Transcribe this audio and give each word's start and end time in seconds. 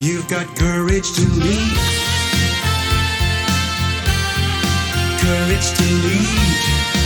You've 0.00 0.28
got 0.28 0.46
courage 0.56 1.12
to 1.14 1.22
lead. 1.22 1.76
Courage 5.18 5.72
to 5.76 5.84
lead. 6.06 6.97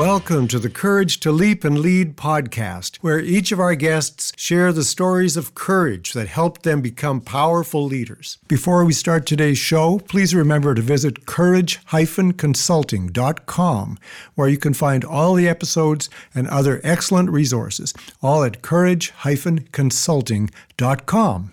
Welcome 0.00 0.48
to 0.48 0.58
the 0.58 0.70
Courage 0.70 1.20
to 1.20 1.30
Leap 1.30 1.62
and 1.62 1.78
Lead 1.78 2.16
podcast, 2.16 2.96
where 3.02 3.20
each 3.20 3.52
of 3.52 3.60
our 3.60 3.74
guests 3.74 4.32
share 4.34 4.72
the 4.72 4.82
stories 4.82 5.36
of 5.36 5.54
courage 5.54 6.14
that 6.14 6.26
helped 6.26 6.62
them 6.62 6.80
become 6.80 7.20
powerful 7.20 7.84
leaders. 7.84 8.38
Before 8.48 8.82
we 8.86 8.94
start 8.94 9.26
today's 9.26 9.58
show, 9.58 9.98
please 9.98 10.34
remember 10.34 10.74
to 10.74 10.80
visit 10.80 11.26
courage-consulting.com, 11.26 13.98
where 14.36 14.48
you 14.48 14.56
can 14.56 14.72
find 14.72 15.04
all 15.04 15.34
the 15.34 15.46
episodes 15.46 16.08
and 16.34 16.48
other 16.48 16.80
excellent 16.82 17.28
resources, 17.28 17.92
all 18.22 18.42
at 18.42 18.62
courage-consulting.com. 18.62 21.52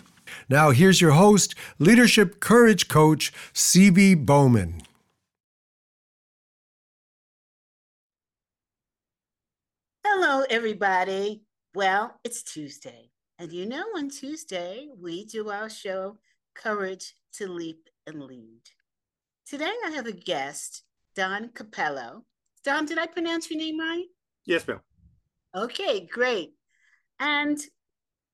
Now, 0.50 0.72
here's 0.72 1.02
your 1.02 1.12
host, 1.12 1.54
leadership 1.80 2.40
courage 2.40 2.88
coach, 2.88 3.34
CB 3.54 4.26
Bowman. 4.26 4.84
Hello, 10.20 10.44
everybody. 10.50 11.44
Well, 11.76 12.20
it's 12.24 12.42
Tuesday. 12.42 13.12
And 13.38 13.54
you 13.54 13.68
know, 13.68 13.84
on 13.96 14.10
Tuesday, 14.10 14.88
we 15.00 15.26
do 15.26 15.52
our 15.52 15.70
show, 15.70 16.18
Courage 16.56 17.14
to 17.34 17.48
Leap 17.48 17.88
and 18.08 18.24
Lead. 18.24 18.64
Today, 19.48 19.72
I 19.86 19.92
have 19.92 20.08
a 20.08 20.12
guest, 20.12 20.82
Don 21.16 21.50
Capello. 21.50 22.24
Don, 22.64 22.88
did 22.88 22.98
I 22.98 23.06
pronounce 23.06 23.52
your 23.52 23.60
name 23.60 23.80
right? 23.80 24.06
Yes, 24.48 24.68
ma'am. 24.68 24.80
Okay, 25.56 26.08
great. 26.12 26.56
And 27.20 27.60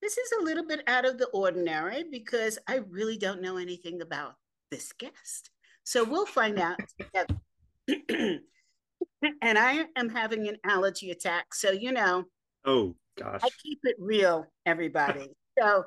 this 0.01 0.17
is 0.17 0.31
a 0.39 0.43
little 0.43 0.65
bit 0.65 0.83
out 0.87 1.03
of 1.03 1.17
the 1.17 1.27
ordinary 1.33 2.05
because 2.09 2.57
I 2.65 2.75
really 2.89 3.17
don't 3.17 3.41
know 3.41 3.57
anything 3.57 4.01
about 4.01 4.35
this 4.71 4.93
guest. 4.93 5.49
So 5.83 6.05
we'll 6.05 6.27
find 6.27 6.59
out 6.59 6.79
together. 6.97 8.39
and 9.41 9.57
I 9.57 9.85
am 9.95 10.09
having 10.09 10.47
an 10.47 10.57
allergy 10.65 11.11
attack. 11.11 11.53
So, 11.53 11.71
you 11.71 11.91
know, 11.91 12.25
Oh 12.65 12.95
gosh. 13.17 13.41
I 13.43 13.49
keep 13.61 13.79
it 13.83 13.95
real, 13.99 14.45
everybody. 14.65 15.29
so, 15.59 15.85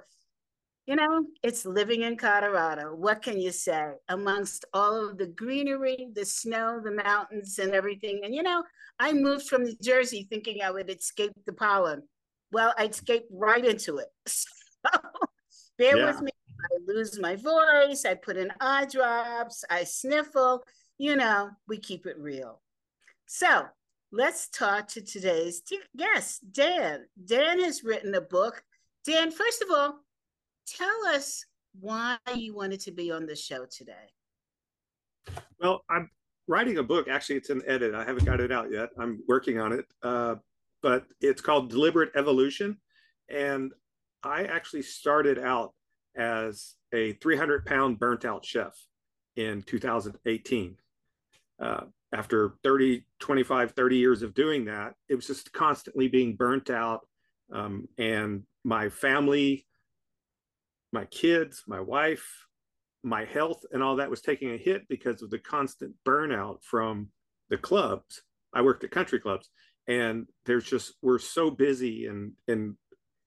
you 0.86 0.94
know, 0.94 1.24
it's 1.42 1.66
living 1.66 2.02
in 2.02 2.16
Colorado. 2.16 2.94
What 2.94 3.22
can 3.22 3.40
you 3.40 3.50
say? 3.50 3.92
Amongst 4.08 4.64
all 4.72 5.08
of 5.08 5.18
the 5.18 5.26
greenery, 5.26 6.08
the 6.12 6.24
snow, 6.24 6.80
the 6.84 6.92
mountains, 6.92 7.58
and 7.58 7.74
everything. 7.74 8.20
And, 8.24 8.34
you 8.34 8.42
know, 8.42 8.62
I 8.98 9.12
moved 9.12 9.48
from 9.48 9.64
New 9.64 9.76
Jersey 9.82 10.26
thinking 10.30 10.62
I 10.62 10.70
would 10.70 10.88
escape 10.90 11.32
the 11.44 11.52
pollen. 11.52 12.02
Well, 12.52 12.72
I 12.78 12.86
escaped 12.86 13.28
right 13.32 13.64
into 13.64 13.98
it. 13.98 14.08
So, 14.86 15.00
bear 15.78 15.96
Yeah. 15.96 16.06
with 16.06 16.22
me. 16.22 16.30
I 16.60 16.76
lose 16.86 17.18
my 17.18 17.34
voice. 17.36 18.04
I 18.04 18.14
put 18.14 18.36
in 18.36 18.52
eye 18.60 18.86
drops. 18.86 19.64
I 19.68 19.82
sniffle. 19.84 20.62
You 20.98 21.16
know, 21.16 21.50
we 21.66 21.78
keep 21.78 22.06
it 22.06 22.16
real. 22.18 22.62
So 23.26 23.66
let's 24.12 24.48
talk 24.48 24.86
to 24.88 25.02
today's 25.02 25.62
guest, 25.96 26.52
Dan. 26.52 27.06
Dan 27.24 27.60
has 27.60 27.82
written 27.82 28.14
a 28.14 28.20
book. 28.20 28.62
Dan, 29.04 29.32
first 29.32 29.62
of 29.62 29.68
all, 29.70 29.98
tell 30.66 31.06
us 31.14 31.44
why 31.80 32.16
you 32.34 32.54
wanted 32.54 32.80
to 32.80 32.92
be 32.92 33.10
on 33.10 33.26
the 33.26 33.36
show 33.36 33.66
today. 33.66 33.92
Well, 35.60 35.84
I'm 35.90 36.08
writing 36.46 36.78
a 36.78 36.82
book. 36.84 37.08
Actually, 37.08 37.36
it's 37.36 37.50
an 37.50 37.62
edit. 37.66 37.94
I 37.94 38.04
haven't 38.04 38.24
got 38.24 38.40
it 38.40 38.52
out 38.52 38.70
yet. 38.70 38.90
I'm 38.98 39.20
working 39.28 39.58
on 39.58 39.72
it. 39.72 39.86
Uh, 40.02 40.36
but 40.80 41.04
it's 41.20 41.40
called 41.40 41.70
Deliberate 41.70 42.12
Evolution. 42.14 42.76
And 43.28 43.72
I 44.22 44.44
actually 44.44 44.82
started 44.82 45.38
out 45.38 45.74
as 46.16 46.76
a 46.92 47.14
300 47.14 47.66
pound 47.66 47.98
burnt 47.98 48.24
out 48.24 48.44
chef 48.44 48.78
in 49.34 49.62
2018. 49.62 50.76
Uh, 51.58 51.80
after 52.12 52.54
30, 52.62 53.04
25, 53.20 53.72
30 53.72 53.96
years 53.96 54.22
of 54.22 54.34
doing 54.34 54.64
that, 54.66 54.94
it 55.08 55.14
was 55.14 55.26
just 55.26 55.52
constantly 55.52 56.08
being 56.08 56.36
burnt 56.36 56.70
out. 56.70 57.06
Um, 57.52 57.88
and 57.98 58.44
my 58.64 58.88
family, 58.88 59.66
my 60.92 61.04
kids, 61.06 61.64
my 61.66 61.80
wife, 61.80 62.26
my 63.02 63.24
health 63.24 63.62
and 63.72 63.82
all 63.82 63.96
that 63.96 64.10
was 64.10 64.20
taking 64.20 64.50
a 64.50 64.56
hit 64.56 64.82
because 64.88 65.22
of 65.22 65.30
the 65.30 65.38
constant 65.38 65.94
burnout 66.04 66.62
from 66.62 67.08
the 67.50 67.56
clubs. 67.56 68.22
I 68.52 68.62
worked 68.62 68.82
at 68.84 68.90
country 68.90 69.20
clubs 69.20 69.48
and 69.86 70.26
there's 70.44 70.64
just 70.64 70.94
we're 71.02 71.20
so 71.20 71.50
busy 71.50 72.06
and 72.06 72.32
and 72.48 72.74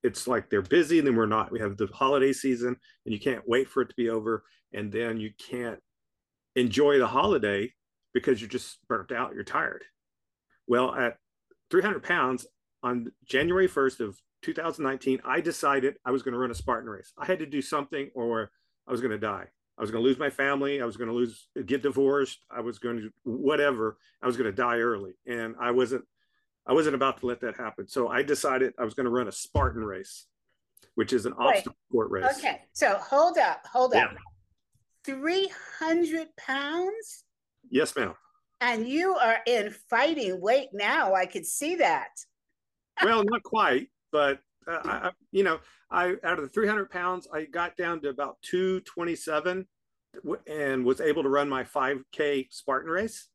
it's 0.03 0.27
like 0.27 0.49
they're 0.49 0.61
busy 0.61 0.99
and 0.99 1.07
then 1.07 1.15
we're 1.15 1.25
not. 1.25 1.51
We 1.51 1.59
have 1.59 1.77
the 1.77 1.87
holiday 1.93 2.33
season 2.33 2.75
and 3.05 3.13
you 3.13 3.19
can't 3.19 3.47
wait 3.47 3.69
for 3.69 3.81
it 3.81 3.89
to 3.89 3.95
be 3.95 4.09
over 4.09 4.43
and 4.73 4.91
then 4.91 5.17
you 5.17 5.31
can't 5.49 5.79
enjoy 6.55 6.97
the 6.97 7.07
holiday 7.07 7.71
because 8.19 8.41
you're 8.41 8.49
just 8.49 8.77
burnt 8.87 9.11
out, 9.11 9.33
you're 9.33 9.43
tired. 9.43 9.83
Well, 10.67 10.93
at 10.93 11.17
300 11.71 12.03
pounds 12.03 12.45
on 12.83 13.11
January 13.25 13.67
1st 13.67 14.01
of 14.01 14.19
2019, 14.43 15.21
I 15.25 15.41
decided 15.41 15.95
I 16.05 16.11
was 16.11 16.21
going 16.21 16.33
to 16.33 16.39
run 16.39 16.51
a 16.51 16.55
Spartan 16.55 16.89
race. 16.89 17.11
I 17.17 17.25
had 17.25 17.39
to 17.39 17.45
do 17.45 17.61
something 17.61 18.09
or 18.13 18.51
I 18.87 18.91
was 18.91 19.01
going 19.01 19.11
to 19.11 19.17
die. 19.17 19.45
I 19.77 19.81
was 19.81 19.91
going 19.91 20.03
to 20.03 20.07
lose 20.07 20.19
my 20.19 20.29
family. 20.29 20.81
I 20.81 20.85
was 20.85 20.97
going 20.97 21.07
to 21.07 21.15
lose, 21.15 21.47
get 21.65 21.81
divorced. 21.81 22.39
I 22.51 22.59
was 22.59 22.79
going 22.79 22.97
to 22.97 23.09
whatever. 23.23 23.97
I 24.21 24.27
was 24.27 24.35
going 24.35 24.51
to 24.51 24.55
die 24.55 24.79
early, 24.79 25.13
and 25.25 25.55
I 25.59 25.71
wasn't. 25.71 26.03
I 26.67 26.73
wasn't 26.73 26.95
about 26.95 27.21
to 27.21 27.25
let 27.25 27.39
that 27.41 27.55
happen. 27.55 27.87
So 27.87 28.09
I 28.09 28.21
decided 28.21 28.73
I 28.77 28.83
was 28.83 28.93
going 28.93 29.05
to 29.05 29.09
run 29.09 29.29
a 29.29 29.31
Spartan 29.31 29.83
race, 29.83 30.27
which 30.95 31.13
is 31.13 31.25
an 31.25 31.33
Wait. 31.39 31.47
obstacle 31.47 31.77
court 31.93 32.11
race. 32.11 32.37
Okay, 32.37 32.61
so 32.73 32.97
hold 32.97 33.37
up, 33.37 33.65
hold 33.65 33.95
up. 33.95 34.11
300 35.05 36.27
pounds? 36.35 37.23
Yes, 37.69 37.95
ma'am. 37.95 38.13
And 38.61 38.87
you 38.87 39.15
are 39.15 39.39
in 39.45 39.73
fighting 39.89 40.41
weight 40.41 40.69
now. 40.73 41.13
I 41.13 41.25
could 41.25 41.45
see 41.45 41.75
that. 41.75 42.09
Well, 43.03 43.23
not 43.23 43.43
quite, 43.43 43.87
but 44.11 44.39
uh, 44.67 44.79
I, 44.83 45.11
you 45.31 45.43
know, 45.43 45.59
I 45.89 46.15
out 46.23 46.37
of 46.37 46.41
the 46.41 46.49
300 46.49 46.89
pounds, 46.89 47.27
I 47.33 47.45
got 47.45 47.77
down 47.77 48.01
to 48.01 48.09
about 48.09 48.37
227, 48.43 49.65
and 50.47 50.83
was 50.85 50.99
able 51.01 51.23
to 51.23 51.29
run 51.29 51.47
my 51.47 51.63
5K 51.63 52.47
Spartan 52.51 52.89
race. 52.91 53.27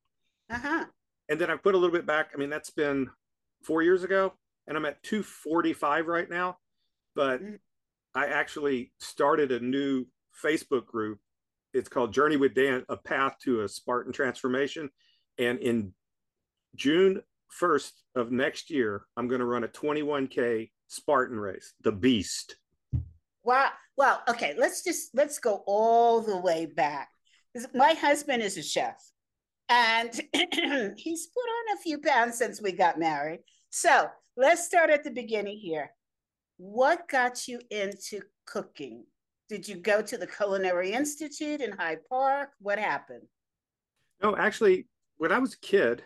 Uh 0.50 0.58
huh. 0.58 0.84
and 1.30 1.40
then 1.40 1.50
I 1.50 1.56
put 1.56 1.74
a 1.74 1.78
little 1.78 1.94
bit 1.96 2.04
back. 2.06 2.30
I 2.34 2.36
mean, 2.36 2.50
that's 2.50 2.68
been 2.70 3.08
four 3.62 3.82
years 3.82 4.04
ago, 4.04 4.34
and 4.66 4.76
I'm 4.76 4.84
at 4.84 5.02
245 5.04 6.06
right 6.06 6.28
now. 6.28 6.58
But 7.14 7.40
Mm. 7.42 7.58
I 8.14 8.26
actually 8.26 8.92
started 8.98 9.50
a 9.50 9.58
new 9.58 10.06
Facebook 10.44 10.84
group. 10.86 11.18
It's 11.74 11.88
called 11.88 12.12
Journey 12.12 12.36
with 12.36 12.54
Dan: 12.54 12.84
A 12.88 12.96
Path 12.96 13.36
to 13.42 13.62
a 13.62 13.68
Spartan 13.68 14.12
Transformation. 14.12 14.90
And 15.38 15.58
in 15.58 15.92
June 16.76 17.22
1st 17.60 17.92
of 18.14 18.30
next 18.30 18.70
year, 18.70 19.02
I'm 19.16 19.28
going 19.28 19.40
to 19.40 19.46
run 19.46 19.64
a 19.64 19.68
21k 19.68 20.70
Spartan 20.86 21.38
race, 21.38 21.74
the 21.82 21.92
Beast. 21.92 22.56
Wow. 23.42 23.70
Well, 23.96 24.22
okay, 24.28 24.54
let's 24.56 24.82
just 24.82 25.10
let's 25.14 25.38
go 25.38 25.62
all 25.66 26.20
the 26.20 26.38
way 26.38 26.66
back. 26.66 27.10
My 27.74 27.92
husband 27.92 28.42
is 28.42 28.56
a 28.56 28.62
chef 28.62 28.96
and 29.68 30.10
he's 30.96 31.26
put 31.28 31.40
on 31.40 31.76
a 31.76 31.80
few 31.82 31.98
pounds 31.98 32.36
since 32.38 32.60
we 32.60 32.72
got 32.72 32.98
married. 32.98 33.40
So 33.70 34.08
let's 34.36 34.64
start 34.64 34.90
at 34.90 35.04
the 35.04 35.10
beginning 35.10 35.58
here. 35.58 35.90
What 36.56 37.08
got 37.08 37.46
you 37.46 37.60
into 37.70 38.22
cooking? 38.46 39.04
Did 39.48 39.68
you 39.68 39.76
go 39.76 40.00
to 40.00 40.16
the 40.16 40.26
Culinary 40.26 40.92
Institute 40.92 41.60
in 41.60 41.72
Hyde 41.72 41.98
Park? 42.08 42.50
What 42.60 42.78
happened? 42.78 43.22
No, 44.22 44.36
actually, 44.36 44.86
when 45.18 45.32
I 45.32 45.38
was 45.38 45.54
a 45.54 45.58
kid, 45.60 46.02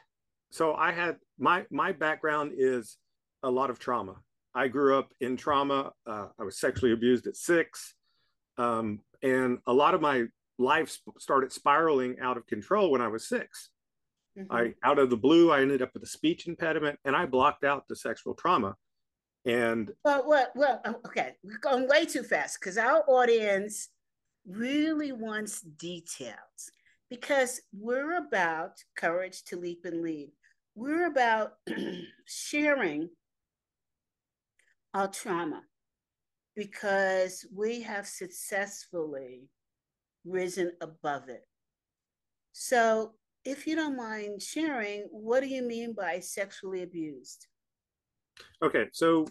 so 0.50 0.74
I 0.74 0.92
had 0.92 1.16
my 1.38 1.64
my 1.70 1.92
background 1.92 2.52
is 2.56 2.96
a 3.42 3.50
lot 3.50 3.70
of 3.70 3.78
trauma. 3.78 4.16
I 4.54 4.66
grew 4.68 4.98
up 4.98 5.12
in 5.20 5.36
trauma. 5.36 5.92
Uh, 6.06 6.28
I 6.38 6.42
was 6.42 6.58
sexually 6.58 6.92
abused 6.92 7.26
at 7.26 7.36
six, 7.36 7.94
um, 8.56 9.00
and 9.22 9.58
a 9.66 9.72
lot 9.72 9.94
of 9.94 10.00
my 10.00 10.24
life 10.58 10.90
sp- 10.90 11.14
started 11.20 11.52
spiraling 11.52 12.18
out 12.20 12.36
of 12.36 12.46
control 12.46 12.90
when 12.90 13.00
I 13.00 13.06
was 13.06 13.28
6 13.28 13.70
Mhm. 14.36 14.46
I 14.50 14.74
out 14.82 14.98
of 14.98 15.10
the 15.10 15.16
blue, 15.16 15.52
I 15.52 15.60
ended 15.60 15.82
up 15.82 15.94
with 15.94 16.02
a 16.02 16.06
speech 16.06 16.48
impediment, 16.48 16.98
and 17.04 17.14
I 17.14 17.26
blocked 17.26 17.62
out 17.62 17.86
the 17.86 17.94
sexual 17.94 18.34
trauma. 18.34 18.76
And 19.44 19.90
Well, 20.04 20.24
well, 20.26 20.48
well, 20.54 20.80
oh, 20.84 21.00
okay, 21.06 21.36
we're 21.42 21.58
going 21.58 21.88
way 21.88 22.04
too 22.04 22.22
fast 22.22 22.58
because 22.60 22.76
our 22.76 23.02
audience 23.08 23.88
really 24.46 25.12
wants 25.12 25.60
details 25.60 26.70
because 27.10 27.60
we're 27.72 28.16
about 28.16 28.72
courage 28.96 29.44
to 29.44 29.56
leap 29.56 29.84
and 29.84 30.02
lead. 30.02 30.30
We're 30.74 31.06
about 31.06 31.52
sharing 32.26 33.08
our 34.94 35.08
trauma 35.08 35.62
because 36.54 37.46
we 37.54 37.82
have 37.82 38.06
successfully 38.06 39.48
risen 40.24 40.72
above 40.80 41.28
it. 41.28 41.46
So, 42.52 43.14
if 43.44 43.66
you 43.66 43.76
don't 43.76 43.96
mind 43.96 44.42
sharing, 44.42 45.06
what 45.10 45.40
do 45.40 45.46
you 45.46 45.62
mean 45.62 45.94
by 45.94 46.18
sexually 46.20 46.82
abused? 46.82 47.46
Okay, 48.62 48.86
so 48.92 49.26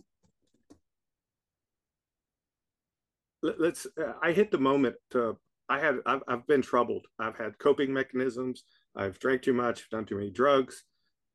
let- 3.42 3.60
let's. 3.60 3.88
Uh, 3.98 4.14
I 4.22 4.32
hit 4.32 4.52
the 4.52 4.58
moment. 4.58 4.96
To, 5.12 5.38
I 5.70 5.80
had. 5.80 5.98
I've, 6.06 6.24
I've 6.28 6.48
been 6.48 6.62
troubled. 6.62 7.08
I've 7.20 7.38
had 7.38 7.58
coping 7.60 7.94
mechanisms. 7.94 8.64
I've 8.96 9.20
drank 9.20 9.42
too 9.44 9.54
much, 9.54 9.90
done 9.90 10.06
too 10.06 10.16
many 10.16 10.32
drugs, 10.32 10.84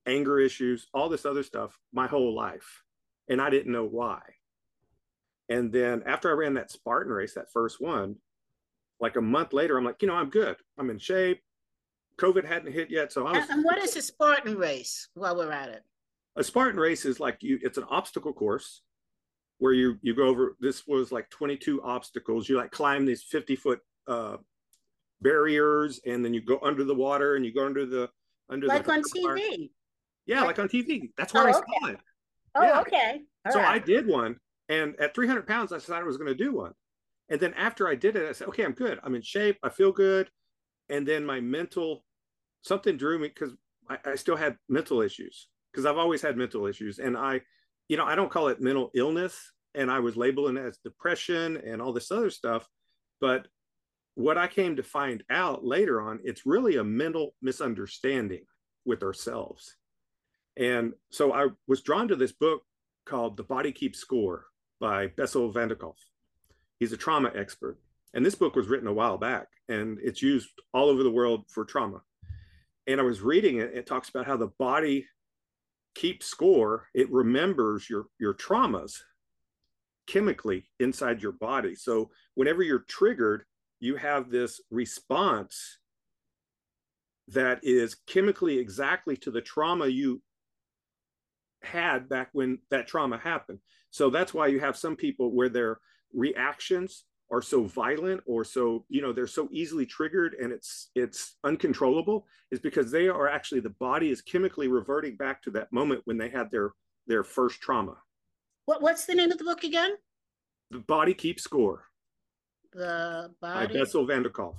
anger 0.07 0.41
issues, 0.41 0.89
all 0.93 1.09
this 1.09 1.25
other 1.25 1.43
stuff 1.43 1.79
my 1.93 2.07
whole 2.07 2.35
life, 2.35 2.83
and 3.29 3.41
I 3.41 3.51
didn't 3.51 3.73
know 3.73 3.85
why. 3.85 4.21
And 5.49 5.73
then 5.73 6.03
after 6.07 6.31
I 6.31 6.33
ran 6.33 6.55
that 6.55 6.71
Spartan 6.71 7.13
race, 7.13 7.35
that 7.35 7.53
first 7.53 7.81
one, 7.81 8.17
like 9.01 9.17
a 9.17 9.21
month 9.21 9.53
later, 9.53 9.77
I'm 9.77 9.85
like, 9.85 10.01
you 10.01 10.09
know, 10.09 10.15
I'm 10.15 10.31
good. 10.31 10.57
I'm 10.79 10.91
in 10.91 10.99
shape. 10.99 11.41
COVID 12.21 12.45
hadn't 12.45 12.73
hit 12.73 12.91
yet, 12.91 13.13
so 13.13 13.27
I 13.27 13.39
was. 13.39 13.49
And 13.51 13.65
what 13.65 13.79
is 13.79 13.97
a 13.97 14.03
Spartan 14.03 14.57
race 14.57 15.09
while 15.15 15.37
we're 15.37 15.53
at 15.53 15.69
it? 15.69 15.83
A 16.37 16.45
Spartan 16.45 16.81
race 16.81 17.05
is 17.05 17.21
like 17.21 17.39
you. 17.41 17.59
It's 17.63 17.79
an 17.79 17.85
obstacle 17.91 18.33
course 18.33 18.83
where 19.59 19.73
you 19.73 19.99
you 20.03 20.15
go 20.15 20.27
over. 20.27 20.57
This 20.61 20.87
was 20.87 21.13
like 21.13 21.29
22 21.31 21.83
obstacles. 21.83 22.49
You 22.49 22.57
like 22.57 22.71
climb 22.71 23.05
these 23.05 23.23
50 23.23 23.57
foot 23.57 23.81
uh, 24.07 24.37
barriers, 25.21 26.01
and 26.07 26.25
then 26.25 26.33
you 26.35 26.41
go 26.41 26.59
under 26.63 26.85
the 26.85 26.95
water, 26.95 27.37
and 27.37 27.45
you 27.45 27.53
go 27.53 27.67
under 27.67 27.85
the 27.87 28.09
under 28.49 28.67
Like 28.67 28.85
the 28.85 28.93
on 28.93 29.03
bar. 29.23 29.37
TV. 29.37 29.71
Yeah, 30.27 30.43
like 30.43 30.59
on 30.59 30.69
TV. 30.69 31.11
That's 31.17 31.35
where 31.35 31.45
Oh, 31.45 31.47
I 31.47 31.51
okay. 31.51 31.65
saw 31.81 31.89
it. 31.89 31.99
Oh, 32.55 32.63
Yeah. 32.63 32.81
okay. 32.81 33.21
All 33.47 33.53
so 33.53 33.61
I 33.61 33.79
did 33.79 34.07
one, 34.07 34.37
and 34.69 34.95
at 35.01 35.15
300 35.15 35.47
pounds, 35.47 35.73
I 35.73 35.77
decided 35.79 36.03
I 36.03 36.07
was 36.07 36.17
going 36.17 36.29
to 36.29 36.35
do 36.35 36.53
one. 36.53 36.73
And 37.29 37.41
then 37.41 37.55
after 37.55 37.89
I 37.89 37.95
did 37.95 38.15
it, 38.17 38.29
I 38.29 38.33
said, 38.33 38.49
okay, 38.49 38.63
I'm 38.65 38.73
good. 38.73 39.01
I'm 39.03 39.15
in 39.15 39.23
shape. 39.23 39.57
I 39.63 39.69
feel 39.69 39.91
good. 39.91 40.29
And 40.91 41.07
then 41.09 41.25
my 41.25 41.41
mental, 41.41 42.05
something 42.63 42.97
drew 42.97 43.19
me 43.19 43.29
because 43.29 43.55
I, 43.89 43.97
I 44.05 44.15
still 44.17 44.37
had 44.37 44.57
mental 44.69 45.01
issues 45.01 45.49
because 45.73 45.87
I've 45.87 45.99
always 45.99 46.23
had 46.23 46.37
mental 46.37 46.67
issues. 46.67 46.99
And 46.99 47.17
I, 47.17 47.41
you 47.89 47.97
know, 47.97 48.05
I 48.05 48.15
don't 48.15 48.31
call 48.31 48.49
it 48.49 48.61
mental 48.61 48.91
illness. 48.95 49.53
And 49.75 49.91
I 49.91 50.01
was 50.01 50.17
labeling 50.17 50.59
it 50.59 50.67
as 50.67 50.79
depression 50.79 51.57
and 51.57 51.81
all 51.81 51.93
this 51.93 52.11
other 52.11 52.31
stuff. 52.31 52.69
But 53.21 53.47
what 54.15 54.37
I 54.37 54.47
came 54.47 54.77
to 54.77 54.83
find 54.83 55.23
out 55.31 55.65
later 55.65 56.03
on, 56.03 56.21
it's 56.25 56.45
really 56.45 56.77
a 56.77 56.85
mental 56.85 57.35
misunderstanding 57.41 58.45
with 58.85 59.03
ourselves. 59.03 59.77
And 60.59 60.93
so 61.11 61.33
I 61.33 61.49
was 61.67 61.81
drawn 61.81 62.09
to 62.09 62.17
this 62.17 62.33
book 62.33 62.63
called 63.07 63.37
The 63.37 63.45
Body 63.45 63.73
Keeps 63.73 63.99
Score 63.99 64.47
by 64.81 65.07
Bessel 65.07 65.51
van 65.51 65.69
der 65.69 65.77
Kolk. 65.77 65.97
He's 66.79 66.93
a 66.93 66.97
trauma 66.97 67.33
expert. 67.35 67.79
And 68.13 68.27
this 68.27 68.35
book 68.35 68.55
was 68.55 68.69
written 68.69 68.89
a 68.89 68.93
while 68.93 69.17
back 69.17 69.49
and 69.69 69.99
it's 70.03 70.21
used 70.21 70.51
all 70.75 70.91
over 70.91 71.03
the 71.03 71.11
world 71.11 71.45
for 71.49 71.65
trauma. 71.65 72.03
And 72.87 73.01
I 73.01 73.05
was 73.05 73.23
reading 73.23 73.59
it, 73.59 73.73
it 73.75 73.87
talks 73.87 74.11
about 74.11 74.27
how 74.27 74.37
the 74.37 74.51
body 74.59 75.07
keeps 75.95 76.27
score, 76.27 76.89
it 76.95 77.11
remembers 77.11 77.89
your, 77.89 78.07
your 78.19 78.35
traumas 78.35 79.01
chemically 80.07 80.65
inside 80.81 81.23
your 81.23 81.33
body. 81.33 81.75
So 81.75 82.11
whenever 82.35 82.63
you're 82.63 82.85
triggered, 82.89 83.45
you 83.81 83.97
have 83.97 84.31
this 84.31 84.61
response 84.71 85.79
that 87.29 87.61
is 87.63 87.97
chemically 88.07 88.59
exactly 88.59 89.17
to 89.19 89.31
the 89.31 89.41
trauma 89.41 89.87
you 89.87 90.23
had 91.63 92.09
back 92.09 92.29
when 92.33 92.59
that 92.71 92.87
trauma 92.87 93.19
happened. 93.19 93.59
So 93.91 94.11
that's 94.11 94.35
why 94.35 94.49
you 94.49 94.61
have 94.61 94.77
some 94.77 94.97
people 94.97 95.33
where 95.33 95.49
their 95.49 95.79
reactions 96.13 97.05
are 97.33 97.43
so 97.43 97.65
violent 97.65 98.21
or 98.27 98.45
so 98.45 98.85
you 98.89 99.01
know 99.01 99.13
they're 99.13 99.27
so 99.27 99.49
easily 99.51 99.87
triggered 99.87 100.35
and 100.35 100.53
it's 100.53 100.91
it's 100.95 101.37
uncontrollable 101.45 102.27
is 102.51 102.61
because 102.61 102.91
they 102.91 103.09
are 103.09 103.27
actually 103.27 103.61
the 103.61 103.71
body 103.81 104.11
is 104.11 104.21
chemically 104.21 104.69
reverting 104.69 105.17
back 105.17 105.43
to 105.43 105.51
that 105.51 105.73
moment 105.73 106.03
when 106.05 106.19
they 106.19 106.29
had 106.29 106.51
their 106.51 106.73
their 107.07 107.25
first 107.25 107.61
trauma 107.61 107.97
What, 108.67 108.83
what's 108.83 109.07
the 109.07 109.15
name 109.15 109.33
of 109.33 109.39
the 109.39 109.45
book 109.45 109.65
again? 109.65 109.93
the 110.71 110.81
body 110.81 111.15
keeps 111.15 111.43
score 111.43 111.85
The 112.73 113.31
body 113.41 113.67
by. 113.69 113.73
Bessel 113.73 114.07
van 114.07 114.23
der 114.23 114.31
Kolk 114.31 114.57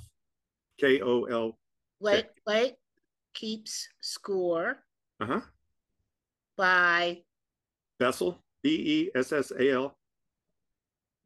k-o-l 0.79 1.57
Wait, 1.99 2.25
wait. 2.47 2.73
Keeps 3.35 3.87
score 4.01 4.77
uh-huh 5.21 5.41
by. 6.57 7.21
Bessel 7.99 8.43
b-e-s-s-a-l 8.63 9.95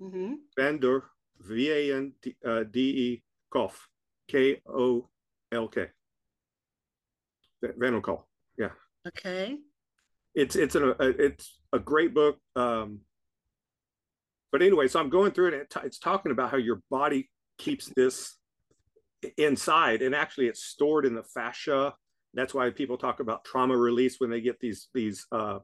Mhm. 0.01 0.35
van 0.57 0.77
der 0.79 1.03
v-a-n-d-e 1.41 3.23
Kolk 3.51 3.73
k-o-l-k 4.27 5.87
Kolk 8.01 8.27
yeah. 8.57 8.69
Okay. 9.07 9.57
it's 10.35 10.55
it's 10.55 10.75
an, 10.75 10.93
a 10.99 11.07
it's 11.07 11.59
a 11.73 11.79
great 11.79 12.13
book 12.13 12.37
um 12.55 12.99
but 14.51 14.61
anyway 14.61 14.87
so 14.87 14.99
i'm 14.99 15.09
going 15.09 15.31
through 15.31 15.47
it 15.47 15.53
and 15.53 15.63
it 15.63 15.73
it's 15.83 15.99
talking 15.99 16.31
about 16.31 16.51
how 16.51 16.57
your 16.57 16.81
body 16.89 17.29
keeps 17.57 17.91
this 17.95 18.37
inside 19.37 20.01
and 20.01 20.13
actually 20.15 20.47
it's 20.47 20.63
stored 20.63 21.05
in 21.05 21.13
the 21.13 21.23
fascia. 21.23 21.93
That's 22.33 22.53
why 22.53 22.69
people 22.69 22.97
talk 22.97 23.19
about 23.19 23.43
trauma 23.45 23.75
release 23.75 24.19
when 24.19 24.29
they 24.29 24.41
get 24.41 24.59
these 24.59 24.89
these 24.93 25.25
uh 25.31 25.59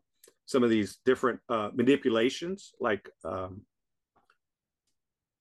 some 0.46 0.64
of 0.64 0.70
these 0.70 1.00
different 1.06 1.40
uh 1.50 1.70
manipulations 1.74 2.74
like 2.80 3.08
um 3.26 3.62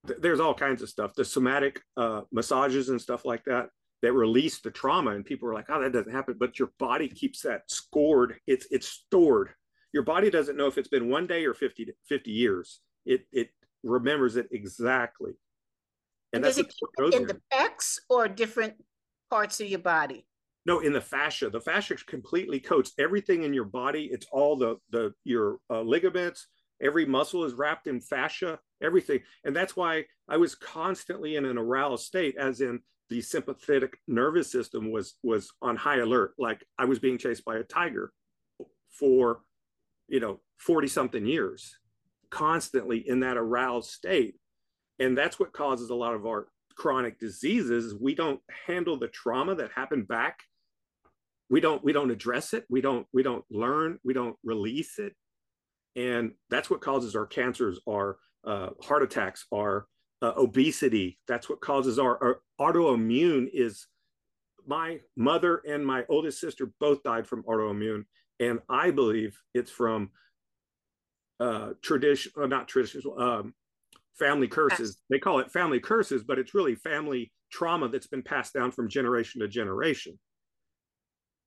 th- 0.07 0.19
there's 0.21 0.39
all 0.39 0.53
kinds 0.53 0.81
of 0.81 0.89
stuff 0.89 1.13
the 1.15 1.25
somatic 1.25 1.81
uh 1.97 2.21
massages 2.31 2.89
and 2.89 3.01
stuff 3.01 3.25
like 3.25 3.43
that 3.45 3.69
that 4.01 4.13
release 4.13 4.59
the 4.59 4.71
trauma 4.71 5.11
and 5.11 5.25
people 5.25 5.47
are 5.47 5.53
like 5.53 5.65
oh 5.69 5.81
that 5.81 5.93
doesn't 5.93 6.11
happen 6.11 6.35
but 6.37 6.59
your 6.59 6.71
body 6.77 7.07
keeps 7.07 7.41
that 7.41 7.61
scored 7.69 8.35
it's 8.47 8.67
it's 8.71 8.87
stored. 8.87 9.49
Your 9.93 10.03
body 10.03 10.31
doesn't 10.31 10.57
know 10.57 10.65
if 10.65 10.77
it's 10.77 10.87
been 10.87 11.09
one 11.09 11.27
day 11.27 11.45
or 11.45 11.53
50 11.53 11.93
50 12.09 12.31
years. 12.31 12.81
It 13.05 13.25
it 13.31 13.49
remembers 13.83 14.35
it 14.35 14.47
exactly. 14.51 15.33
And 16.33 16.43
and, 16.43 16.43
does 16.43 16.55
that's 16.55 16.67
it 16.67 16.73
keep 16.73 17.13
it 17.13 17.21
in 17.21 17.27
the 17.27 17.39
pecs 17.53 17.99
or 18.09 18.27
different 18.27 18.73
parts 19.29 19.61
of 19.61 19.67
your 19.67 19.79
body? 19.79 20.25
no 20.65 20.79
in 20.79 20.93
the 20.93 21.01
fascia. 21.01 21.49
The 21.49 21.61
fascia 21.61 21.95
completely 22.07 22.59
coats. 22.59 22.93
Everything 22.97 23.43
in 23.43 23.53
your 23.53 23.65
body 23.65 24.09
it's 24.11 24.25
all 24.31 24.57
the 24.57 24.77
the 24.89 25.13
your 25.23 25.59
uh, 25.69 25.81
ligaments 25.81 26.47
every 26.81 27.05
muscle 27.05 27.43
is 27.43 27.53
wrapped 27.53 27.87
in 27.87 27.99
fascia 28.01 28.59
everything. 28.81 29.19
And 29.43 29.55
that's 29.55 29.75
why 29.75 30.05
i 30.27 30.37
was 30.37 30.55
constantly 30.55 31.35
in 31.35 31.45
an 31.45 31.57
aroused 31.57 32.05
state 32.05 32.35
as 32.37 32.61
in 32.61 32.79
the 33.09 33.21
sympathetic 33.21 33.97
nervous 34.07 34.51
system 34.51 34.91
was 34.91 35.15
was 35.23 35.51
on 35.61 35.75
high 35.75 35.99
alert 35.99 36.33
like 36.39 36.63
i 36.79 36.85
was 36.85 36.99
being 36.99 37.17
chased 37.17 37.43
by 37.45 37.57
a 37.57 37.63
tiger 37.63 38.11
for 38.89 39.41
you 40.07 40.19
know 40.19 40.39
40 40.59 40.87
something 40.87 41.25
years 41.25 41.75
constantly 42.33 43.07
in 43.07 43.19
that 43.19 43.37
aroused 43.37 43.91
state. 43.91 44.35
And 44.99 45.15
that's 45.15 45.39
what 45.39 45.53
causes 45.53 45.91
a 45.91 45.95
lot 45.95 46.15
of 46.15 46.25
our 46.25 46.47
chronic 46.75 47.19
diseases. 47.19 47.93
We 47.99 48.15
don't 48.15 48.39
handle 48.65 48.97
the 48.97 49.07
trauma 49.07 49.53
that 49.55 49.71
happened 49.75 50.07
back. 50.07 50.39
We 51.49 51.61
don't 51.61 51.83
we 51.83 51.93
don't 51.93 52.09
address 52.09 52.53
it. 52.53 52.65
We 52.69 52.81
don't 52.81 53.05
we 53.13 53.21
don't 53.21 53.45
learn. 53.51 53.99
We 54.03 54.13
don't 54.13 54.35
release 54.43 54.97
it 54.97 55.13
and 55.95 56.31
that's 56.49 56.69
what 56.69 56.81
causes 56.81 57.15
our 57.15 57.25
cancers 57.25 57.79
our 57.87 58.17
uh, 58.45 58.69
heart 58.81 59.03
attacks 59.03 59.45
our 59.53 59.87
uh, 60.21 60.33
obesity. 60.37 61.19
That's 61.27 61.49
what 61.49 61.61
causes 61.61 61.99
our, 61.99 62.17
our 62.21 62.41
autoimmune 62.59 63.47
is 63.53 63.87
my 64.65 64.99
mother 65.17 65.61
and 65.67 65.85
my 65.85 66.03
oldest 66.09 66.39
sister 66.39 66.71
both 66.79 67.03
died 67.03 67.27
from 67.27 67.43
autoimmune. 67.43 68.05
And 68.39 68.59
i 68.69 68.91
believe 68.91 69.37
it's 69.53 69.71
from 69.71 70.09
uh 71.39 71.71
tradition 71.81 72.31
uh, 72.41 72.47
not 72.47 72.67
traditional 72.67 73.19
um 73.19 73.53
family 74.17 74.47
curses. 74.47 74.97
They 75.09 75.19
call 75.19 75.39
it 75.39 75.51
family 75.51 75.79
curses 75.79 76.23
but 76.23 76.39
it's 76.39 76.53
really 76.53 76.75
family 76.75 77.31
trauma 77.51 77.87
that's 77.87 78.07
been 78.07 78.23
passed 78.23 78.53
down 78.53 78.71
from 78.71 78.89
generation 78.89 79.41
to 79.41 79.47
generation. 79.47 80.17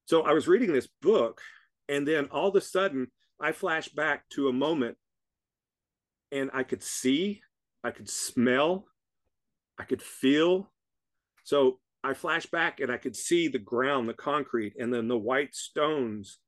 So 0.06 0.22
I 0.22 0.32
was 0.32 0.46
reading 0.46 0.72
this 0.72 0.88
book, 1.02 1.40
and 1.88 2.06
then 2.06 2.26
all 2.26 2.48
of 2.48 2.54
a 2.54 2.60
sudden, 2.60 3.08
I 3.40 3.52
flashed 3.52 3.94
back 3.94 4.28
to 4.30 4.48
a 4.48 4.52
moment, 4.52 4.96
and 6.32 6.50
I 6.54 6.62
could 6.62 6.82
see, 6.82 7.42
I 7.84 7.90
could 7.90 8.08
smell, 8.08 8.86
I 9.78 9.84
could 9.84 10.02
feel. 10.02 10.70
So 11.44 11.78
I 12.02 12.14
flashed 12.14 12.50
back, 12.50 12.80
and 12.80 12.90
I 12.90 12.96
could 12.96 13.16
see 13.16 13.48
the 13.48 13.58
ground, 13.58 14.08
the 14.08 14.14
concrete, 14.14 14.74
and 14.78 14.92
then 14.92 15.08
the 15.08 15.18
white 15.18 15.54
stones 15.54 16.38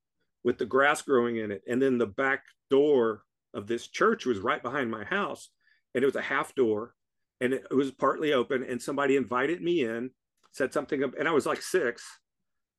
with 0.45 0.59
the 0.59 0.67
grass 0.67 1.03
growing 1.03 1.37
in 1.37 1.51
it. 1.51 1.63
And 1.69 1.81
then 1.81 1.99
the 1.99 2.07
back 2.07 2.45
door 2.71 3.23
of 3.55 3.67
this 3.67 3.89
church 3.89 4.25
was 4.25 4.39
right 4.39 4.63
behind 4.63 4.91
my 4.91 5.05
house, 5.05 5.51
and 5.95 6.03
it 6.03 6.07
was 6.07 6.17
a 6.17 6.23
half 6.23 6.55
door, 6.55 6.95
and 7.41 7.53
it 7.53 7.65
was 7.71 7.91
partly 7.91 8.33
open. 8.33 8.63
And 8.63 8.81
somebody 8.81 9.17
invited 9.17 9.61
me 9.61 9.85
in, 9.85 10.11
said 10.53 10.73
something, 10.73 11.03
and 11.03 11.29
I 11.29 11.33
was 11.33 11.47
like 11.47 11.63
six 11.63 12.05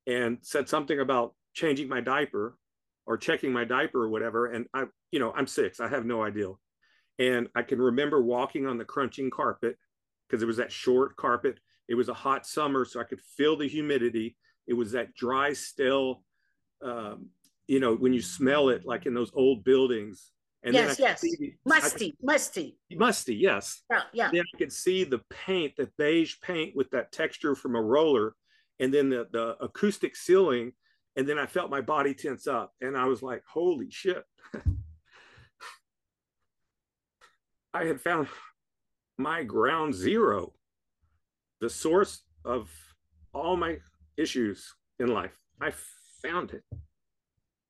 and 0.08 0.40
said 0.42 0.68
something 0.68 1.00
about 1.00 1.36
changing 1.54 1.88
my 1.88 2.02
diaper 2.02 2.58
or 3.10 3.18
checking 3.18 3.52
my 3.52 3.66
diaper 3.66 4.04
or 4.04 4.10
whatever. 4.10 4.46
And 4.46 4.68
I, 4.74 4.86
you 5.12 5.20
know, 5.20 5.34
I'm 5.36 5.48
six, 5.48 5.80
I 5.80 5.88
have 5.90 6.06
no 6.06 6.24
idea. 6.24 6.52
And 7.18 7.50
I 7.56 7.64
can 7.64 7.82
remember 7.82 8.22
walking 8.22 8.68
on 8.68 8.78
the 8.78 8.86
crunching 8.86 9.32
carpet 9.32 9.78
because 10.28 10.44
it 10.44 10.46
was 10.46 10.58
that 10.58 10.72
short 10.72 11.18
carpet 11.18 11.58
It 11.90 11.96
was 11.96 12.08
a 12.08 12.14
hot 12.14 12.46
summer, 12.46 12.86
so 12.86 13.02
I 13.02 13.04
could 13.04 13.20
feel 13.20 13.58
the 13.58 13.68
humidity. 13.68 14.38
It 14.68 14.74
was 14.74 14.92
that 14.92 15.16
dry, 15.16 15.54
still, 15.54 16.24
um, 16.84 17.30
you 17.68 17.80
know, 17.80 17.96
when 17.96 18.14
you 18.14 18.22
smell 18.22 18.70
it, 18.70 18.86
like 18.86 19.08
in 19.08 19.16
those 19.16 19.32
old 19.34 19.64
buildings. 19.64 20.32
And 20.62 20.76
yes, 20.76 21.00
yes, 21.00 21.22
see, 21.22 21.56
musty, 21.66 22.12
could, 22.12 22.18
musty, 22.22 22.78
musty. 22.92 23.36
Yes. 23.36 23.82
Yeah, 23.90 24.02
yeah. 24.14 24.30
Then 24.32 24.44
I 24.54 24.58
could 24.58 24.72
see 24.72 25.04
the 25.04 25.22
paint, 25.32 25.74
the 25.78 25.90
beige 25.98 26.36
paint 26.44 26.76
with 26.76 26.92
that 26.92 27.12
texture 27.12 27.56
from 27.56 27.76
a 27.76 27.82
roller, 27.82 28.36
and 28.80 28.94
then 28.94 29.10
the 29.10 29.28
the 29.32 29.56
acoustic 29.62 30.16
ceiling, 30.16 30.74
and 31.16 31.28
then 31.28 31.38
I 31.38 31.46
felt 31.46 31.70
my 31.70 31.82
body 31.82 32.14
tense 32.14 32.48
up, 32.48 32.74
and 32.82 32.98
I 32.98 33.06
was 33.06 33.22
like, 33.22 33.44
"Holy 33.48 33.90
shit!" 33.90 34.24
I 37.74 37.86
had 37.86 38.02
found 38.02 38.28
my 39.18 39.44
ground 39.44 39.94
zero, 39.94 40.54
the 41.62 41.70
source 41.70 42.24
of 42.46 42.70
all 43.34 43.56
my 43.56 43.78
issues 44.18 44.74
in 45.00 45.08
life. 45.08 45.38
I 45.62 45.72
found 46.22 46.52
it. 46.52 46.64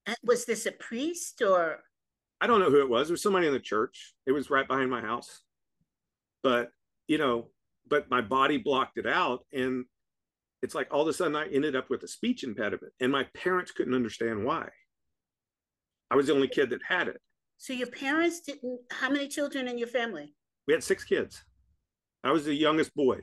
Uh, 0.08 0.16
was 0.24 0.46
this 0.46 0.66
a 0.66 0.72
priest 0.72 1.42
or? 1.42 1.80
I 2.42 2.48
don't 2.48 2.60
know 2.60 2.70
who 2.70 2.82
it 2.82 2.90
was. 2.90 3.10
It 3.10 3.14
was 3.14 3.22
somebody 3.22 3.48
in 3.48 3.54
the 3.54 3.60
church. 3.60 4.14
It 4.26 4.32
was 4.32 4.50
right 4.50 4.68
behind 4.68 4.90
my 4.90 5.02
house. 5.02 5.42
But, 6.42 6.72
you 7.08 7.18
know, 7.18 7.50
but 7.88 8.10
my 8.10 8.22
body 8.22 8.58
blocked 8.58 8.98
it 8.98 9.06
out. 9.06 9.46
And 9.52 9.86
it's 10.62 10.76
like 10.76 10.88
all 10.92 11.02
of 11.02 11.08
a 11.08 11.14
sudden 11.14 11.36
I 11.36 11.48
ended 11.48 11.76
up 11.76 11.90
with 11.90 12.04
a 12.04 12.08
speech 12.08 12.44
impediment. 12.44 12.94
And 13.00 13.12
my 13.12 13.26
parents 13.36 13.72
couldn't 13.72 13.94
understand 13.94 14.44
why. 14.44 14.70
I 16.12 16.16
was 16.16 16.28
the 16.28 16.34
only 16.34 16.48
kid 16.48 16.70
that 16.72 16.82
had 16.88 17.08
it. 17.08 17.22
So 17.58 17.74
your 17.74 17.88
parents 17.88 18.42
didn't, 18.42 18.80
how 18.92 19.10
many 19.10 19.28
children 19.28 19.68
in 19.68 19.78
your 19.78 19.88
family? 19.88 20.34
We 20.68 20.74
had 20.74 20.84
six 20.84 21.04
kids. 21.04 21.44
I 22.24 22.32
was 22.32 22.46
the 22.46 22.54
youngest 22.54 22.94
boy. 22.96 23.20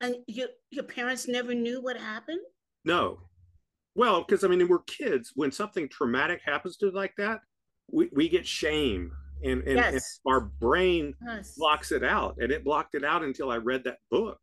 And 0.00 0.16
your 0.26 0.48
your 0.70 0.84
parents 0.84 1.26
never 1.26 1.54
knew 1.54 1.82
what 1.82 1.96
happened? 1.96 2.40
No. 2.84 3.18
Well, 3.96 4.22
because 4.22 4.44
I 4.44 4.48
mean, 4.48 4.68
we're 4.68 4.78
kids. 4.80 5.32
When 5.34 5.50
something 5.50 5.88
traumatic 5.88 6.40
happens 6.44 6.76
to 6.78 6.90
like 6.90 7.14
that, 7.18 7.40
we, 7.90 8.08
we 8.12 8.28
get 8.28 8.46
shame 8.46 9.10
and, 9.42 9.62
and, 9.62 9.76
yes. 9.76 9.92
and 9.92 10.32
our 10.32 10.40
brain 10.40 11.14
yes. 11.26 11.54
blocks 11.56 11.90
it 11.90 12.04
out. 12.04 12.36
And 12.38 12.52
it 12.52 12.64
blocked 12.64 12.94
it 12.94 13.04
out 13.04 13.24
until 13.24 13.50
I 13.50 13.56
read 13.56 13.82
that 13.84 13.98
book. 14.10 14.38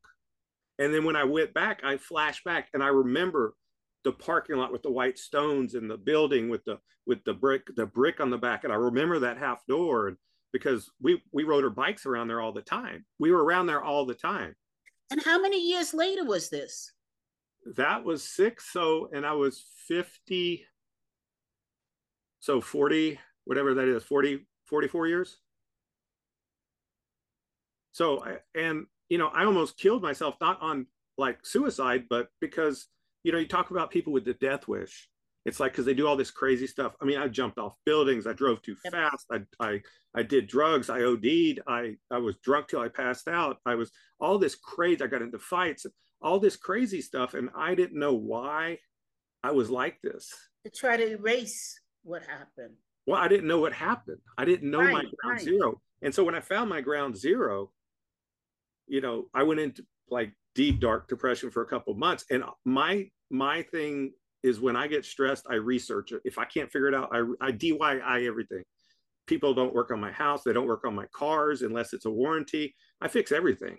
And 0.80 0.94
then 0.94 1.06
when 1.06 1.16
I 1.16 1.24
went 1.24 1.54
back, 1.54 1.82
I 1.84 1.98
flashed 1.98 2.44
back 2.44 2.70
and 2.74 2.84
I 2.84 2.88
remember 2.88 3.56
the 4.04 4.12
parking 4.12 4.58
lot 4.58 4.72
with 4.72 4.84
the 4.84 4.92
white 4.92 5.18
stones 5.18 5.74
and 5.74 5.90
the 5.90 5.98
building 5.98 6.50
with 6.50 6.64
the 6.66 6.80
with 7.08 7.24
the 7.24 7.34
brick 7.34 7.68
the 7.76 7.86
brick 7.86 8.20
on 8.20 8.30
the 8.30 8.38
back. 8.38 8.64
And 8.64 8.72
i 8.72 8.76
remember 8.76 9.20
that 9.20 9.38
half 9.38 9.66
door 9.68 10.08
and 10.08 10.18
because 10.54 10.90
we 11.02 11.22
we 11.32 11.44
rode 11.44 11.64
our 11.64 11.70
bikes 11.70 12.06
around 12.06 12.28
there 12.28 12.40
all 12.40 12.54
the 12.54 12.62
time. 12.62 13.06
We 13.20 13.32
were 13.32 13.44
around 13.44 13.66
there 13.66 13.84
all 13.84 14.06
the 14.06 14.14
time. 14.14 14.56
And 15.12 15.22
how 15.24 15.42
many 15.42 15.60
years 15.60 15.94
later 15.94 16.24
was 16.24 16.50
this? 16.50 16.92
That 17.76 18.04
was 18.04 18.24
six. 18.24 18.72
So 18.72 19.10
and 19.14 19.26
i 19.26 19.34
was 19.34 19.66
50 19.88 20.66
so 22.40 22.62
40 22.62 23.20
whatever 23.46 23.74
that 23.74 23.88
is 23.88 24.04
40 24.04 24.46
44 24.66 25.08
years. 25.08 25.38
So 27.92 28.24
and 28.54 28.86
you 29.10 29.18
know 29.18 29.28
i 29.28 29.46
almost 29.46 29.78
killed 29.78 30.02
myself 30.02 30.36
not 30.42 30.62
on 30.62 30.86
like 31.18 31.46
suicide 31.46 32.06
but 32.10 32.28
because 32.42 32.88
you 33.26 33.32
know, 33.32 33.40
you 33.40 33.48
talk 33.48 33.72
about 33.72 33.90
people 33.90 34.14
with 34.14 34.24
the 34.24 34.36
death 34.36 34.68
wish. 34.68 35.10
It's 35.46 35.60
like 35.60 35.72
because 35.72 35.86
they 35.86 35.96
do 35.96 36.08
all 36.08 36.16
this 36.16 36.32
crazy 36.32 36.68
stuff. 36.68 36.94
I 37.02 37.06
mean, 37.06 37.18
I 37.18 37.28
jumped 37.28 37.58
off 37.58 37.74
buildings, 37.84 38.28
I 38.28 38.34
drove 38.34 38.62
too 38.62 38.76
fast, 38.92 39.26
I 39.32 39.42
I 39.60 39.82
I 40.16 40.22
did 40.22 40.48
drugs, 40.48 40.92
I 40.92 41.02
OD'd, 41.02 41.60
I 41.68 41.96
I 42.12 42.20
was 42.20 42.38
drunk 42.38 42.68
till 42.68 42.82
I 42.82 42.88
passed 42.88 43.28
out. 43.28 43.58
I 43.66 43.74
was 43.76 43.92
all 44.20 44.38
this 44.38 44.56
crazy. 44.56 45.04
I 45.04 45.08
got 45.08 45.24
into 45.24 45.40
fights, 45.40 45.88
all 46.22 46.40
this 46.40 46.56
crazy 46.56 47.02
stuff, 47.02 47.34
and 47.34 47.50
I 47.58 47.74
didn't 47.74 48.00
know 48.00 48.14
why 48.14 48.78
I 49.44 49.52
was 49.52 49.72
like 49.72 50.00
this. 50.04 50.32
To 50.64 50.70
try 50.70 50.96
to 50.96 51.12
erase 51.14 51.80
what 52.04 52.22
happened. 52.24 52.76
Well, 53.08 53.20
I 53.20 53.28
didn't 53.28 53.48
know 53.48 53.60
what 53.60 53.74
happened. 53.74 54.22
I 54.38 54.46
didn't 54.46 54.70
know 54.70 54.80
right, 54.80 54.94
my 54.94 55.02
ground 55.02 55.14
right. 55.26 55.42
zero. 55.42 55.82
And 56.04 56.14
so 56.14 56.24
when 56.24 56.36
I 56.36 56.42
found 56.42 56.70
my 56.70 56.82
ground 56.82 57.18
zero, 57.18 57.72
you 58.88 59.02
know, 59.02 59.26
I 59.34 59.44
went 59.44 59.60
into 59.60 59.86
like 60.10 60.32
deep 60.56 60.80
dark 60.80 61.08
depression 61.08 61.52
for 61.52 61.62
a 61.62 61.66
couple 61.68 61.94
months 61.94 62.26
and 62.30 62.44
my 62.64 63.08
my 63.30 63.62
thing 63.64 64.12
is 64.44 64.60
when 64.60 64.76
i 64.76 64.88
get 64.88 65.06
stressed 65.06 65.46
i 65.50 65.56
research 65.56 66.12
it. 66.12 66.22
If 66.24 66.38
i 66.38 66.46
can't 66.46 66.72
figure 66.72 66.88
it 66.88 66.96
out 66.96 67.10
i, 67.12 67.20
I 67.46 67.52
diy 67.52 68.28
everything. 68.28 68.64
People 69.28 69.54
don't 69.54 69.74
work 69.74 69.92
on 69.92 70.00
my 70.00 70.12
house 70.12 70.44
they 70.44 70.54
don't 70.54 70.68
work 70.68 70.86
on 70.86 70.96
my 70.96 71.08
cars 71.14 71.62
unless 71.62 71.94
it's 71.94 72.06
a 72.06 72.12
warranty. 72.12 72.76
I 73.02 73.08
fix 73.08 73.32
everything. 73.32 73.78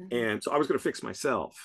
Mm-hmm. 0.00 0.16
and 0.16 0.42
so 0.42 0.52
i 0.52 0.56
was 0.56 0.66
going 0.66 0.78
to 0.78 0.82
fix 0.82 1.02
myself. 1.02 1.56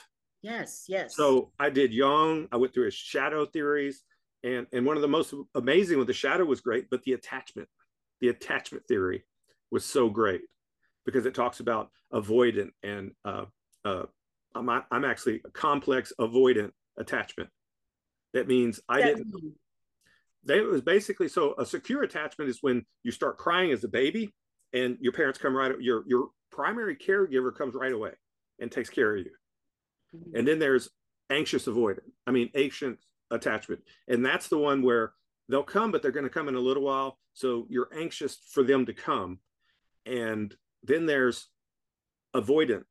Yes 0.42 0.86
yes. 0.88 1.16
So 1.16 1.52
i 1.60 1.70
did 1.70 1.94
Jung 1.94 2.48
i 2.52 2.58
went 2.58 2.74
through 2.74 2.86
his 2.86 2.96
shadow 2.96 3.46
theories 3.46 4.02
and 4.44 4.66
and 4.74 4.86
one 4.86 4.96
of 4.96 5.02
the 5.02 5.08
most 5.08 5.34
amazing 5.54 6.00
with 6.00 6.08
the 6.08 6.14
shadow 6.14 6.46
was 6.46 6.62
great 6.62 6.90
but 6.90 7.04
the 7.04 7.14
attachment 7.14 7.70
the 8.22 8.30
attachment 8.30 8.88
theory 8.88 9.24
was 9.72 9.86
so 9.86 10.10
great 10.10 10.42
because 11.06 11.26
it 11.26 11.36
talks 11.36 11.60
about 11.60 11.90
avoidant 12.14 12.72
and 12.84 13.12
uh, 13.24 13.46
uh, 13.84 14.04
I'm, 14.56 14.70
I'm 14.70 15.06
actually 15.06 15.42
a 15.46 15.50
complex 15.50 16.14
avoidant 16.20 16.72
attachment. 16.98 17.50
That 18.34 18.48
means 18.48 18.80
I 18.90 19.02
that 19.02 19.18
didn't. 19.18 19.54
They, 20.44 20.58
it 20.58 20.68
was 20.68 20.82
basically 20.82 21.28
so 21.28 21.56
a 21.58 21.66
secure 21.66 22.04
attachment 22.04 22.50
is 22.50 22.60
when 22.62 22.86
you 23.04 23.12
start 23.12 23.38
crying 23.38 23.72
as 23.72 23.84
a 23.84 23.88
baby 23.88 24.34
and 24.74 24.98
your 25.00 25.14
parents 25.14 25.40
come 25.40 25.56
right 25.56 25.72
your 25.80 26.04
your 26.08 26.30
primary 26.52 26.96
caregiver 26.96 27.56
comes 27.56 27.76
right 27.76 27.94
away 27.94 28.12
and 28.60 28.72
takes 28.72 28.90
care 28.90 29.16
of 29.16 29.26
you. 29.26 29.32
Mm-hmm. 30.16 30.38
And 30.38 30.48
then 30.48 30.60
there's 30.60 30.90
anxious 31.30 31.66
avoidant. 31.66 32.12
I 32.28 32.32
mean 32.32 32.50
anxious 32.56 32.98
attachment. 33.32 33.82
And 34.08 34.24
that's 34.26 34.48
the 34.48 34.58
one 34.58 34.84
where 34.84 35.14
they'll 35.50 35.64
come 35.64 35.92
but 35.92 36.02
they're 36.02 36.12
going 36.12 36.26
to 36.26 36.30
come 36.30 36.48
in 36.48 36.56
a 36.56 36.60
little 36.60 36.84
while 36.84 37.18
so 37.34 37.68
you're 37.70 37.90
anxious 37.98 38.38
for 38.52 38.64
them 38.64 38.86
to 38.86 38.94
come. 38.94 39.40
And 40.06 40.56
then 40.86 41.06
there's 41.06 41.48
avoidant 42.36 42.84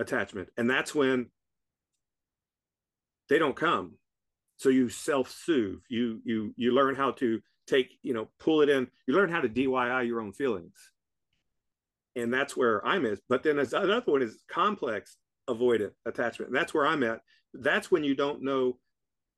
attachment. 0.00 0.48
And 0.56 0.68
that's 0.68 0.94
when 0.94 1.26
they 3.28 3.38
don't 3.38 3.56
come. 3.56 3.94
So 4.56 4.68
you 4.70 4.88
self-soothe. 4.88 5.80
You 5.88 6.20
you 6.24 6.54
you 6.56 6.72
learn 6.72 6.96
how 6.96 7.12
to 7.12 7.40
take, 7.66 7.98
you 8.02 8.14
know, 8.14 8.28
pull 8.40 8.62
it 8.62 8.68
in. 8.68 8.88
You 9.06 9.14
learn 9.14 9.30
how 9.30 9.40
to 9.40 9.48
DIY 9.48 10.06
your 10.06 10.20
own 10.20 10.32
feelings. 10.32 10.74
And 12.16 12.32
that's 12.32 12.56
where 12.56 12.84
I'm 12.84 13.06
at. 13.06 13.18
But 13.28 13.42
then 13.42 13.56
there's 13.56 13.72
another 13.72 14.10
one 14.10 14.22
is 14.22 14.42
complex 14.50 15.16
avoidant 15.48 15.92
attachment. 16.06 16.50
And 16.50 16.56
that's 16.56 16.74
where 16.74 16.86
I'm 16.86 17.04
at. 17.04 17.20
That's 17.54 17.90
when 17.90 18.02
you 18.02 18.14
don't 18.14 18.42
know 18.42 18.78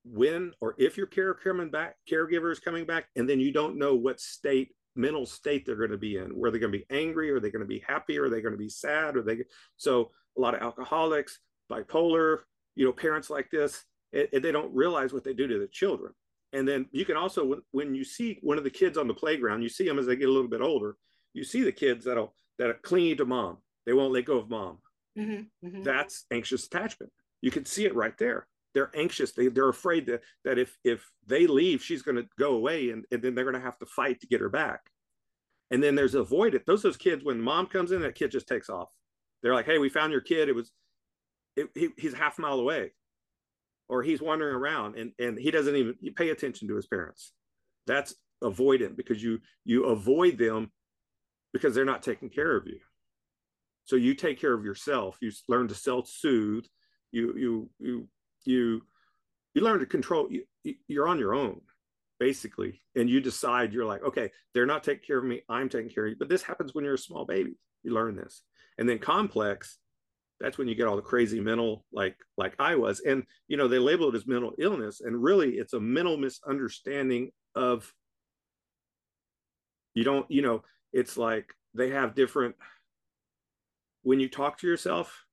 when 0.05 0.53
or 0.61 0.75
if 0.79 0.97
your 0.97 1.07
care 1.07 1.35
coming 1.35 1.71
back, 1.71 1.97
caregiver 2.11 2.51
is 2.51 2.59
coming 2.59 2.87
back, 2.87 3.07
and 3.17 3.29
then 3.29 3.41
you 3.41 3.53
don't 3.53 3.77
know 3.77 3.95
what 3.95 4.21
state 4.21 4.71
mental 4.97 5.27
state 5.27 5.65
they're 5.65 5.77
going 5.77 5.91
to 5.91 5.99
be 5.99 6.17
in. 6.17 6.31
Where 6.31 6.51
they're 6.51 6.61
going 6.61 6.73
to 6.73 6.79
be 6.79 6.87
angry, 6.91 7.31
or 7.31 7.37
are 7.37 7.41
they 7.41 7.51
going 7.51 7.65
to 7.65 7.67
be 7.67 7.83
happy, 7.87 8.19
or 8.19 8.25
are 8.25 8.31
they 8.31 8.41
going 8.41 8.53
to 8.53 8.59
be 8.59 8.69
sad, 8.69 9.17
or 9.17 9.23
they 9.23 9.45
so 9.77 10.11
a 10.37 10.41
lot 10.41 10.55
of 10.55 10.63
alcoholics, 10.63 11.39
bipolar, 11.71 12.39
you 12.75 12.87
know, 12.87 12.93
parents 12.93 13.31
like 13.31 13.51
this, 13.51 13.85
it, 14.13 14.43
they 14.43 14.53
don't 14.53 14.75
realize 14.75 15.13
what 15.13 15.25
they 15.25 15.33
do 15.33 15.47
to 15.47 15.59
the 15.59 15.69
children. 15.69 16.13
And 16.53 16.67
then 16.67 16.87
you 16.91 17.05
can 17.05 17.17
also, 17.17 17.45
when, 17.45 17.61
when 17.71 17.95
you 17.95 18.05
see 18.05 18.39
one 18.43 18.59
of 18.59 18.65
the 18.65 18.71
kids 18.71 18.99
on 18.99 19.07
the 19.07 19.15
playground, 19.15 19.63
you 19.63 19.69
see 19.69 19.87
them 19.87 19.99
as 19.99 20.07
they 20.07 20.17
get 20.17 20.29
a 20.29 20.33
little 20.33 20.49
bit 20.51 20.61
older. 20.61 20.97
You 21.33 21.45
see 21.45 21.63
the 21.63 21.73
kids 21.73 22.05
that'll 22.05 22.35
that 22.59 22.71
are 22.71 22.79
clingy 22.83 23.15
to 23.17 23.25
mom. 23.25 23.59
They 23.87 23.93
won't 23.93 24.13
let 24.13 24.25
go 24.25 24.39
of 24.39 24.51
mom. 24.51 24.79
Mm-hmm, 25.19 25.67
mm-hmm. 25.67 25.83
That's 25.83 26.27
anxious 26.31 26.67
attachment. 26.67 27.13
You 27.41 27.51
can 27.51 27.65
see 27.65 27.85
it 27.85 27.95
right 27.95 28.17
there. 28.19 28.47
They're 28.75 28.91
anxious. 28.95 29.33
They, 29.33 29.49
they're 29.49 29.69
afraid 29.69 30.07
that 30.07 30.23
that 30.45 30.59
if 30.59 30.77
if 30.85 31.05
they 31.27 31.47
leave, 31.47 31.83
she's 31.83 32.03
going 32.03 32.17
to 32.17 32.29
go 32.39 32.55
away, 32.55 32.91
and, 32.91 33.05
and 33.11 33.23
then 33.23 33.35
they're 33.35 33.45
going 33.45 33.55
to 33.55 33.61
have 33.61 33.79
to 33.79 33.87
fight 33.87 34.21
to 34.21 34.27
get 34.27 34.41
her 34.41 34.49
back. 34.49 34.81
And 35.71 35.83
then 35.83 35.95
there's 35.95 36.15
avoidant. 36.15 36.65
Those 36.67 36.83
those 36.83 36.97
kids 36.97 37.25
when 37.25 37.41
mom 37.41 37.67
comes 37.67 37.93
in, 37.93 38.03
that 38.03 38.15
kid 38.15 38.31
just 38.31 38.49
takes 38.49 38.69
off 38.69 38.89
they're 39.43 39.55
like, 39.55 39.67
"Hey, 39.67 39.79
we 39.79 39.89
found 39.89 40.13
your 40.13 40.21
kid. 40.21 40.49
It 40.49 40.55
was, 40.55 40.71
it, 41.57 41.69
he, 41.75 41.89
he's 41.97 42.15
half 42.15 42.39
a 42.39 42.43
mile 42.43 42.61
away, 42.61 42.93
or 43.89 44.03
he's 44.03 44.21
wandering 44.21 44.55
around, 44.55 44.97
and 44.97 45.13
and 45.19 45.39
he 45.39 45.51
doesn't 45.51 45.77
even 45.77 45.95
pay 46.15 46.31
attention 46.31 46.69
to 46.69 46.77
his 46.77 46.87
parents. 46.87 47.33
That's 47.87 48.15
avoidant 48.43 48.97
because 48.97 49.23
you 49.23 49.41
you 49.65 49.87
avoid 49.87 50.39
them 50.39 50.71
because 51.53 51.75
they're 51.75 51.85
not 51.85 52.03
taking 52.03 52.31
care 52.31 52.57
of 52.57 52.67
you. 52.67 52.79
So 53.85 53.97
you 53.97 54.15
take 54.15 54.41
care 54.41 54.53
of 54.53 54.65
yourself. 54.65 55.17
You 55.21 55.33
learn 55.49 55.69
to 55.69 55.75
self-soothe. 55.75 56.67
You 57.13 57.35
you 57.37 57.71
you 57.79 58.09
you 58.45 58.83
you 59.55 59.63
learn 59.63 59.81
to 59.81 59.87
control. 59.87 60.29
You, 60.31 60.45
you're 60.87 61.09
on 61.09 61.19
your 61.19 61.35
own 61.35 61.61
basically. 62.19 62.83
And 62.95 63.09
you 63.09 63.21
decide 63.21 63.73
you're 63.73 63.87
like 63.87 64.03
okay 64.03 64.31
they're 64.53 64.67
not 64.67 64.85
taking 64.85 65.07
care 65.07 65.19
of 65.19 65.25
me 65.25 65.43
i'm 65.49 65.69
taking 65.69 65.91
care 65.91 66.05
of 66.07 66.11
you. 66.11 66.17
But 66.19 66.29
this 66.29 66.43
happens 66.43 66.75
when 66.75 66.85
you're 66.85 66.95
a 66.95 66.99
small 66.99 67.25
baby 67.25 67.57
you 67.83 67.93
learn 67.93 68.17
this. 68.17 68.43
And 68.79 68.89
then 68.89 68.99
complex 68.99 69.79
that's 70.39 70.57
when 70.57 70.69
you 70.69 70.75
get 70.75 70.87
all 70.87 70.97
the 70.97 71.03
crazy 71.03 71.41
mental 71.41 71.85
like 71.93 72.17
like 72.37 72.55
i 72.59 72.77
was. 72.77 73.01
And 73.01 73.25
you 73.49 73.57
know 73.57 73.69
they 73.69 73.79
label 73.79 74.09
it 74.09 74.15
as 74.15 74.27
mental 74.27 74.53
illness. 74.59 75.01
And 75.01 75.23
really 75.23 75.53
it's 75.53 75.73
a 75.73 75.81
mental 75.81 76.17
misunderstanding 76.17 77.31
of 77.55 77.93
you 79.95 80.05
don't 80.05 80.31
you 80.31 80.43
know 80.43 80.63
it's 80.93 81.17
like 81.17 81.53
they 81.75 81.91
have 81.91 82.15
different 82.15 82.55
when 84.03 84.21
you 84.21 84.29
talk 84.29 84.59
to 84.59 84.67
yourself 84.67 85.25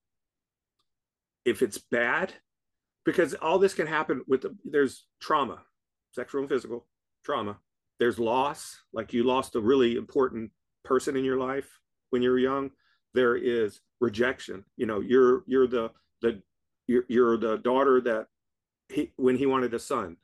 if 1.47 1.61
it's 1.61 1.77
bad, 1.77 2.33
because 3.07 3.33
all 3.35 3.57
this 3.57 3.73
can 3.73 3.87
happen 3.87 4.21
with 4.27 4.41
the, 4.41 4.53
there's 4.65 5.05
trauma, 5.21 5.61
sexual 6.11 6.41
and 6.41 6.49
physical 6.49 6.85
trauma. 7.23 7.57
There's 7.99 8.19
loss, 8.19 8.81
like 8.91 9.13
you 9.13 9.23
lost 9.23 9.55
a 9.55 9.61
really 9.61 9.95
important 9.95 10.51
person 10.83 11.15
in 11.15 11.23
your 11.23 11.37
life 11.37 11.79
when 12.09 12.21
you 12.21 12.29
were 12.29 12.37
young. 12.37 12.69
There 13.13 13.37
is 13.37 13.79
rejection. 14.01 14.65
You 14.75 14.87
know, 14.87 14.99
you're 14.99 15.43
you're 15.47 15.67
the 15.67 15.91
the 16.21 16.41
you're, 16.87 17.05
you're 17.07 17.37
the 17.37 17.59
daughter 17.59 18.01
that 18.01 18.27
he 18.89 19.13
when 19.15 19.37
he 19.37 19.45
wanted 19.45 19.73
a 19.73 19.79
son 19.79 20.17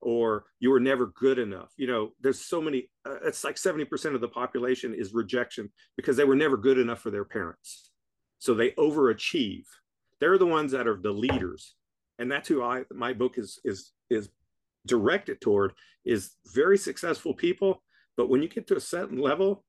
or 0.00 0.46
you 0.60 0.70
were 0.70 0.80
never 0.80 1.06
good 1.06 1.38
enough 1.38 1.70
you 1.76 1.86
know 1.86 2.10
there's 2.20 2.40
so 2.40 2.60
many 2.60 2.90
uh, 3.06 3.18
it's 3.24 3.44
like 3.44 3.54
70% 3.54 4.14
of 4.16 4.20
the 4.20 4.28
population 4.28 4.94
is 4.94 5.14
rejection 5.14 5.70
because 5.96 6.16
they 6.16 6.24
were 6.24 6.34
never 6.34 6.56
good 6.56 6.76
enough 6.76 7.00
for 7.00 7.10
their 7.10 7.24
parents 7.24 7.92
so 8.40 8.52
they 8.52 8.72
overachieve 8.72 9.64
they're 10.20 10.38
the 10.38 10.44
ones 10.44 10.72
that 10.72 10.88
are 10.88 11.00
the 11.00 11.12
leaders 11.12 11.76
and 12.18 12.30
that's 12.30 12.48
who 12.48 12.62
i 12.62 12.82
my 12.92 13.12
book 13.12 13.38
is 13.38 13.60
is 13.64 13.92
is 14.10 14.28
directed 14.86 15.40
toward 15.40 15.72
is 16.04 16.32
very 16.54 16.78
successful 16.78 17.34
people 17.34 17.82
but 18.16 18.28
when 18.28 18.42
you 18.42 18.48
get 18.48 18.66
to 18.66 18.76
a 18.76 18.80
certain 18.80 19.18
level 19.18 19.64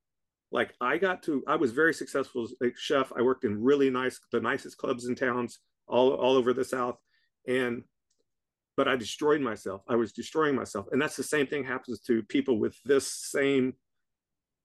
like 0.52 0.74
i 0.82 0.98
got 0.98 1.22
to 1.24 1.44
i 1.48 1.56
was 1.56 1.72
very 1.72 1.94
successful 1.94 2.44
as 2.44 2.54
a 2.62 2.72
chef 2.76 3.12
i 3.18 3.22
worked 3.22 3.46
in 3.46 3.62
really 3.62 3.90
nice 3.90 4.20
the 4.32 4.40
nicest 4.40 4.78
clubs 4.78 5.06
in 5.06 5.16
towns 5.16 5.60
all 5.88 6.14
all 6.14 6.36
over 6.36 6.54
the 6.54 6.64
south 6.64 6.98
and 7.48 7.84
but 8.76 8.88
I 8.88 8.96
destroyed 8.96 9.42
myself. 9.42 9.82
I 9.88 9.96
was 9.96 10.12
destroying 10.12 10.56
myself. 10.56 10.88
And 10.92 11.02
that's 11.02 11.16
the 11.16 11.24
same 11.24 11.48
thing 11.48 11.64
happens 11.64 12.00
to 12.02 12.24
people 12.24 12.60
with 12.60 12.76
this 12.84 13.12
same, 13.12 13.74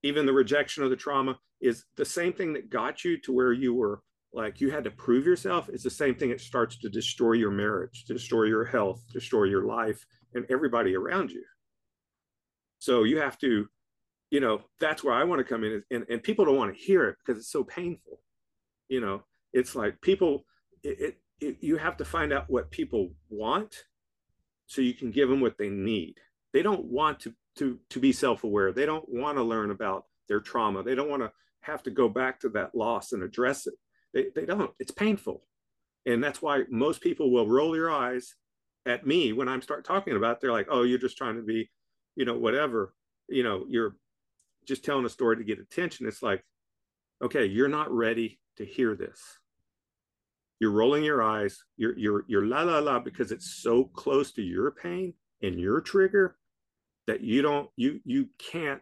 even 0.03 0.25
the 0.25 0.33
rejection 0.33 0.83
of 0.83 0.89
the 0.89 0.95
trauma 0.95 1.37
is 1.61 1.85
the 1.97 2.05
same 2.05 2.33
thing 2.33 2.53
that 2.53 2.69
got 2.69 3.03
you 3.03 3.17
to 3.21 3.33
where 3.33 3.53
you 3.53 3.73
were 3.73 4.01
like 4.33 4.61
you 4.61 4.69
had 4.69 4.83
to 4.83 4.91
prove 4.91 5.25
yourself. 5.25 5.69
It's 5.69 5.83
the 5.83 5.89
same 5.89 6.15
thing 6.15 6.29
it 6.29 6.41
starts 6.41 6.77
to 6.79 6.89
destroy 6.89 7.33
your 7.33 7.51
marriage, 7.51 8.05
to 8.05 8.13
destroy 8.13 8.43
your 8.43 8.65
health, 8.65 9.03
destroy 9.11 9.45
your 9.45 9.65
life, 9.65 10.05
and 10.33 10.45
everybody 10.49 10.95
around 10.95 11.31
you. 11.31 11.43
So 12.77 13.03
you 13.03 13.19
have 13.19 13.37
to, 13.39 13.67
you 14.29 14.39
know, 14.39 14.61
that's 14.79 15.03
where 15.03 15.15
I 15.15 15.23
want 15.23 15.39
to 15.39 15.43
come 15.43 15.63
in. 15.63 15.83
And, 15.91 16.05
and 16.09 16.23
people 16.23 16.45
don't 16.45 16.57
want 16.57 16.73
to 16.75 16.79
hear 16.79 17.09
it 17.09 17.17
because 17.17 17.39
it's 17.39 17.51
so 17.51 17.63
painful. 17.63 18.21
You 18.87 19.01
know, 19.01 19.23
it's 19.51 19.75
like 19.75 19.99
people, 20.01 20.45
it, 20.83 20.99
it 20.99 21.17
you 21.61 21.77
have 21.77 21.97
to 21.97 22.05
find 22.05 22.33
out 22.33 22.49
what 22.49 22.71
people 22.71 23.11
want 23.29 23.83
so 24.65 24.81
you 24.81 24.93
can 24.93 25.11
give 25.11 25.29
them 25.29 25.41
what 25.41 25.57
they 25.57 25.69
need 25.69 26.15
they 26.53 26.61
don't 26.61 26.85
want 26.85 27.19
to 27.19 27.33
to 27.57 27.79
to 27.89 27.99
be 27.99 28.11
self-aware 28.11 28.71
they 28.71 28.85
don't 28.85 29.07
want 29.07 29.37
to 29.37 29.43
learn 29.43 29.71
about 29.71 30.05
their 30.27 30.39
trauma 30.39 30.83
they 30.83 30.95
don't 30.95 31.09
want 31.09 31.21
to 31.21 31.31
have 31.61 31.83
to 31.83 31.91
go 31.91 32.07
back 32.07 32.39
to 32.39 32.49
that 32.49 32.73
loss 32.75 33.11
and 33.11 33.23
address 33.23 33.67
it 33.67 33.73
they, 34.13 34.27
they 34.35 34.45
don't. 34.45 34.71
It's 34.79 34.91
painful. 34.91 35.43
And 36.05 36.23
that's 36.23 36.41
why 36.41 36.63
most 36.69 37.01
people 37.01 37.31
will 37.31 37.47
roll 37.47 37.75
your 37.75 37.91
eyes 37.91 38.35
at 38.85 39.05
me 39.05 39.33
when 39.33 39.49
i'm 39.49 39.61
start 39.61 39.83
talking 39.85 40.15
about 40.15 40.37
it. 40.37 40.41
they're 40.41 40.53
like 40.53 40.67
oh 40.71 40.83
you're 40.83 40.97
just 40.97 41.17
trying 41.17 41.35
to 41.35 41.43
be 41.43 41.69
you 42.15 42.25
know 42.25 42.37
whatever. 42.37 42.93
You 43.27 43.43
know 43.43 43.65
you're 43.69 43.95
just 44.65 44.83
telling 44.83 45.05
a 45.05 45.09
story 45.09 45.37
to 45.37 45.43
get 45.43 45.59
attention. 45.59 46.07
It's 46.07 46.23
like 46.23 46.43
okay 47.23 47.45
you're 47.45 47.67
not 47.67 47.91
ready 47.91 48.39
to 48.57 48.65
hear 48.65 48.95
this. 48.95 49.21
You're 50.59 50.71
rolling 50.71 51.03
your 51.03 51.21
eyes. 51.21 51.63
You're 51.77 51.97
you're 51.97 52.25
you're 52.27 52.45
la 52.45 52.63
la 52.63 52.79
la 52.79 52.99
because 52.99 53.31
it's 53.31 53.61
so 53.61 53.83
close 53.83 54.31
to 54.33 54.41
your 54.41 54.71
pain 54.71 55.13
and 55.41 55.59
your 55.59 55.81
trigger 55.81 56.37
that 57.07 57.21
you 57.21 57.41
don't 57.41 57.69
you 57.75 57.99
you 58.05 58.29
can't 58.37 58.81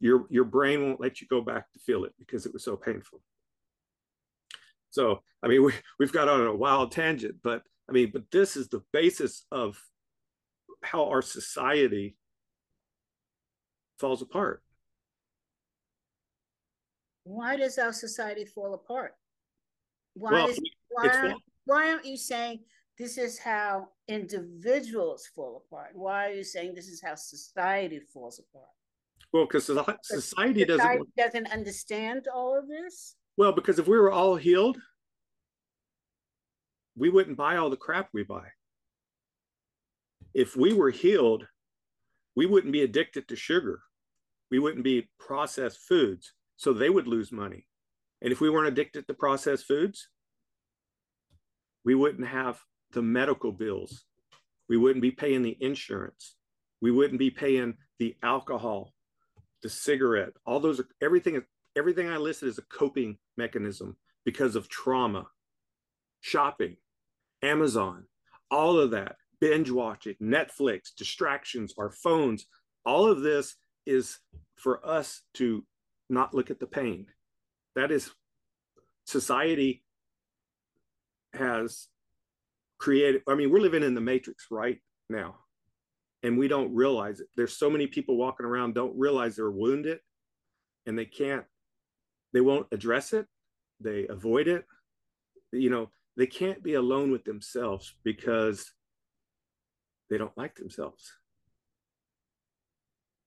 your 0.00 0.26
your 0.30 0.44
brain 0.44 0.82
won't 0.82 1.00
let 1.00 1.20
you 1.20 1.26
go 1.28 1.40
back 1.40 1.72
to 1.72 1.78
feel 1.78 2.04
it 2.04 2.12
because 2.18 2.44
it 2.44 2.52
was 2.52 2.64
so 2.64 2.76
painful 2.76 3.20
so 4.92 5.20
i 5.42 5.48
mean 5.48 5.62
we, 5.64 5.72
we've 5.98 6.12
got 6.12 6.28
on 6.28 6.46
a 6.46 6.54
wild 6.54 6.92
tangent 6.92 7.34
but 7.42 7.62
i 7.88 7.92
mean 7.92 8.10
but 8.12 8.22
this 8.30 8.56
is 8.56 8.68
the 8.68 8.82
basis 8.92 9.44
of 9.50 9.76
how 10.82 11.08
our 11.08 11.22
society 11.22 12.16
falls 13.98 14.22
apart 14.22 14.62
why 17.24 17.56
does 17.56 17.78
our 17.78 17.92
society 17.92 18.44
fall 18.44 18.74
apart 18.74 19.14
why 20.14 20.32
well, 20.32 20.48
is 20.48 20.60
why 20.90 21.08
aren't, 21.08 21.42
why 21.64 21.90
aren't 21.90 22.04
you 22.04 22.16
saying 22.16 22.60
this 22.98 23.18
is 23.18 23.38
how 23.38 23.88
individuals 24.08 25.28
fall 25.34 25.64
apart? 25.66 25.90
Why 25.94 26.28
are 26.28 26.32
you 26.32 26.44
saying 26.44 26.74
this 26.74 26.88
is 26.88 27.02
how 27.02 27.14
society 27.14 28.00
falls 28.12 28.38
apart? 28.38 28.68
Well, 29.32 29.46
because 29.46 29.64
society, 29.66 29.98
society 30.02 30.64
doesn't 30.64 31.16
doesn't 31.16 31.52
understand 31.52 32.28
all 32.32 32.58
of 32.58 32.68
this. 32.68 33.16
Well, 33.36 33.52
because 33.52 33.78
if 33.78 33.86
we 33.86 33.98
were 33.98 34.12
all 34.12 34.36
healed, 34.36 34.78
we 36.96 37.08
wouldn't 37.08 37.36
buy 37.36 37.56
all 37.56 37.70
the 37.70 37.76
crap 37.76 38.08
we 38.12 38.22
buy. 38.22 38.48
If 40.34 40.56
we 40.56 40.72
were 40.72 40.90
healed, 40.90 41.46
we 42.36 42.46
wouldn't 42.46 42.72
be 42.72 42.82
addicted 42.82 43.28
to 43.28 43.36
sugar. 43.36 43.82
We 44.50 44.58
wouldn't 44.58 44.84
be 44.84 45.08
processed 45.18 45.78
foods. 45.78 46.32
So 46.56 46.72
they 46.72 46.90
would 46.90 47.06
lose 47.06 47.32
money. 47.32 47.66
And 48.20 48.32
if 48.32 48.40
we 48.40 48.50
weren't 48.50 48.68
addicted 48.68 49.06
to 49.08 49.14
processed 49.14 49.66
foods, 49.66 50.08
we 51.84 51.94
wouldn't 51.94 52.28
have 52.28 52.60
the 52.92 53.02
medical 53.02 53.50
bills. 53.50 54.04
We 54.68 54.76
wouldn't 54.76 55.02
be 55.02 55.10
paying 55.10 55.42
the 55.42 55.56
insurance. 55.60 56.36
We 56.80 56.90
wouldn't 56.90 57.18
be 57.18 57.30
paying 57.30 57.74
the 57.98 58.16
alcohol, 58.22 58.92
the 59.62 59.68
cigarette. 59.68 60.34
All 60.46 60.60
those 60.60 60.80
everything. 61.00 61.42
Everything 61.76 62.08
I 62.08 62.16
listed 62.16 62.48
is 62.48 62.58
a 62.58 62.62
coping 62.62 63.18
mechanism 63.36 63.96
because 64.24 64.56
of 64.56 64.68
trauma, 64.68 65.26
shopping, 66.20 66.76
Amazon, 67.42 68.04
all 68.50 68.78
of 68.78 68.90
that, 68.90 69.16
binge 69.40 69.70
watching, 69.70 70.14
Netflix, 70.22 70.94
distractions, 70.96 71.74
our 71.78 71.90
phones. 71.90 72.46
All 72.84 73.06
of 73.06 73.22
this 73.22 73.56
is 73.86 74.18
for 74.56 74.86
us 74.86 75.22
to 75.34 75.64
not 76.08 76.34
look 76.34 76.50
at 76.50 76.60
the 76.60 76.66
pain. 76.66 77.06
That 77.74 77.90
is 77.90 78.10
society 79.04 79.82
has 81.34 81.88
created 82.78 83.22
i 83.28 83.34
mean 83.34 83.50
we're 83.50 83.60
living 83.60 83.82
in 83.82 83.94
the 83.94 84.00
matrix 84.00 84.46
right 84.50 84.78
now 85.08 85.36
and 86.22 86.38
we 86.38 86.48
don't 86.48 86.74
realize 86.74 87.20
it 87.20 87.26
there's 87.36 87.56
so 87.56 87.70
many 87.70 87.86
people 87.86 88.16
walking 88.16 88.46
around 88.46 88.74
don't 88.74 88.96
realize 88.98 89.36
they're 89.36 89.50
wounded 89.50 89.98
and 90.86 90.98
they 90.98 91.04
can't 91.04 91.44
they 92.32 92.40
won't 92.40 92.66
address 92.72 93.12
it 93.12 93.26
they 93.80 94.06
avoid 94.08 94.48
it 94.48 94.64
you 95.52 95.70
know 95.70 95.90
they 96.16 96.26
can't 96.26 96.62
be 96.62 96.74
alone 96.74 97.10
with 97.10 97.24
themselves 97.24 97.94
because 98.04 98.72
they 100.10 100.18
don't 100.18 100.36
like 100.36 100.54
themselves 100.54 101.12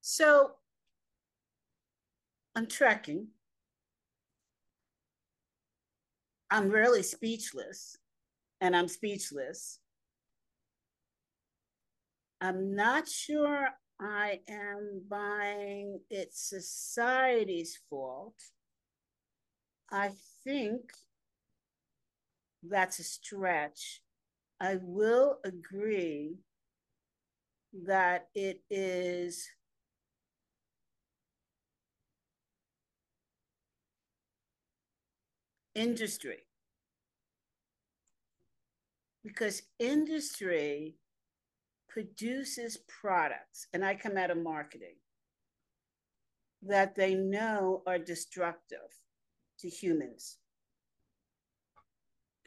so 0.01 0.51
i'm 2.55 2.67
tracking 2.67 3.27
I'm 6.49 6.69
really 6.69 7.03
speechless, 7.03 7.97
and 8.61 8.75
I'm 8.75 8.87
speechless. 8.87 9.79
I'm 12.39 12.75
not 12.75 13.07
sure 13.07 13.69
I 13.99 14.41
am 14.47 15.01
buying 15.09 15.99
it's 16.09 16.49
society's 16.49 17.79
fault. 17.89 18.35
I 19.91 20.11
think 20.43 20.91
that's 22.63 22.99
a 22.99 23.03
stretch. 23.03 24.01
I 24.59 24.77
will 24.81 25.39
agree 25.43 26.39
that 27.83 28.29
it 28.33 28.61
is 28.69 29.47
industry. 35.75 36.39
Because 39.23 39.63
industry 39.79 40.95
produces 41.89 42.77
products, 42.87 43.67
and 43.73 43.83
I 43.83 43.95
come 43.95 44.17
out 44.17 44.31
of 44.31 44.37
marketing, 44.37 44.95
that 46.61 46.95
they 46.95 47.15
know 47.15 47.81
are 47.87 47.97
destructive 47.97 48.79
to 49.65 49.75
humans. 49.75 50.37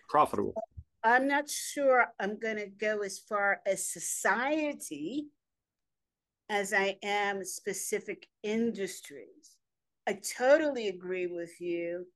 Profitable. 0.08 0.54
I'm 1.04 1.28
not 1.28 1.48
sure 1.48 2.06
I'm 2.20 2.38
going 2.38 2.56
to 2.56 2.66
go 2.66 3.00
as 3.00 3.18
far 3.18 3.60
as 3.66 3.86
society 3.86 5.26
as 6.48 6.72
I 6.72 6.96
am 7.02 7.44
specific 7.44 8.26
industries. 8.42 9.56
I 10.06 10.18
totally 10.36 10.88
agree 10.88 11.26
with 11.26 11.60
you 11.60 12.06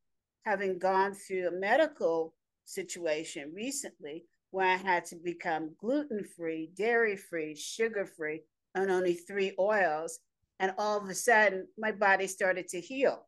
having 0.47 0.79
gone 0.79 1.15
through 1.15 1.49
a 1.49 1.61
medical 1.61 2.35
situation 2.65 3.53
recently 3.55 4.25
where 4.51 4.67
I 4.67 4.77
had 4.77 5.05
to 5.07 5.17
become 5.17 5.75
gluten 5.79 6.25
free, 6.25 6.71
dairy 6.77 7.17
free, 7.17 7.55
sugar 7.55 8.07
free, 8.07 8.43
and 8.75 8.91
only 8.91 9.15
three 9.15 9.53
oils. 9.59 10.19
And 10.59 10.73
all 10.79 10.99
of 10.99 11.09
a 11.09 11.15
sudden, 11.15 11.67
my 11.79 11.93
body 11.93 12.27
started 12.27 12.69
to 12.69 12.81
heal. 12.81 13.27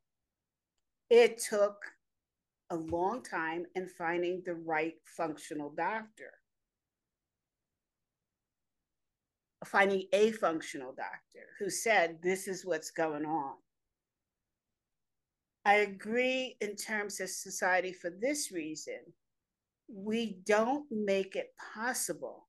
It 1.11 1.39
took 1.39 1.77
a 2.71 2.77
long 2.77 3.23
time 3.23 3.67
in 3.75 3.89
finding 3.89 4.43
the 4.45 4.55
right 4.55 4.95
functional 5.05 5.71
doctor. 5.71 6.33
Finding 9.65 10.05
a 10.13 10.33
functional 10.33 10.93
doctor 10.93 11.47
who 11.59 11.71
said, 11.71 12.19
This 12.23 12.49
is 12.49 12.67
what's 12.67 12.91
going 12.91 13.25
on. 13.25 13.55
I 15.65 15.77
agree 15.77 16.57
in 16.61 16.77
terms 16.77 17.21
of 17.21 17.31
society 17.31 17.93
for 17.93 18.11
this 18.11 18.53
reason. 18.53 19.01
We 19.89 20.39
don't 20.45 20.85
make 20.91 21.37
it 21.37 21.55
possible 21.75 22.49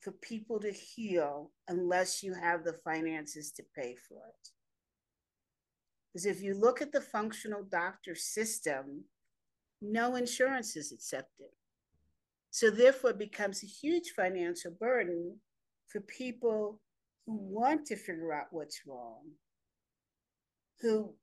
for 0.00 0.12
people 0.12 0.60
to 0.60 0.70
heal 0.70 1.50
unless 1.68 2.22
you 2.22 2.34
have 2.34 2.64
the 2.64 2.78
finances 2.84 3.52
to 3.52 3.64
pay 3.76 3.96
for 4.08 4.18
it. 4.18 4.48
Because 6.12 6.26
if 6.26 6.42
you 6.42 6.54
look 6.54 6.82
at 6.82 6.92
the 6.92 7.00
functional 7.00 7.62
doctor 7.62 8.14
system, 8.14 9.04
no 9.80 10.14
insurance 10.16 10.76
is 10.76 10.92
accepted. 10.92 11.48
So, 12.50 12.70
therefore, 12.70 13.10
it 13.10 13.18
becomes 13.18 13.62
a 13.62 13.66
huge 13.66 14.10
financial 14.14 14.72
burden 14.72 15.38
for 15.88 16.00
people 16.02 16.80
who 17.26 17.36
want 17.36 17.86
to 17.86 17.96
figure 17.96 18.32
out 18.32 18.46
what's 18.50 18.82
wrong, 18.86 19.22
who 20.80 21.14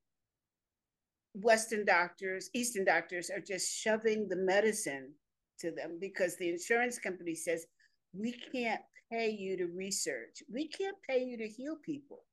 Western 1.34 1.84
doctors, 1.84 2.50
Eastern 2.54 2.84
doctors 2.84 3.30
are 3.30 3.40
just 3.40 3.72
shoving 3.72 4.28
the 4.28 4.36
medicine 4.36 5.12
to 5.60 5.70
them 5.70 5.98
because 6.00 6.36
the 6.36 6.48
insurance 6.48 6.98
company 6.98 7.34
says, 7.34 7.66
we 8.12 8.34
can't 8.52 8.80
pay 9.12 9.30
you 9.30 9.56
to 9.56 9.66
research. 9.66 10.42
We 10.52 10.68
can't 10.68 10.96
pay 11.08 11.22
you 11.22 11.36
to 11.38 11.46
heal 11.46 11.76
people. 11.84 12.24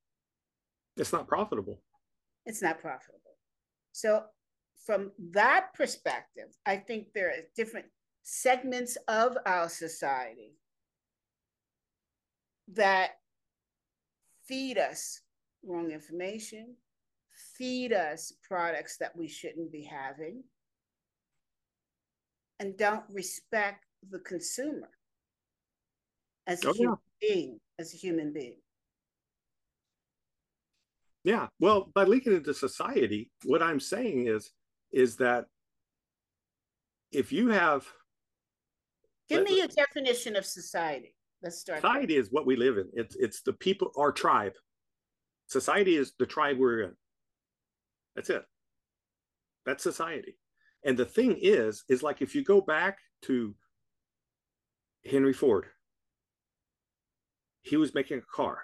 It's 0.96 1.14
not 1.14 1.28
profitable. 1.28 1.80
It's 2.48 2.62
not 2.62 2.80
profitable. 2.80 3.36
So, 3.92 4.24
from 4.86 5.12
that 5.32 5.74
perspective, 5.74 6.56
I 6.66 6.78
think 6.78 7.08
there 7.14 7.28
are 7.28 7.44
different 7.58 7.88
segments 8.24 8.98
of 9.10 9.38
our 9.46 9.68
society 9.68 10.56
that 12.74 13.12
feed 14.46 14.78
us 14.78 15.22
wrong 15.66 15.92
information, 15.92 16.76
feed 17.58 17.92
us 17.92 18.32
products 18.48 18.98
that 18.98 19.14
we 19.14 19.28
shouldn't 19.28 19.72
be 19.72 19.84
having, 19.84 20.44
and 22.62 22.78
don't 22.78 23.04
respect 23.10 23.84
the 24.10 24.20
consumer 24.20 24.90
as 26.48 26.64
a 26.64 26.70
oh, 26.70 26.74
human 26.74 26.98
yeah. 27.22 27.28
being, 27.28 27.60
as 27.78 27.94
a 27.94 27.98
human 27.98 28.32
being. 28.32 28.60
Yeah. 31.28 31.48
Well, 31.60 31.92
by 31.94 32.06
linking 32.06 32.32
it 32.32 32.46
to 32.46 32.54
society, 32.54 33.30
what 33.44 33.62
I'm 33.62 33.82
saying 33.82 34.28
is, 34.28 34.52
is 34.94 35.18
that 35.18 35.48
if 37.12 37.34
you 37.34 37.50
have 37.50 37.86
give 39.28 39.44
me 39.44 39.60
a 39.60 39.68
definition 39.68 40.38
of 40.38 40.46
society. 40.46 41.14
Let's 41.44 41.58
start. 41.58 41.82
Society 41.82 42.14
there. 42.14 42.22
is 42.22 42.32
what 42.32 42.46
we 42.46 42.56
live 42.56 42.78
in. 42.78 42.88
It's 42.94 43.18
it's 43.18 43.42
the 43.42 43.52
people, 43.52 43.92
our 43.98 44.14
tribe. 44.14 44.54
Society 45.48 45.98
is 45.98 46.14
the 46.18 46.26
tribe 46.26 46.60
we're 46.60 46.84
in. 46.84 46.94
That's 48.16 48.30
it. 48.30 48.46
That's 49.66 49.84
society. 49.84 50.38
And 50.86 50.98
the 50.98 51.06
thing 51.06 51.38
is, 51.42 51.84
is 51.90 52.04
like 52.04 52.22
if 52.22 52.36
you 52.36 52.44
go 52.46 52.62
back 52.62 53.00
to 53.24 53.54
Henry 55.06 55.34
Ford, 55.34 55.66
he 57.64 57.76
was 57.76 57.94
making 57.94 58.20
a 58.20 58.34
car. 58.34 58.60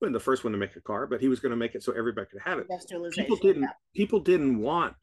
Wasn't 0.00 0.14
the 0.14 0.20
first 0.20 0.44
one 0.44 0.52
to 0.52 0.58
make 0.58 0.76
a 0.76 0.80
car, 0.80 1.06
but 1.06 1.20
he 1.20 1.28
was 1.28 1.40
going 1.40 1.50
to 1.50 1.56
make 1.56 1.74
it 1.74 1.82
so 1.82 1.92
everybody 1.92 2.26
could 2.30 2.40
have 2.44 2.58
it. 2.58 2.68
People 3.12 3.36
didn't. 3.36 3.62
Yeah. 3.62 3.72
People 3.94 4.20
didn't 4.20 4.58
want 4.58 4.94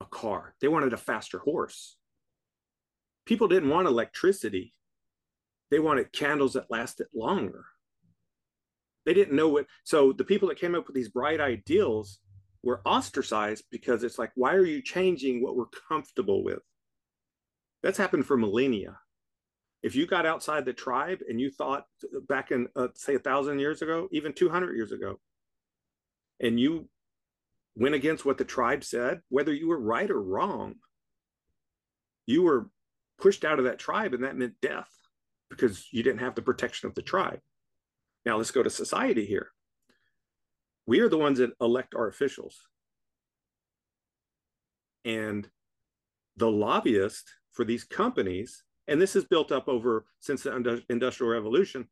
a 0.00 0.06
car. 0.06 0.54
They 0.60 0.68
wanted 0.68 0.92
a 0.92 0.96
faster 0.96 1.38
horse. 1.38 1.96
People 3.24 3.46
didn't 3.48 3.68
want 3.68 3.86
electricity. 3.86 4.74
They 5.70 5.78
wanted 5.78 6.12
candles 6.12 6.54
that 6.54 6.70
lasted 6.70 7.06
longer. 7.14 7.64
They 9.06 9.14
didn't 9.14 9.36
know 9.36 9.48
what. 9.48 9.66
So 9.84 10.12
the 10.12 10.24
people 10.24 10.48
that 10.48 10.58
came 10.58 10.74
up 10.74 10.86
with 10.86 10.94
these 10.94 11.08
bright 11.08 11.40
ideals 11.40 12.18
were 12.62 12.82
ostracized 12.84 13.64
because 13.70 14.04
it's 14.04 14.18
like, 14.18 14.32
why 14.34 14.54
are 14.54 14.64
you 14.64 14.82
changing 14.82 15.42
what 15.42 15.56
we're 15.56 15.66
comfortable 15.88 16.44
with? 16.44 16.60
That's 17.82 17.98
happened 17.98 18.26
for 18.26 18.36
millennia. 18.36 18.98
If 19.82 19.96
you 19.96 20.06
got 20.06 20.26
outside 20.26 20.64
the 20.64 20.72
tribe 20.72 21.20
and 21.28 21.40
you 21.40 21.50
thought 21.50 21.84
back 22.28 22.50
in, 22.50 22.68
uh, 22.76 22.88
say, 22.94 23.16
a 23.16 23.18
thousand 23.18 23.58
years 23.58 23.82
ago, 23.82 24.08
even 24.12 24.32
200 24.32 24.76
years 24.76 24.92
ago, 24.92 25.18
and 26.40 26.58
you 26.58 26.88
went 27.74 27.94
against 27.94 28.24
what 28.24 28.38
the 28.38 28.44
tribe 28.44 28.84
said, 28.84 29.22
whether 29.28 29.52
you 29.52 29.68
were 29.68 29.80
right 29.80 30.10
or 30.10 30.22
wrong, 30.22 30.76
you 32.26 32.42
were 32.42 32.68
pushed 33.18 33.44
out 33.44 33.58
of 33.58 33.64
that 33.64 33.78
tribe 33.78 34.14
and 34.14 34.24
that 34.24 34.36
meant 34.36 34.54
death 34.62 34.90
because 35.50 35.88
you 35.92 36.02
didn't 36.02 36.20
have 36.20 36.34
the 36.34 36.42
protection 36.42 36.88
of 36.88 36.94
the 36.94 37.02
tribe. 37.02 37.40
Now 38.24 38.36
let's 38.36 38.50
go 38.52 38.62
to 38.62 38.70
society 38.70 39.26
here 39.26 39.50
we 40.86 41.00
are 41.00 41.08
the 41.08 41.18
ones 41.18 41.38
that 41.38 41.52
elect 41.60 41.94
our 41.94 42.08
officials. 42.08 42.60
And 45.04 45.48
the 46.36 46.50
lobbyist 46.50 47.30
for 47.52 47.64
these 47.64 47.84
companies, 47.84 48.64
and 48.88 49.00
this 49.00 49.16
is 49.16 49.24
built 49.24 49.52
up 49.52 49.68
over 49.68 50.06
since 50.20 50.42
the 50.42 50.82
Industrial 50.88 51.32
Revolution, 51.32 51.86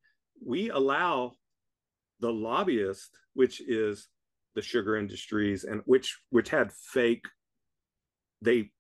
we 0.44 0.70
allow 0.70 1.33
the 2.20 2.33
lobbyist, 2.33 3.16
which 3.35 3.61
is 3.61 4.09
the 4.55 4.62
sugar 4.62 4.96
industries, 4.96 5.64
and 5.64 5.83
which 5.85 6.18
which 6.31 6.50
had 6.50 6.72
fake, 6.72 7.26
they 8.42 8.70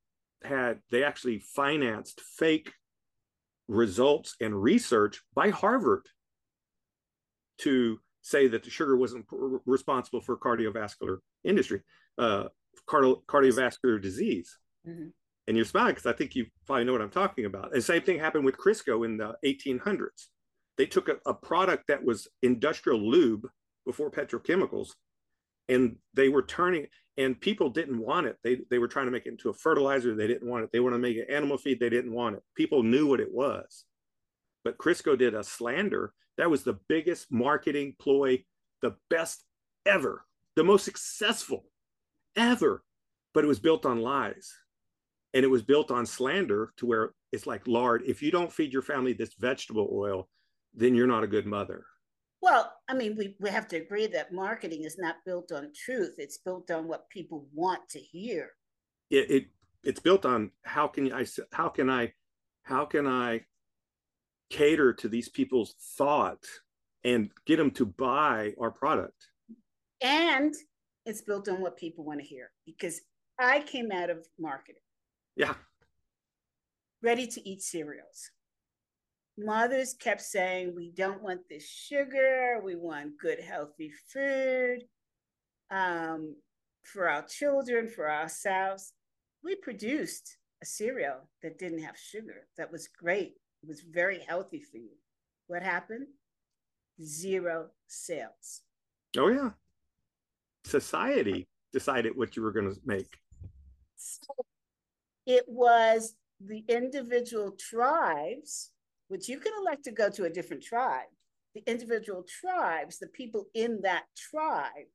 had 0.42 0.80
they 0.90 1.04
actually 1.04 1.38
financed 1.38 2.20
fake 2.38 2.72
results 3.68 4.34
and 4.40 4.60
research 4.60 5.22
by 5.34 5.50
Harvard 5.50 6.06
to 7.58 8.00
say 8.22 8.48
that 8.48 8.64
the 8.64 8.70
sugar 8.70 8.96
wasn't 8.96 9.24
responsible 9.64 10.20
for 10.20 10.36
cardiovascular 10.36 11.18
industry, 11.44 11.82
uh, 12.18 12.44
cardio- 12.88 13.22
cardiovascular 13.26 14.00
disease. 14.00 14.58
Mm-hmm. 14.86 15.08
And 15.46 15.56
you're 15.56 15.66
smiling 15.66 15.94
because 15.94 16.06
I 16.06 16.16
think 16.16 16.34
you 16.34 16.46
probably 16.66 16.84
know 16.84 16.92
what 16.92 17.02
I'm 17.02 17.10
talking 17.10 17.44
about. 17.44 17.74
And 17.74 17.82
same 17.82 18.02
thing 18.02 18.18
happened 18.18 18.44
with 18.44 18.56
Crisco 18.56 19.04
in 19.04 19.16
the 19.16 19.34
1800s. 19.44 20.26
They 20.78 20.86
took 20.86 21.08
a, 21.08 21.16
a 21.26 21.34
product 21.34 21.88
that 21.88 22.04
was 22.04 22.28
industrial 22.42 23.00
lube 23.00 23.46
before 23.84 24.10
petrochemicals, 24.10 24.90
and 25.68 25.96
they 26.14 26.28
were 26.28 26.42
turning. 26.42 26.86
And 27.16 27.38
people 27.38 27.68
didn't 27.68 27.98
want 27.98 28.26
it. 28.26 28.36
They 28.42 28.58
they 28.70 28.78
were 28.78 28.88
trying 28.88 29.06
to 29.06 29.10
make 29.10 29.26
it 29.26 29.30
into 29.30 29.50
a 29.50 29.54
fertilizer. 29.54 30.14
They 30.14 30.26
didn't 30.26 30.48
want 30.48 30.64
it. 30.64 30.70
They 30.72 30.80
want 30.80 30.94
to 30.94 30.98
make 30.98 31.16
it 31.16 31.28
animal 31.28 31.58
feed. 31.58 31.80
They 31.80 31.90
didn't 31.90 32.14
want 32.14 32.36
it. 32.36 32.42
People 32.56 32.82
knew 32.82 33.08
what 33.08 33.20
it 33.20 33.32
was. 33.32 33.84
But 34.64 34.78
Crisco 34.78 35.18
did 35.18 35.34
a 35.34 35.44
slander 35.44 36.14
that 36.38 36.50
was 36.50 36.64
the 36.64 36.78
biggest 36.88 37.30
marketing 37.30 37.94
ploy, 37.98 38.44
the 38.80 38.96
best 39.10 39.44
ever, 39.84 40.24
the 40.56 40.64
most 40.64 40.86
successful 40.86 41.66
ever. 42.36 42.82
But 43.34 43.44
it 43.44 43.48
was 43.48 43.58
built 43.58 43.84
on 43.84 44.00
lies. 44.00 44.50
And 45.32 45.44
it 45.44 45.48
was 45.48 45.62
built 45.62 45.90
on 45.90 46.06
slander 46.06 46.72
to 46.78 46.86
where 46.86 47.10
it's 47.32 47.46
like 47.46 47.66
lard. 47.68 48.02
If 48.06 48.22
you 48.22 48.30
don't 48.30 48.52
feed 48.52 48.72
your 48.72 48.82
family 48.82 49.12
this 49.12 49.34
vegetable 49.38 49.88
oil, 49.92 50.28
then 50.74 50.94
you're 50.94 51.06
not 51.06 51.24
a 51.24 51.28
good 51.28 51.46
mother. 51.46 51.84
Well, 52.42 52.72
I 52.88 52.94
mean, 52.94 53.16
we, 53.16 53.36
we 53.38 53.50
have 53.50 53.68
to 53.68 53.76
agree 53.76 54.06
that 54.08 54.32
marketing 54.32 54.84
is 54.84 54.96
not 54.98 55.16
built 55.26 55.52
on 55.52 55.72
truth. 55.74 56.14
It's 56.18 56.38
built 56.38 56.70
on 56.70 56.88
what 56.88 57.10
people 57.10 57.46
want 57.52 57.88
to 57.90 57.98
hear. 57.98 58.50
It, 59.10 59.30
it 59.30 59.44
it's 59.82 60.00
built 60.00 60.24
on 60.24 60.50
how 60.64 60.86
can 60.86 61.12
I 61.12 61.26
how 61.52 61.68
can 61.68 61.90
I 61.90 62.12
how 62.62 62.84
can 62.84 63.06
I 63.06 63.42
cater 64.50 64.92
to 64.92 65.08
these 65.08 65.28
people's 65.28 65.74
thought 65.96 66.44
and 67.04 67.30
get 67.46 67.56
them 67.56 67.70
to 67.70 67.86
buy 67.86 68.52
our 68.60 68.70
product. 68.70 69.28
And 70.02 70.54
it's 71.06 71.22
built 71.22 71.48
on 71.48 71.60
what 71.60 71.76
people 71.76 72.04
want 72.04 72.20
to 72.20 72.26
hear 72.26 72.50
because 72.66 73.00
I 73.38 73.60
came 73.60 73.90
out 73.90 74.10
of 74.10 74.26
marketing. 74.38 74.82
Yeah. 75.36 75.54
Ready 77.02 77.26
to 77.26 77.48
eat 77.48 77.62
cereals. 77.62 78.30
Mothers 79.38 79.94
kept 79.94 80.20
saying, 80.20 80.74
We 80.74 80.92
don't 80.94 81.22
want 81.22 81.48
this 81.48 81.66
sugar. 81.66 82.60
We 82.62 82.76
want 82.76 83.18
good, 83.20 83.40
healthy 83.40 83.90
food 84.12 84.84
um, 85.70 86.36
for 86.84 87.08
our 87.08 87.22
children, 87.22 87.88
for 87.88 88.10
ourselves. 88.10 88.92
We 89.42 89.54
produced 89.56 90.36
a 90.62 90.66
cereal 90.66 91.28
that 91.42 91.58
didn't 91.58 91.82
have 91.82 91.96
sugar, 91.96 92.46
that 92.58 92.70
was 92.70 92.88
great 92.88 93.36
it 93.62 93.68
was 93.68 93.82
very 93.82 94.20
healthy 94.26 94.60
for 94.60 94.78
you. 94.78 94.96
What 95.46 95.62
happened? 95.62 96.06
Zero 97.02 97.68
sales. 97.86 98.62
Oh, 99.18 99.28
yeah. 99.28 99.50
Society 100.64 101.46
decided 101.72 102.16
what 102.16 102.36
you 102.36 102.42
were 102.42 102.52
going 102.52 102.72
to 102.72 102.80
make. 102.84 103.18
So 103.96 104.32
it 105.30 105.44
was 105.46 106.14
the 106.40 106.64
individual 106.66 107.52
tribes, 107.52 108.72
which 109.06 109.28
you 109.28 109.38
can 109.38 109.52
elect 109.60 109.84
to 109.84 109.92
go 109.92 110.10
to 110.10 110.24
a 110.24 110.30
different 110.30 110.60
tribe, 110.60 111.06
the 111.54 111.62
individual 111.68 112.24
tribes, 112.40 112.98
the 112.98 113.06
people 113.06 113.46
in 113.54 113.80
that 113.82 114.06
tribe 114.16 114.90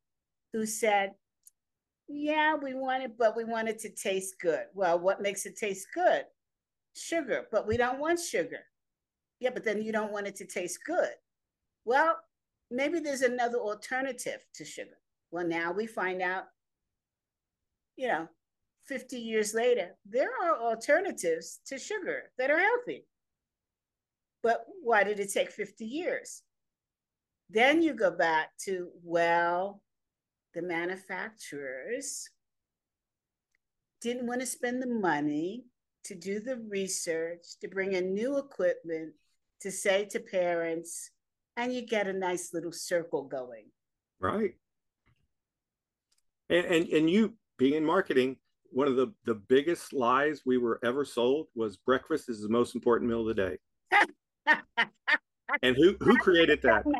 who 0.52 0.66
said, 0.66 1.12
yeah, 2.06 2.54
we 2.54 2.74
want 2.74 3.02
it, 3.02 3.12
but 3.18 3.34
we 3.34 3.44
want 3.44 3.70
it 3.70 3.78
to 3.78 3.88
taste 3.88 4.34
good. 4.38 4.64
Well, 4.74 4.98
what 4.98 5.22
makes 5.22 5.46
it 5.46 5.56
taste 5.56 5.86
good? 5.94 6.24
Sugar, 6.94 7.46
but 7.50 7.66
we 7.66 7.78
don't 7.78 7.98
want 7.98 8.20
sugar. 8.20 8.60
Yeah, 9.40 9.50
but 9.54 9.64
then 9.64 9.80
you 9.80 9.90
don't 9.90 10.12
want 10.12 10.26
it 10.26 10.36
to 10.36 10.44
taste 10.44 10.80
good. 10.84 11.14
Well, 11.86 12.16
maybe 12.70 13.00
there's 13.00 13.22
another 13.22 13.58
alternative 13.58 14.44
to 14.56 14.66
sugar. 14.66 14.98
Well, 15.30 15.46
now 15.46 15.72
we 15.72 15.86
find 15.86 16.20
out, 16.20 16.44
you 17.96 18.08
know, 18.08 18.28
50 18.86 19.16
years 19.18 19.54
later, 19.54 19.96
there 20.08 20.30
are 20.42 20.60
alternatives 20.60 21.60
to 21.66 21.78
sugar 21.78 22.30
that 22.38 22.50
are 22.50 22.58
healthy. 22.58 23.04
But 24.42 24.64
why 24.82 25.02
did 25.02 25.18
it 25.18 25.32
take 25.32 25.50
50 25.50 25.84
years? 25.84 26.42
Then 27.50 27.82
you 27.82 27.94
go 27.94 28.10
back 28.10 28.50
to, 28.64 28.88
well, 29.02 29.82
the 30.54 30.62
manufacturers 30.62 32.28
didn't 34.00 34.26
want 34.26 34.40
to 34.40 34.46
spend 34.46 34.82
the 34.82 34.88
money 34.88 35.64
to 36.04 36.14
do 36.14 36.38
the 36.38 36.56
research, 36.68 37.42
to 37.60 37.68
bring 37.68 37.92
in 37.94 38.14
new 38.14 38.38
equipment, 38.38 39.12
to 39.60 39.70
say 39.70 40.04
to 40.04 40.20
parents, 40.20 41.10
and 41.56 41.74
you 41.74 41.82
get 41.82 42.06
a 42.06 42.12
nice 42.12 42.54
little 42.54 42.72
circle 42.72 43.24
going. 43.24 43.66
Right. 44.20 44.54
And 46.48 46.66
and, 46.66 46.88
and 46.88 47.10
you 47.10 47.34
being 47.58 47.74
in 47.74 47.84
marketing, 47.84 48.36
one 48.70 48.88
of 48.88 48.96
the, 48.96 49.12
the 49.24 49.34
biggest 49.34 49.92
lies 49.92 50.42
we 50.44 50.58
were 50.58 50.78
ever 50.84 51.04
sold 51.04 51.46
was 51.54 51.76
breakfast 51.76 52.28
is 52.28 52.40
the 52.40 52.48
most 52.48 52.74
important 52.74 53.10
meal 53.10 53.28
of 53.28 53.34
the 53.34 53.34
day. 53.34 53.58
and 55.62 55.76
who 55.76 55.96
who 56.00 56.16
created 56.18 56.60
that? 56.62 56.84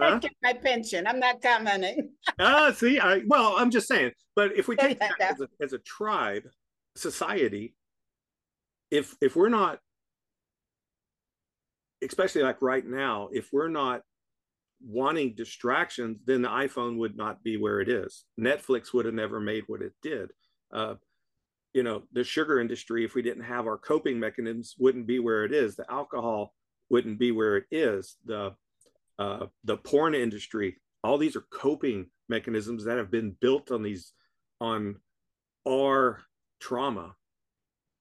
Huh? 0.00 0.18
Get 0.18 0.32
my 0.42 0.52
pension. 0.54 1.06
I'm 1.06 1.20
not 1.20 1.40
commenting. 1.40 2.10
Ah, 2.40 2.72
see, 2.72 2.98
I 2.98 3.22
well, 3.26 3.54
I'm 3.56 3.70
just 3.70 3.88
saying. 3.88 4.12
But 4.36 4.56
if 4.56 4.68
we 4.68 4.76
take 4.76 4.98
that 5.00 5.12
as 5.20 5.40
a, 5.40 5.48
as 5.62 5.72
a 5.72 5.78
tribe, 5.78 6.42
society, 6.96 7.74
if 8.90 9.14
if 9.20 9.34
we're 9.36 9.48
not, 9.48 9.78
especially 12.02 12.42
like 12.42 12.60
right 12.60 12.86
now, 12.86 13.28
if 13.32 13.48
we're 13.52 13.68
not 13.68 14.02
wanting 14.84 15.34
distractions, 15.34 16.18
then 16.26 16.42
the 16.42 16.48
iPhone 16.48 16.96
would 16.98 17.16
not 17.16 17.42
be 17.42 17.56
where 17.56 17.80
it 17.80 17.88
is. 17.88 18.24
Netflix 18.40 18.92
would 18.92 19.04
have 19.04 19.14
never 19.14 19.40
made 19.40 19.64
what 19.66 19.82
it 19.82 19.92
did. 20.02 20.30
Uh, 20.72 20.94
you 21.74 21.82
know, 21.82 22.02
the 22.12 22.24
sugar 22.24 22.60
industry, 22.60 23.04
if 23.04 23.14
we 23.14 23.22
didn't 23.22 23.44
have 23.44 23.66
our 23.66 23.78
coping 23.78 24.18
mechanisms, 24.18 24.74
wouldn't 24.78 25.06
be 25.06 25.18
where 25.18 25.44
it 25.44 25.52
is. 25.52 25.76
The 25.76 25.90
alcohol 25.90 26.54
wouldn't 26.90 27.18
be 27.18 27.30
where 27.30 27.56
it 27.56 27.64
is. 27.70 28.16
The 28.24 28.54
uh, 29.18 29.46
the 29.64 29.76
porn 29.76 30.14
industry, 30.14 30.76
all 31.02 31.18
these 31.18 31.36
are 31.36 31.44
coping 31.52 32.06
mechanisms 32.28 32.84
that 32.84 32.98
have 32.98 33.10
been 33.10 33.36
built 33.40 33.70
on 33.70 33.82
these 33.82 34.12
on 34.60 34.96
our 35.68 36.20
trauma. 36.60 37.14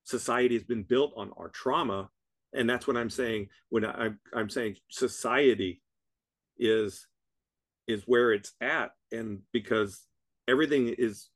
Society 0.03 0.55
has 0.55 0.63
been 0.63 0.83
built 0.83 1.13
on 1.17 1.31
our 1.37 1.49
trauma, 1.49 2.09
and 2.53 2.69
that's 2.69 2.87
what 2.87 2.97
I'm 2.97 3.09
saying 3.09 3.47
when 3.69 3.85
I'm 3.85 4.19
I'm 4.33 4.49
saying 4.49 4.75
society 4.89 5.81
is 6.57 7.07
is 7.87 8.03
where 8.05 8.31
it's 8.31 8.53
at, 8.61 8.91
and 9.11 9.39
because 9.51 10.01
everything 10.47 10.89
is 10.97 11.29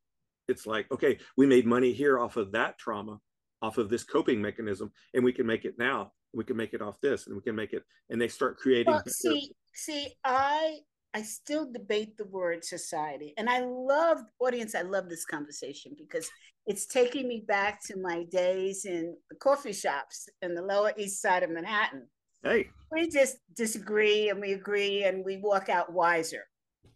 it's 0.51 0.67
like 0.67 0.85
okay 0.91 1.17
we 1.37 1.47
made 1.47 1.65
money 1.65 1.91
here 1.91 2.19
off 2.19 2.37
of 2.37 2.51
that 2.51 2.77
trauma 2.77 3.19
off 3.61 3.77
of 3.77 3.89
this 3.89 4.03
coping 4.03 4.41
mechanism 4.41 4.91
and 5.13 5.23
we 5.23 5.31
can 5.31 5.45
make 5.45 5.65
it 5.65 5.75
now. 5.77 6.11
We 6.33 6.43
can 6.43 6.57
make 6.57 6.73
it 6.73 6.81
off 6.81 6.99
this 7.01 7.27
and 7.27 7.35
we 7.35 7.41
can 7.41 7.55
make 7.55 7.73
it 7.73 7.83
and 8.09 8.21
they 8.21 8.29
start 8.29 8.57
creating 8.57 8.93
well, 8.93 9.03
see 9.05 9.51
see 9.73 10.13
i 10.23 10.77
i 11.13 11.21
still 11.21 11.69
debate 11.69 12.15
the 12.15 12.25
word 12.25 12.63
society 12.63 13.33
and 13.37 13.49
i 13.49 13.59
love 13.59 14.19
audience 14.39 14.73
i 14.73 14.81
love 14.81 15.09
this 15.09 15.25
conversation 15.25 15.93
because 15.97 16.29
it's 16.67 16.85
taking 16.85 17.27
me 17.27 17.43
back 17.45 17.83
to 17.87 17.97
my 17.97 18.23
days 18.31 18.85
in 18.85 19.17
the 19.29 19.35
coffee 19.35 19.73
shops 19.73 20.29
in 20.41 20.55
the 20.55 20.61
lower 20.61 20.93
east 20.97 21.21
side 21.21 21.43
of 21.43 21.49
manhattan. 21.49 22.07
Hey. 22.43 22.69
We 22.91 23.09
just 23.09 23.37
disagree 23.55 24.29
and 24.29 24.39
we 24.39 24.53
agree 24.53 25.03
and 25.03 25.25
we 25.25 25.37
walk 25.37 25.69
out 25.69 25.91
wiser. 25.91 26.43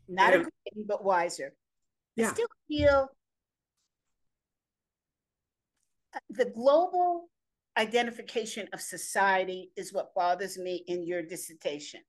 Not 0.08 0.30
yeah. 0.30 0.36
agreeing 0.36 0.88
but 0.88 1.04
wiser. 1.04 1.52
Yeah. 2.16 2.30
i 2.30 2.34
still 2.34 2.48
feel 2.70 3.10
the 6.30 6.46
global 6.46 7.30
identification 7.78 8.68
of 8.74 8.82
society 8.82 9.72
is 9.76 9.94
what 9.94 10.14
bothers 10.16 10.58
me 10.58 10.84
in 10.88 11.06
your 11.06 11.22
dissertation. 11.22 12.02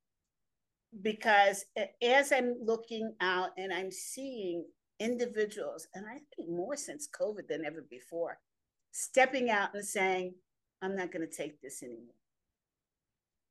Because 1.02 1.64
as 2.02 2.32
I'm 2.32 2.56
looking 2.62 3.14
out 3.20 3.50
and 3.58 3.72
I'm 3.72 3.90
seeing 3.90 4.64
individuals, 5.00 5.88
and 5.94 6.06
I 6.06 6.20
think 6.34 6.48
more 6.48 6.76
since 6.76 7.08
COVID 7.08 7.48
than 7.48 7.64
ever 7.64 7.84
before, 7.90 8.38
stepping 8.92 9.50
out 9.50 9.74
and 9.74 9.84
saying, 9.84 10.34
I'm 10.80 10.96
not 10.96 11.12
going 11.12 11.26
to 11.28 11.36
take 11.36 11.60
this 11.60 11.82
anymore. 11.82 12.14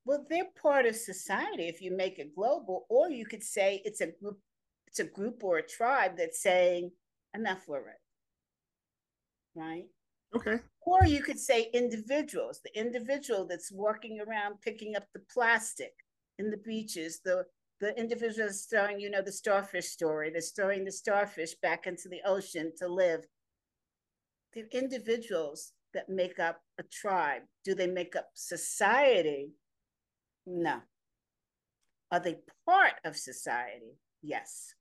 Well, 0.06 0.26
they're 0.30 0.46
part 0.62 0.86
of 0.86 0.96
society 0.96 1.68
if 1.68 1.82
you 1.82 1.96
make 1.96 2.20
it 2.20 2.36
global, 2.36 2.86
or 2.90 3.10
you 3.10 3.26
could 3.26 3.44
say 3.44 3.82
it's 3.84 4.02
a 4.02 4.08
group, 4.08 4.40
it's 4.88 5.00
a 5.00 5.04
group 5.04 5.44
or 5.44 5.58
a 5.58 5.68
tribe 5.68 6.14
that's 6.18 6.42
saying, 6.42 6.92
enough 7.34 7.64
for 7.66 7.80
it. 7.90 8.00
Right? 9.56 9.86
Okay. 10.36 10.60
Or 10.82 11.06
you 11.06 11.24
could 11.24 11.40
say 11.40 11.70
individuals, 11.74 12.60
the 12.64 12.78
individual 12.80 13.48
that's 13.48 13.72
walking 13.72 14.20
around 14.20 14.62
picking 14.62 14.96
up 14.96 15.06
the 15.14 15.22
plastic 15.32 15.94
in 16.38 16.50
the 16.50 16.58
beaches, 16.58 17.22
the 17.24 17.46
the 17.82 17.98
individual 18.00 18.48
is 18.48 18.68
throwing, 18.70 19.02
you 19.02 19.10
know, 19.10 19.22
the 19.22 19.32
starfish 19.32 19.88
story, 19.88 20.30
they're 20.30 20.42
throwing 20.42 20.86
the 20.86 20.92
starfish 20.92 21.56
back 21.62 21.88
into 21.88 22.08
the 22.08 22.22
ocean 22.26 22.72
to 22.78 22.88
live. 22.88 23.26
The 24.54 24.66
individuals 24.72 25.74
that 25.94 26.08
make 26.08 26.40
up 26.40 26.62
a 26.80 26.84
tribe, 26.84 27.42
do 27.66 27.76
they 27.76 27.88
make 27.88 28.16
up 28.16 28.30
society? 28.34 29.52
No. 30.46 30.80
Are 32.12 32.20
they 32.22 32.38
part 32.66 32.94
of 33.04 33.18
society? 33.18 34.00
Yes. 34.22 34.74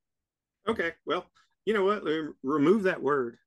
Okay. 0.69 0.93
Well, 1.05 1.27
you 1.65 1.75
know 1.75 1.85
what? 1.85 2.05
Remove 2.45 2.85
that 2.85 3.03
word 3.03 3.39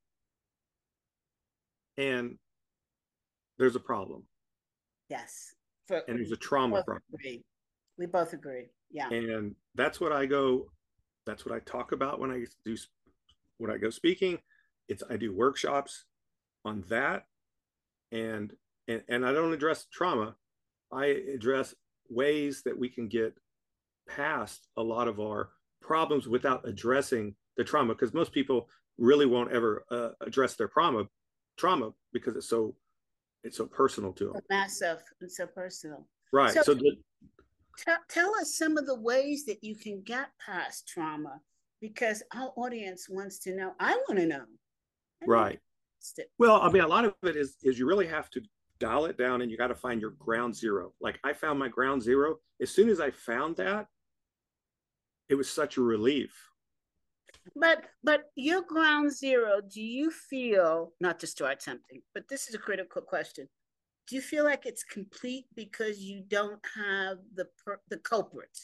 and 1.97 2.37
there's 3.57 3.75
a 3.75 3.79
problem. 3.79 4.23
Yes. 5.09 5.55
For, 5.87 6.01
and 6.07 6.17
there's 6.17 6.31
a 6.31 6.37
trauma 6.37 6.83
problem. 6.83 7.03
Agree. 7.13 7.43
We 7.97 8.05
both 8.05 8.33
agree. 8.33 8.65
Yeah. 8.91 9.09
And 9.09 9.55
that's 9.75 9.99
what 9.99 10.11
I 10.11 10.25
go, 10.25 10.67
that's 11.25 11.45
what 11.45 11.55
I 11.55 11.59
talk 11.59 11.91
about 11.91 12.19
when 12.19 12.31
I 12.31 12.45
do, 12.65 12.75
when 13.57 13.71
I 13.71 13.77
go 13.77 13.89
speaking. 13.89 14.39
It's, 14.87 15.03
I 15.09 15.17
do 15.17 15.33
workshops 15.33 16.05
on 16.63 16.83
that. 16.89 17.25
And, 18.11 18.53
and, 18.87 19.03
and 19.09 19.25
I 19.25 19.33
don't 19.33 19.53
address 19.53 19.85
trauma. 19.91 20.35
I 20.91 21.05
address 21.33 21.73
ways 22.09 22.61
that 22.63 22.77
we 22.77 22.89
can 22.89 23.07
get 23.07 23.33
past 24.07 24.67
a 24.77 24.83
lot 24.83 25.07
of 25.07 25.19
our 25.19 25.49
problems 25.81 26.27
without 26.27 26.67
addressing 26.67 27.35
the 27.57 27.63
trauma 27.63 27.93
because 27.93 28.13
most 28.13 28.31
people 28.31 28.69
really 28.97 29.25
won't 29.25 29.51
ever 29.51 29.83
uh, 29.91 30.09
address 30.21 30.55
their 30.55 30.67
trauma 30.67 31.05
trauma 31.57 31.91
because 32.13 32.35
it's 32.35 32.49
so 32.49 32.75
it's 33.43 33.57
so 33.57 33.65
personal 33.65 34.13
to 34.13 34.25
them. 34.25 34.41
Massive 34.49 35.01
and 35.21 35.31
so 35.31 35.47
personal. 35.47 36.07
Right. 36.33 36.53
So, 36.53 36.61
so 36.61 36.73
the, 36.73 36.97
t- 37.77 37.91
tell 38.09 38.33
us 38.35 38.57
some 38.57 38.77
of 38.77 38.85
the 38.85 38.99
ways 38.99 39.45
that 39.45 39.63
you 39.63 39.75
can 39.75 40.01
get 40.01 40.29
past 40.43 40.87
trauma 40.87 41.39
because 41.79 42.23
our 42.33 42.51
audience 42.57 43.07
wants 43.09 43.39
to 43.39 43.55
know. 43.55 43.73
I 43.79 43.93
want 44.07 44.19
to 44.19 44.27
know. 44.27 44.43
right. 45.25 45.59
Well, 46.37 46.61
I 46.61 46.69
mean, 46.69 46.83
a 46.83 46.87
lot 46.87 47.05
of 47.05 47.15
it 47.23 47.35
is 47.35 47.57
is 47.63 47.77
you 47.79 47.87
really 47.87 48.07
have 48.07 48.29
to 48.31 48.41
dial 48.79 49.05
it 49.05 49.17
down 49.17 49.41
and 49.41 49.51
you 49.51 49.57
got 49.57 49.67
to 49.67 49.75
find 49.75 49.99
your 49.99 50.11
ground 50.11 50.55
zero. 50.55 50.93
Like 51.01 51.19
I 51.23 51.33
found 51.33 51.59
my 51.59 51.67
ground 51.67 52.01
zero. 52.01 52.37
As 52.61 52.69
soon 52.69 52.89
as 52.89 52.99
I 52.99 53.11
found 53.11 53.57
that, 53.57 53.87
it 55.29 55.35
was 55.35 55.49
such 55.49 55.77
a 55.77 55.81
relief 55.81 56.31
but 57.55 57.85
but 58.03 58.31
your 58.35 58.61
ground 58.61 59.11
zero, 59.11 59.61
do 59.61 59.81
you 59.81 60.11
feel 60.11 60.93
not 60.99 61.19
to 61.19 61.27
start 61.27 61.61
something, 61.61 62.01
but 62.13 62.27
this 62.29 62.47
is 62.47 62.55
a 62.55 62.59
critical 62.59 63.01
question. 63.01 63.47
Do 64.07 64.15
you 64.15 64.21
feel 64.21 64.45
like 64.45 64.65
it's 64.65 64.83
complete 64.83 65.45
because 65.55 65.99
you 65.99 66.23
don't 66.27 66.61
have 66.75 67.17
the 67.35 67.47
the 67.89 67.97
culprit? 67.97 68.57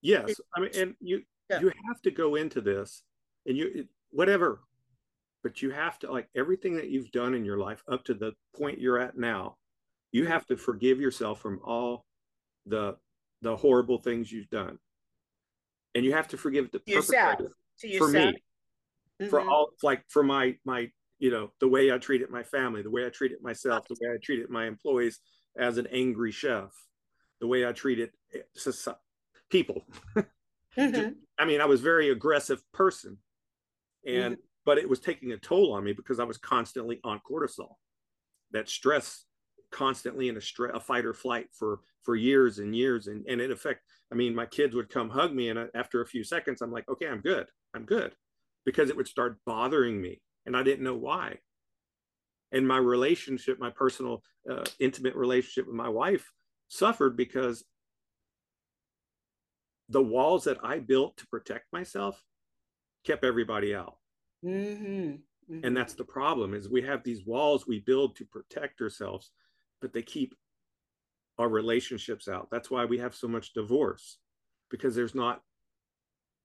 Yes, 0.00 0.34
I 0.56 0.60
mean, 0.60 0.70
and 0.76 0.94
you 1.00 1.22
yeah. 1.50 1.60
you 1.60 1.72
have 1.88 2.00
to 2.02 2.10
go 2.10 2.36
into 2.36 2.60
this, 2.60 3.02
and 3.46 3.56
you 3.56 3.86
whatever, 4.10 4.60
but 5.42 5.62
you 5.62 5.70
have 5.70 5.98
to 6.00 6.10
like 6.10 6.28
everything 6.36 6.76
that 6.76 6.88
you've 6.90 7.10
done 7.10 7.34
in 7.34 7.44
your 7.44 7.58
life 7.58 7.82
up 7.90 8.04
to 8.04 8.14
the 8.14 8.32
point 8.56 8.80
you're 8.80 8.98
at 8.98 9.16
now. 9.16 9.56
You 10.12 10.26
have 10.26 10.46
to 10.46 10.56
forgive 10.56 11.00
yourself 11.00 11.40
from 11.40 11.60
all 11.64 12.06
the 12.66 12.96
the 13.42 13.56
horrible 13.56 13.98
things 13.98 14.32
you've 14.32 14.50
done 14.50 14.78
and 15.94 16.04
you 16.04 16.12
have 16.12 16.28
to 16.28 16.36
forgive 16.36 16.70
the 16.70 16.80
yourself 16.86 17.38
to 17.80 17.88
yourself. 17.88 18.10
for 18.10 18.16
me 18.16 18.32
mm-hmm. 19.20 19.28
for 19.28 19.40
all 19.40 19.70
like 19.82 20.02
for 20.08 20.22
my 20.22 20.54
my 20.64 20.88
you 21.18 21.30
know 21.30 21.50
the 21.60 21.68
way 21.68 21.92
i 21.92 21.98
treated 21.98 22.30
my 22.30 22.42
family 22.42 22.82
the 22.82 22.90
way 22.90 23.06
i 23.06 23.08
treated 23.08 23.42
myself 23.42 23.86
the 23.88 23.96
way 24.00 24.14
i 24.14 24.18
treated 24.22 24.48
my 24.50 24.66
employees 24.66 25.20
as 25.58 25.78
an 25.78 25.86
angry 25.92 26.30
chef 26.30 26.70
the 27.40 27.46
way 27.46 27.66
i 27.66 27.72
treated 27.72 28.10
people 29.50 29.84
mm-hmm. 30.76 31.10
i 31.38 31.44
mean 31.44 31.60
i 31.60 31.64
was 31.64 31.80
very 31.80 32.10
aggressive 32.10 32.62
person 32.72 33.18
and 34.06 34.34
mm-hmm. 34.34 34.42
but 34.64 34.78
it 34.78 34.88
was 34.88 35.00
taking 35.00 35.32
a 35.32 35.36
toll 35.36 35.72
on 35.74 35.84
me 35.84 35.92
because 35.92 36.20
I 36.20 36.24
was 36.24 36.38
constantly 36.38 37.00
on 37.04 37.20
cortisol. 37.28 37.74
That 38.52 38.68
stress 38.68 39.24
constantly 39.70 40.28
in 40.28 40.36
a 40.36 40.40
stress 40.40 40.72
a 40.74 40.80
fight 40.80 41.04
or 41.04 41.12
flight 41.12 41.46
for 41.52 41.80
for 42.02 42.16
years 42.16 42.58
and 42.58 42.74
years 42.74 43.06
and 43.06 43.24
and 43.28 43.40
it 43.40 43.50
affect 43.50 43.82
i 44.10 44.14
mean 44.14 44.34
my 44.34 44.46
kids 44.46 44.74
would 44.74 44.88
come 44.88 45.10
hug 45.10 45.34
me 45.34 45.50
and 45.50 45.68
after 45.74 46.00
a 46.00 46.06
few 46.06 46.24
seconds 46.24 46.62
i'm 46.62 46.72
like 46.72 46.88
okay 46.88 47.06
i'm 47.06 47.20
good 47.20 47.46
i'm 47.74 47.84
good 47.84 48.12
because 48.64 48.88
it 48.88 48.96
would 48.96 49.08
start 49.08 49.38
bothering 49.44 50.00
me 50.00 50.20
and 50.46 50.56
i 50.56 50.62
didn't 50.62 50.84
know 50.84 50.96
why 50.96 51.36
and 52.52 52.66
my 52.66 52.78
relationship 52.78 53.58
my 53.58 53.70
personal 53.70 54.22
uh, 54.50 54.64
intimate 54.80 55.14
relationship 55.14 55.66
with 55.66 55.76
my 55.76 55.88
wife 55.88 56.32
suffered 56.68 57.16
because 57.16 57.64
the 59.90 60.02
walls 60.02 60.44
that 60.44 60.58
i 60.64 60.78
built 60.78 61.16
to 61.18 61.26
protect 61.26 61.70
myself 61.72 62.22
kept 63.04 63.24
everybody 63.24 63.74
out 63.74 63.96
mm-hmm. 64.42 65.16
Mm-hmm. 65.50 65.64
and 65.64 65.76
that's 65.76 65.94
the 65.94 66.04
problem 66.04 66.54
is 66.54 66.68
we 66.68 66.82
have 66.82 67.02
these 67.02 67.26
walls 67.26 67.66
we 67.66 67.80
build 67.80 68.16
to 68.16 68.24
protect 68.24 68.80
ourselves 68.80 69.30
but 69.80 69.92
they 69.92 70.02
keep 70.02 70.34
our 71.38 71.48
relationships 71.48 72.28
out 72.28 72.48
that's 72.50 72.70
why 72.70 72.84
we 72.84 72.98
have 72.98 73.14
so 73.14 73.28
much 73.28 73.52
divorce 73.52 74.18
because 74.70 74.94
there's 74.94 75.14
not 75.14 75.40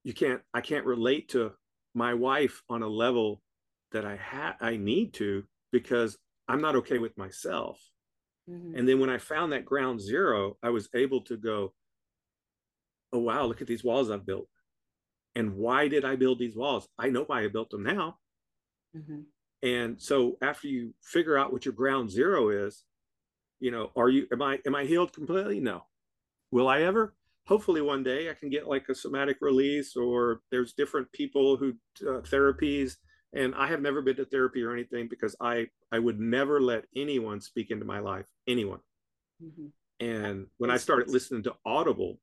you 0.03 0.13
can't 0.13 0.41
i 0.53 0.61
can't 0.61 0.85
relate 0.85 1.29
to 1.29 1.51
my 1.95 2.13
wife 2.13 2.61
on 2.69 2.83
a 2.83 2.87
level 2.87 3.41
that 3.91 4.05
i 4.05 4.15
had 4.15 4.53
i 4.61 4.77
need 4.77 5.13
to 5.13 5.43
because 5.71 6.17
I'm 6.47 6.61
not 6.61 6.75
okay 6.77 6.99
with 6.99 7.17
myself. 7.17 7.79
Mm-hmm. 8.49 8.77
And 8.77 8.87
then 8.87 8.99
when 8.99 9.09
I 9.09 9.17
found 9.17 9.51
that 9.51 9.65
ground 9.65 10.01
zero, 10.01 10.57
I 10.61 10.69
was 10.69 10.89
able 10.93 11.21
to 11.21 11.37
go, 11.37 11.73
oh, 13.13 13.19
wow, 13.19 13.45
look 13.45 13.61
at 13.61 13.67
these 13.67 13.83
walls 13.83 14.11
I've 14.11 14.25
built. 14.25 14.47
And 15.35 15.55
why 15.55 15.87
did 15.87 16.05
I 16.05 16.15
build 16.15 16.39
these 16.39 16.55
walls? 16.55 16.87
I 16.99 17.09
know 17.09 17.23
why 17.23 17.43
I 17.43 17.47
built 17.47 17.69
them 17.69 17.83
now. 17.83 18.17
Mm-hmm. 18.95 19.21
And 19.63 20.01
so 20.01 20.37
after 20.41 20.67
you 20.67 20.93
figure 21.01 21.37
out 21.37 21.53
what 21.53 21.65
your 21.65 21.73
ground 21.73 22.11
zero 22.11 22.49
is, 22.49 22.83
you 23.63 23.71
know, 23.71 23.91
are 23.95 24.09
you, 24.09 24.27
am 24.31 24.41
I, 24.41 24.59
am 24.65 24.75
I 24.75 24.83
healed 24.83 25.13
completely? 25.13 25.59
No. 25.59 25.85
Will 26.51 26.67
I 26.67 26.81
ever? 26.81 27.15
Hopefully 27.47 27.81
one 27.81 28.03
day 28.03 28.29
I 28.29 28.33
can 28.33 28.49
get 28.49 28.67
like 28.67 28.89
a 28.89 28.95
somatic 28.95 29.37
release 29.41 29.95
or 29.95 30.41
there's 30.51 30.73
different 30.73 31.11
people 31.11 31.57
who 31.57 31.73
uh, 32.01 32.21
therapies 32.21 32.95
and 33.33 33.53
i 33.55 33.67
have 33.67 33.81
never 33.81 34.01
been 34.01 34.15
to 34.15 34.25
therapy 34.25 34.61
or 34.61 34.71
anything 34.71 35.07
because 35.07 35.35
i 35.41 35.65
i 35.91 35.99
would 35.99 36.19
never 36.19 36.61
let 36.61 36.85
anyone 36.95 37.41
speak 37.41 37.71
into 37.71 37.85
my 37.85 37.99
life 37.99 38.25
anyone 38.47 38.79
mm-hmm. 39.43 39.67
and 39.99 40.47
when 40.57 40.69
i 40.69 40.77
started 40.77 41.09
listening 41.09 41.43
to 41.43 41.53
audible 41.65 42.19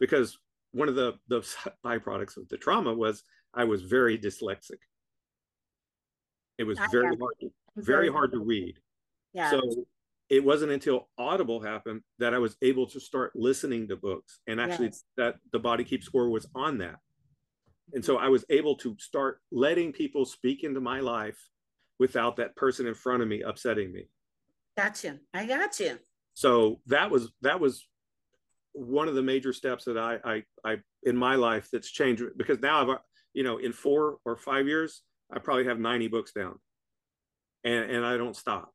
because 0.00 0.38
one 0.72 0.88
of 0.88 0.94
the 0.94 1.14
the 1.28 1.40
byproducts 1.84 2.36
of 2.36 2.48
the 2.48 2.56
trauma 2.56 2.92
was 2.92 3.22
i 3.54 3.64
was 3.64 3.82
very 3.82 4.18
dyslexic 4.18 4.80
it 6.58 6.64
was 6.64 6.78
very 6.90 7.16
hard 7.16 7.34
to, 7.40 7.52
very 7.76 8.10
hard 8.10 8.32
to 8.32 8.38
read 8.38 8.78
yeah 9.32 9.50
so 9.50 9.60
it 10.28 10.44
wasn't 10.44 10.70
until 10.70 11.08
audible 11.18 11.60
happened 11.60 12.00
that 12.18 12.34
i 12.34 12.38
was 12.38 12.56
able 12.62 12.86
to 12.86 13.00
start 13.00 13.32
listening 13.34 13.88
to 13.88 13.96
books 13.96 14.40
and 14.46 14.60
actually 14.60 14.86
yes. 14.86 15.04
that 15.16 15.36
the 15.52 15.58
body 15.58 15.84
keep 15.84 16.02
score 16.02 16.28
was 16.28 16.46
on 16.54 16.78
that 16.78 16.96
and 17.92 18.04
so 18.04 18.18
I 18.18 18.28
was 18.28 18.44
able 18.50 18.76
to 18.76 18.96
start 18.98 19.40
letting 19.52 19.92
people 19.92 20.24
speak 20.24 20.64
into 20.64 20.80
my 20.80 21.00
life 21.00 21.38
without 21.98 22.36
that 22.36 22.56
person 22.56 22.86
in 22.86 22.94
front 22.94 23.22
of 23.22 23.28
me 23.28 23.42
upsetting 23.42 23.92
me. 23.92 24.08
Gotcha. 24.76 25.18
I 25.32 25.46
got 25.46 25.78
you. 25.80 25.98
So 26.34 26.80
that 26.86 27.10
was 27.10 27.30
that 27.42 27.60
was 27.60 27.86
one 28.72 29.08
of 29.08 29.14
the 29.14 29.22
major 29.22 29.52
steps 29.52 29.84
that 29.84 29.96
I 29.96 30.18
I, 30.24 30.42
I 30.64 30.76
in 31.04 31.16
my 31.16 31.36
life 31.36 31.68
that's 31.72 31.90
changed 31.90 32.22
because 32.36 32.60
now 32.60 32.82
I've 32.82 32.98
you 33.32 33.42
know 33.42 33.58
in 33.58 33.72
four 33.72 34.18
or 34.24 34.36
five 34.36 34.66
years 34.66 35.02
I 35.32 35.38
probably 35.38 35.64
have 35.64 35.78
90 35.78 36.08
books 36.08 36.32
down, 36.32 36.58
and 37.64 37.90
and 37.90 38.04
I 38.04 38.16
don't 38.16 38.36
stop. 38.36 38.70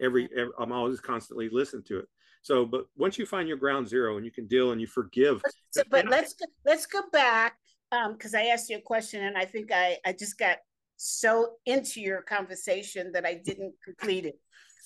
Every, 0.00 0.28
every 0.36 0.52
I'm 0.58 0.72
always 0.72 1.00
constantly 1.00 1.48
listening 1.50 1.84
to 1.88 1.98
it. 2.00 2.08
So, 2.42 2.66
but 2.66 2.86
once 2.96 3.18
you 3.18 3.26
find 3.26 3.48
your 3.48 3.56
ground 3.56 3.88
zero 3.88 4.16
and 4.16 4.24
you 4.24 4.30
can 4.30 4.46
deal 4.46 4.72
and 4.72 4.80
you 4.80 4.86
forgive. 4.86 5.42
So, 5.70 5.82
but 5.90 6.08
let's 6.08 6.34
let's 6.64 6.86
go 6.86 7.02
back 7.12 7.56
Um, 7.92 8.14
because 8.14 8.34
um, 8.34 8.40
I 8.40 8.46
asked 8.46 8.70
you 8.70 8.78
a 8.78 8.82
question 8.82 9.22
and 9.24 9.36
I 9.36 9.44
think 9.44 9.70
I, 9.72 9.98
I 10.04 10.12
just 10.12 10.38
got 10.38 10.58
so 10.96 11.56
into 11.64 12.00
your 12.00 12.22
conversation 12.22 13.12
that 13.12 13.24
I 13.24 13.34
didn't 13.34 13.74
complete 13.84 14.26
it, 14.26 14.38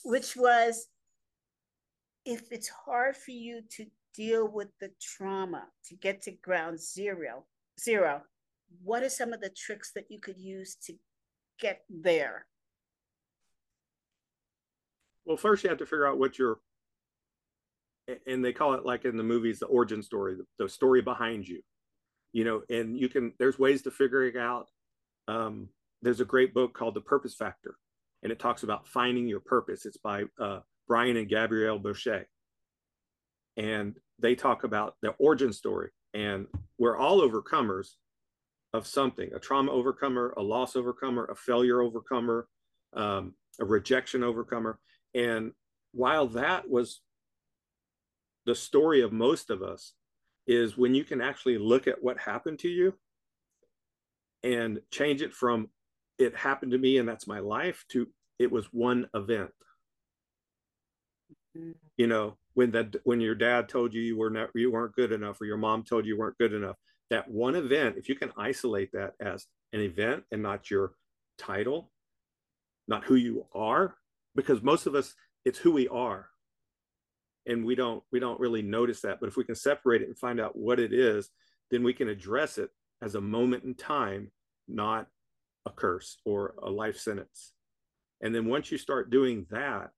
which 0.04 0.36
was 0.36 0.88
if 2.24 2.52
it's 2.52 2.68
hard 2.68 3.16
for 3.16 3.30
you 3.30 3.62
to 3.76 3.86
deal 4.14 4.46
with 4.48 4.68
the 4.80 4.90
trauma 5.00 5.64
to 5.86 5.96
get 5.96 6.22
to 6.22 6.32
ground 6.32 6.80
zero, 6.80 7.46
zero, 7.80 8.22
what 8.82 9.02
are 9.02 9.08
some 9.08 9.32
of 9.32 9.40
the 9.40 9.50
tricks 9.50 9.92
that 9.94 10.04
you 10.10 10.20
could 10.20 10.38
use 10.38 10.76
to 10.86 10.94
get 11.58 11.82
there? 11.88 12.46
Well, 15.28 15.36
first 15.36 15.62
you 15.62 15.68
have 15.68 15.78
to 15.78 15.86
figure 15.86 16.06
out 16.06 16.18
what 16.18 16.38
your 16.38 16.58
and 18.26 18.42
they 18.42 18.54
call 18.54 18.72
it 18.72 18.86
like 18.86 19.04
in 19.04 19.18
the 19.18 19.22
movies 19.22 19.58
the 19.58 19.66
origin 19.66 20.02
story, 20.02 20.34
the, 20.34 20.64
the 20.64 20.68
story 20.70 21.02
behind 21.02 21.46
you. 21.46 21.60
You 22.32 22.44
know 22.44 22.62
and 22.70 22.98
you 22.98 23.10
can 23.10 23.34
there's 23.38 23.58
ways 23.58 23.82
to 23.82 23.90
figure 23.90 24.24
it 24.24 24.36
out. 24.36 24.68
Um, 25.28 25.68
there's 26.00 26.20
a 26.20 26.24
great 26.24 26.54
book 26.54 26.72
called 26.72 26.94
the 26.94 27.02
purpose 27.02 27.34
factor 27.34 27.76
and 28.22 28.32
it 28.32 28.38
talks 28.38 28.62
about 28.62 28.88
finding 28.88 29.28
your 29.28 29.40
purpose. 29.40 29.84
It's 29.84 29.98
by 29.98 30.24
uh, 30.40 30.60
brian 30.88 31.18
and 31.18 31.28
gabrielle 31.28 31.78
bosché 31.78 32.24
and 33.58 33.94
they 34.18 34.34
talk 34.34 34.64
about 34.64 34.94
the 35.02 35.10
origin 35.18 35.52
story 35.52 35.90
and 36.14 36.46
we're 36.78 36.96
all 36.96 37.20
overcomers 37.20 37.90
of 38.72 38.86
something 38.86 39.30
a 39.34 39.38
trauma 39.38 39.70
overcomer 39.70 40.32
a 40.38 40.42
loss 40.42 40.74
overcomer 40.76 41.26
a 41.26 41.36
failure 41.36 41.82
overcomer 41.82 42.48
um, 42.94 43.34
a 43.60 43.64
rejection 43.66 44.22
overcomer 44.22 44.78
and 45.14 45.52
while 45.92 46.26
that 46.28 46.68
was 46.68 47.00
the 48.46 48.54
story 48.54 49.02
of 49.02 49.12
most 49.12 49.50
of 49.50 49.62
us 49.62 49.92
is 50.46 50.78
when 50.78 50.94
you 50.94 51.04
can 51.04 51.20
actually 51.20 51.58
look 51.58 51.86
at 51.86 52.02
what 52.02 52.18
happened 52.18 52.58
to 52.60 52.68
you 52.68 52.94
and 54.42 54.80
change 54.90 55.20
it 55.22 55.34
from 55.34 55.68
it 56.18 56.34
happened 56.34 56.72
to 56.72 56.78
me 56.78 56.98
and 56.98 57.08
that's 57.08 57.26
my 57.26 57.38
life 57.38 57.84
to 57.88 58.06
it 58.38 58.50
was 58.50 58.66
one 58.72 59.08
event 59.14 59.50
mm-hmm. 61.56 61.72
you 61.96 62.06
know 62.06 62.36
when 62.54 62.70
that 62.70 62.94
when 63.04 63.20
your 63.20 63.34
dad 63.34 63.68
told 63.68 63.92
you 63.92 64.00
you 64.00 64.16
were 64.16 64.30
not 64.30 64.48
you 64.54 64.70
weren't 64.72 64.94
good 64.94 65.12
enough 65.12 65.40
or 65.40 65.44
your 65.44 65.56
mom 65.56 65.82
told 65.82 66.06
you 66.06 66.14
you 66.14 66.18
weren't 66.18 66.38
good 66.38 66.54
enough 66.54 66.76
that 67.10 67.28
one 67.28 67.54
event 67.54 67.96
if 67.98 68.08
you 68.08 68.14
can 68.14 68.32
isolate 68.36 68.90
that 68.92 69.12
as 69.20 69.46
an 69.72 69.80
event 69.80 70.22
and 70.32 70.42
not 70.42 70.70
your 70.70 70.92
title 71.38 71.90
not 72.86 73.04
who 73.04 73.16
you 73.16 73.44
are 73.54 73.94
because 74.34 74.62
most 74.62 74.86
of 74.86 74.94
us 74.94 75.14
it's 75.44 75.58
who 75.58 75.72
we 75.72 75.88
are. 75.88 76.28
And 77.46 77.64
we 77.64 77.74
don't 77.74 78.02
we 78.12 78.20
don't 78.20 78.40
really 78.40 78.62
notice 78.62 79.00
that. 79.02 79.18
But 79.20 79.28
if 79.28 79.36
we 79.36 79.44
can 79.44 79.54
separate 79.54 80.02
it 80.02 80.08
and 80.08 80.18
find 80.18 80.40
out 80.40 80.56
what 80.56 80.80
it 80.80 80.92
is 80.92 81.30
then 81.70 81.82
we 81.82 81.92
can 81.92 82.08
address 82.08 82.56
it 82.56 82.70
as 83.02 83.14
a 83.14 83.20
moment 83.20 83.64
in 83.64 83.74
time 83.74 84.30
not 84.66 85.06
a 85.66 85.70
curse 85.70 86.18
or 86.24 86.54
a 86.62 86.70
life 86.70 86.98
sentence. 86.98 87.52
And 88.20 88.34
then 88.34 88.46
once 88.46 88.70
you 88.70 88.78
start 88.78 89.10
doing 89.10 89.46
that 89.50 89.90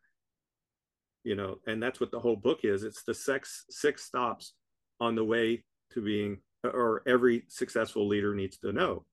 you 1.25 1.35
know 1.35 1.59
and 1.67 1.83
that's 1.83 2.01
what 2.01 2.11
the 2.11 2.21
whole 2.21 2.37
book 2.37 2.61
is. 2.65 2.83
It's 2.83 3.03
the 3.03 3.15
six 3.15 3.65
six 3.71 4.05
stops 4.05 4.55
on 5.01 5.15
the 5.15 5.25
way 5.25 5.65
to 5.93 6.03
being 6.03 6.39
or 6.65 7.03
every 7.07 7.45
successful 7.49 8.07
leader 8.07 8.35
needs 8.35 8.59
to 8.59 8.73
know. 8.73 9.05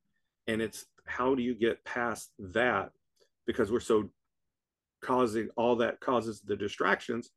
And 0.47 0.61
it's 0.61 0.85
how 1.05 1.35
do 1.35 1.41
you 1.41 1.55
get 1.55 1.83
past 1.85 2.31
that? 2.39 2.91
Because 3.45 3.71
we're 3.71 3.79
so 3.79 4.09
causing 5.03 5.49
all 5.55 5.75
that 5.77 5.99
causes 5.99 6.41
the 6.41 6.55
distractions 6.55 7.31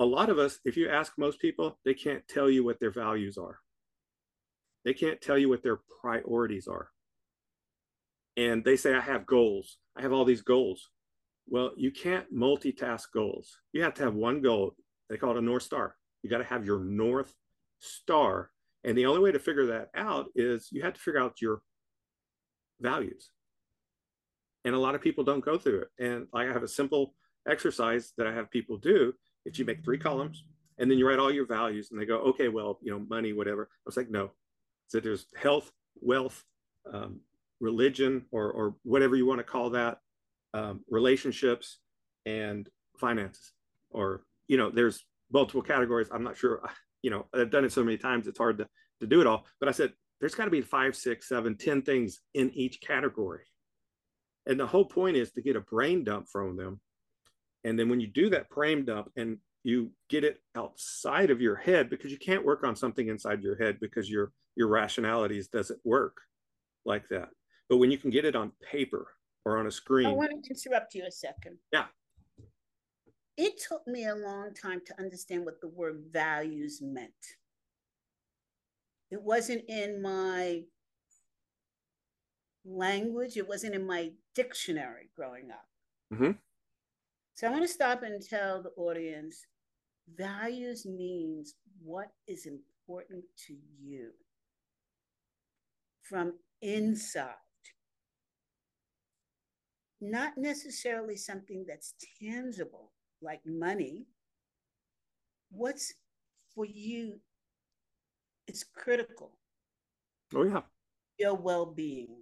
a 0.00 0.04
lot 0.04 0.30
of 0.30 0.38
us, 0.38 0.60
if 0.64 0.76
you 0.76 0.88
ask 0.88 1.12
most 1.18 1.40
people, 1.40 1.78
they 1.84 1.94
can't 1.94 2.26
tell 2.28 2.48
you 2.48 2.64
what 2.64 2.78
their 2.78 2.92
values 2.92 3.36
are. 3.36 3.58
They 4.84 4.94
can't 4.94 5.20
tell 5.20 5.36
you 5.36 5.48
what 5.48 5.62
their 5.62 5.80
priorities 6.00 6.68
are. 6.68 6.90
And 8.36 8.64
they 8.64 8.76
say, 8.76 8.94
I 8.94 9.00
have 9.00 9.26
goals. 9.26 9.78
I 9.96 10.02
have 10.02 10.12
all 10.12 10.24
these 10.24 10.42
goals. 10.42 10.90
Well, 11.48 11.72
you 11.76 11.90
can't 11.90 12.32
multitask 12.32 13.04
goals. 13.12 13.58
You 13.72 13.82
have 13.82 13.94
to 13.94 14.04
have 14.04 14.14
one 14.14 14.40
goal. 14.40 14.76
They 15.10 15.16
call 15.16 15.32
it 15.32 15.38
a 15.38 15.42
North 15.42 15.64
Star. 15.64 15.96
You 16.22 16.30
got 16.30 16.38
to 16.38 16.44
have 16.44 16.64
your 16.64 16.84
North 16.84 17.34
Star. 17.80 18.50
And 18.84 18.96
the 18.96 19.06
only 19.06 19.20
way 19.20 19.32
to 19.32 19.40
figure 19.40 19.66
that 19.66 19.88
out 19.96 20.26
is 20.36 20.68
you 20.70 20.82
have 20.82 20.94
to 20.94 21.00
figure 21.00 21.20
out 21.20 21.40
your 21.40 21.62
values. 22.80 23.30
And 24.64 24.74
a 24.74 24.78
lot 24.78 24.94
of 24.94 25.00
people 25.00 25.24
don't 25.24 25.44
go 25.44 25.58
through 25.58 25.82
it. 25.82 25.88
And 25.98 26.26
I 26.34 26.44
have 26.44 26.62
a 26.62 26.68
simple 26.68 27.14
exercise 27.48 28.12
that 28.18 28.26
I 28.26 28.34
have 28.34 28.50
people 28.50 28.76
do 28.76 29.14
if 29.44 29.58
you 29.58 29.64
make 29.64 29.84
three 29.84 29.98
columns 29.98 30.44
and 30.78 30.90
then 30.90 30.98
you 30.98 31.08
write 31.08 31.18
all 31.18 31.32
your 31.32 31.46
values 31.46 31.90
and 31.90 32.00
they 32.00 32.06
go, 32.06 32.18
okay, 32.18 32.48
well, 32.48 32.78
you 32.82 32.90
know, 32.90 33.04
money, 33.10 33.32
whatever. 33.32 33.68
I 33.70 33.82
was 33.84 33.96
like, 33.96 34.10
no. 34.10 34.30
So 34.86 35.00
there's 35.00 35.26
health, 35.36 35.70
wealth, 36.00 36.44
um, 36.92 37.20
religion, 37.60 38.24
or, 38.30 38.50
or 38.50 38.74
whatever 38.84 39.16
you 39.16 39.26
want 39.26 39.40
to 39.40 39.44
call 39.44 39.70
that, 39.70 39.98
um, 40.54 40.84
relationships 40.88 41.78
and 42.26 42.68
finances. 42.98 43.52
Or, 43.90 44.22
you 44.46 44.56
know, 44.56 44.70
there's 44.70 45.04
multiple 45.32 45.62
categories. 45.62 46.08
I'm 46.12 46.22
not 46.22 46.36
sure, 46.36 46.62
you 47.02 47.10
know, 47.10 47.26
I've 47.34 47.50
done 47.50 47.64
it 47.64 47.72
so 47.72 47.84
many 47.84 47.98
times, 47.98 48.26
it's 48.26 48.38
hard 48.38 48.58
to, 48.58 48.68
to 49.00 49.06
do 49.06 49.20
it 49.20 49.26
all. 49.26 49.46
But 49.60 49.68
I 49.68 49.72
said, 49.72 49.92
there's 50.20 50.34
got 50.34 50.46
to 50.46 50.50
be 50.50 50.62
five, 50.62 50.96
six, 50.96 51.28
seven, 51.28 51.56
ten 51.56 51.82
things 51.82 52.20
in 52.34 52.50
each 52.50 52.80
category. 52.80 53.44
And 54.48 54.58
the 54.58 54.66
whole 54.66 54.84
point 54.84 55.16
is 55.16 55.30
to 55.32 55.42
get 55.42 55.56
a 55.56 55.60
brain 55.60 56.02
dump 56.02 56.26
from 56.28 56.56
them. 56.56 56.80
And 57.64 57.78
then 57.78 57.88
when 57.88 58.00
you 58.00 58.06
do 58.06 58.30
that 58.30 58.48
brain 58.48 58.84
dump 58.84 59.10
and 59.16 59.38
you 59.62 59.90
get 60.08 60.24
it 60.24 60.40
outside 60.56 61.30
of 61.30 61.40
your 61.40 61.54
head, 61.54 61.90
because 61.90 62.10
you 62.10 62.18
can't 62.18 62.44
work 62.44 62.64
on 62.64 62.74
something 62.74 63.08
inside 63.08 63.42
your 63.42 63.56
head 63.56 63.78
because 63.80 64.10
your 64.10 64.32
your 64.56 64.68
rationalities 64.68 65.48
doesn't 65.48 65.78
work 65.84 66.16
like 66.84 67.06
that. 67.08 67.28
But 67.68 67.76
when 67.76 67.90
you 67.90 67.98
can 67.98 68.10
get 68.10 68.24
it 68.24 68.34
on 68.34 68.52
paper 68.72 69.06
or 69.44 69.58
on 69.58 69.66
a 69.66 69.70
screen. 69.70 70.06
Oh, 70.06 70.10
I 70.10 70.14
want 70.14 70.30
to 70.30 70.50
interrupt 70.50 70.94
you 70.94 71.04
a 71.06 71.12
second. 71.12 71.58
Yeah. 71.72 71.84
It 73.36 73.60
took 73.68 73.86
me 73.86 74.06
a 74.06 74.16
long 74.16 74.52
time 74.52 74.80
to 74.86 74.98
understand 74.98 75.44
what 75.44 75.60
the 75.60 75.68
word 75.68 76.02
values 76.10 76.80
meant. 76.82 77.12
It 79.10 79.22
wasn't 79.22 79.62
in 79.68 80.02
my 80.02 80.62
language, 82.68 83.36
it 83.36 83.48
wasn't 83.48 83.74
in 83.74 83.86
my 83.86 84.10
dictionary 84.34 85.10
growing 85.16 85.50
up. 85.50 85.66
Mm-hmm. 86.12 86.32
So 87.34 87.46
I 87.46 87.50
want 87.50 87.62
to 87.62 87.68
stop 87.68 88.02
and 88.02 88.22
tell 88.22 88.62
the 88.62 88.70
audience 88.76 89.46
values 90.16 90.86
means 90.86 91.54
what 91.82 92.08
is 92.26 92.46
important 92.46 93.24
to 93.46 93.54
you 93.80 94.10
from 96.02 96.34
inside. 96.62 97.34
Not 100.00 100.38
necessarily 100.38 101.16
something 101.16 101.64
that's 101.66 101.94
tangible 102.20 102.92
like 103.20 103.40
money. 103.44 104.06
What's 105.50 105.94
for 106.54 106.64
you 106.64 107.20
it's 108.48 108.64
critical. 108.64 109.32
Oh 110.34 110.44
yeah. 110.44 110.62
Your 111.18 111.34
well-being. 111.34 112.16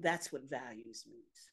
That's 0.00 0.32
what 0.32 0.48
values 0.48 1.04
means. 1.06 1.50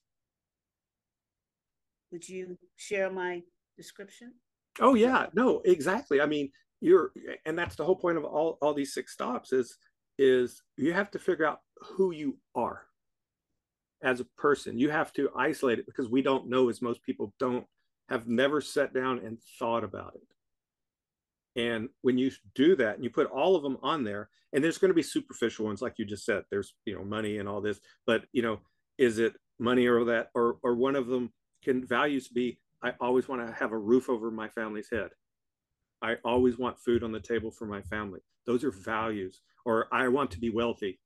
Would 2.12 2.28
you 2.28 2.58
share 2.76 3.12
my 3.12 3.42
description? 3.76 4.34
Oh 4.80 4.96
yeah, 4.96 5.28
no, 5.34 5.62
exactly. 5.66 6.22
I 6.22 6.26
mean, 6.26 6.52
you're 6.82 7.12
and 7.46 7.58
that's 7.58 7.76
the 7.76 7.84
whole 7.84 7.96
point 7.96 8.18
of 8.18 8.24
all 8.24 8.58
all 8.62 8.74
these 8.74 8.94
six 8.94 9.14
stops 9.14 9.52
is 9.52 9.78
is 10.18 10.62
you 10.78 10.94
have 10.94 11.12
to 11.12 11.20
figure 11.20 11.46
out 11.46 11.60
who 11.82 12.12
you 12.12 12.38
are 12.56 12.84
as 14.04 14.20
a 14.20 14.26
person. 14.38 14.78
You 14.78 14.90
have 14.90 15.12
to 15.14 15.30
isolate 15.36 15.80
it 15.80 15.86
because 15.86 16.10
we 16.10 16.22
don't 16.22 16.50
know 16.50 16.70
as 16.70 16.82
most 16.82 17.02
people 17.04 17.34
don't 17.40 17.66
have 18.10 18.28
never 18.28 18.62
sat 18.62 18.94
down 18.94 19.20
and 19.20 19.40
thought 19.58 19.84
about 19.84 20.14
it. 20.16 20.35
And 21.56 21.90
when 22.02 22.18
you 22.18 22.32
do 22.54 22.76
that 22.76 22.96
and 22.96 23.04
you 23.04 23.10
put 23.10 23.28
all 23.28 23.56
of 23.56 23.64
them 23.64 23.78
on 23.82 24.04
there, 24.04 24.30
and 24.54 24.64
there's 24.64 24.78
going 24.78 24.90
to 24.90 24.96
be 24.96 25.04
superficial 25.04 25.66
ones, 25.66 25.82
like 25.82 25.98
you 25.98 26.06
just 26.06 26.26
said, 26.26 26.44
there's, 26.50 26.74
you 26.86 26.96
know, 26.96 27.04
money 27.04 27.38
and 27.38 27.48
all 27.48 27.62
this, 27.62 27.80
but, 28.06 28.26
you 28.34 28.42
know, 28.42 28.60
is 28.98 29.20
it 29.20 29.34
money 29.60 29.88
or 29.88 30.04
that, 30.06 30.30
or, 30.36 30.58
or 30.64 30.76
one 30.76 30.96
of 30.96 31.08
them 31.08 31.32
can 31.64 31.86
values 31.86 32.28
be, 32.28 32.60
I 32.84 32.94
always 33.00 33.28
want 33.28 33.46
to 33.46 33.54
have 33.54 33.72
a 33.72 33.78
roof 33.78 34.10
over 34.10 34.32
my 34.32 34.50
family's 34.50 34.90
head. 34.90 35.10
I 36.02 36.16
always 36.24 36.58
want 36.58 36.80
food 36.80 37.04
on 37.04 37.12
the 37.12 37.20
table 37.20 37.52
for 37.52 37.66
my 37.66 37.82
family. 37.82 38.20
Those 38.46 38.64
are 38.64 38.72
values. 38.72 39.42
Or 39.66 39.88
I 39.92 40.08
want 40.10 40.32
to 40.32 40.40
be 40.40 40.50
wealthy. 40.50 41.00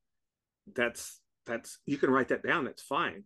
That's, 0.76 1.22
that's, 1.46 1.78
you 1.86 1.98
can 1.98 2.10
write 2.10 2.28
that 2.30 2.44
down. 2.44 2.66
That's 2.66 2.82
fine. 2.82 3.24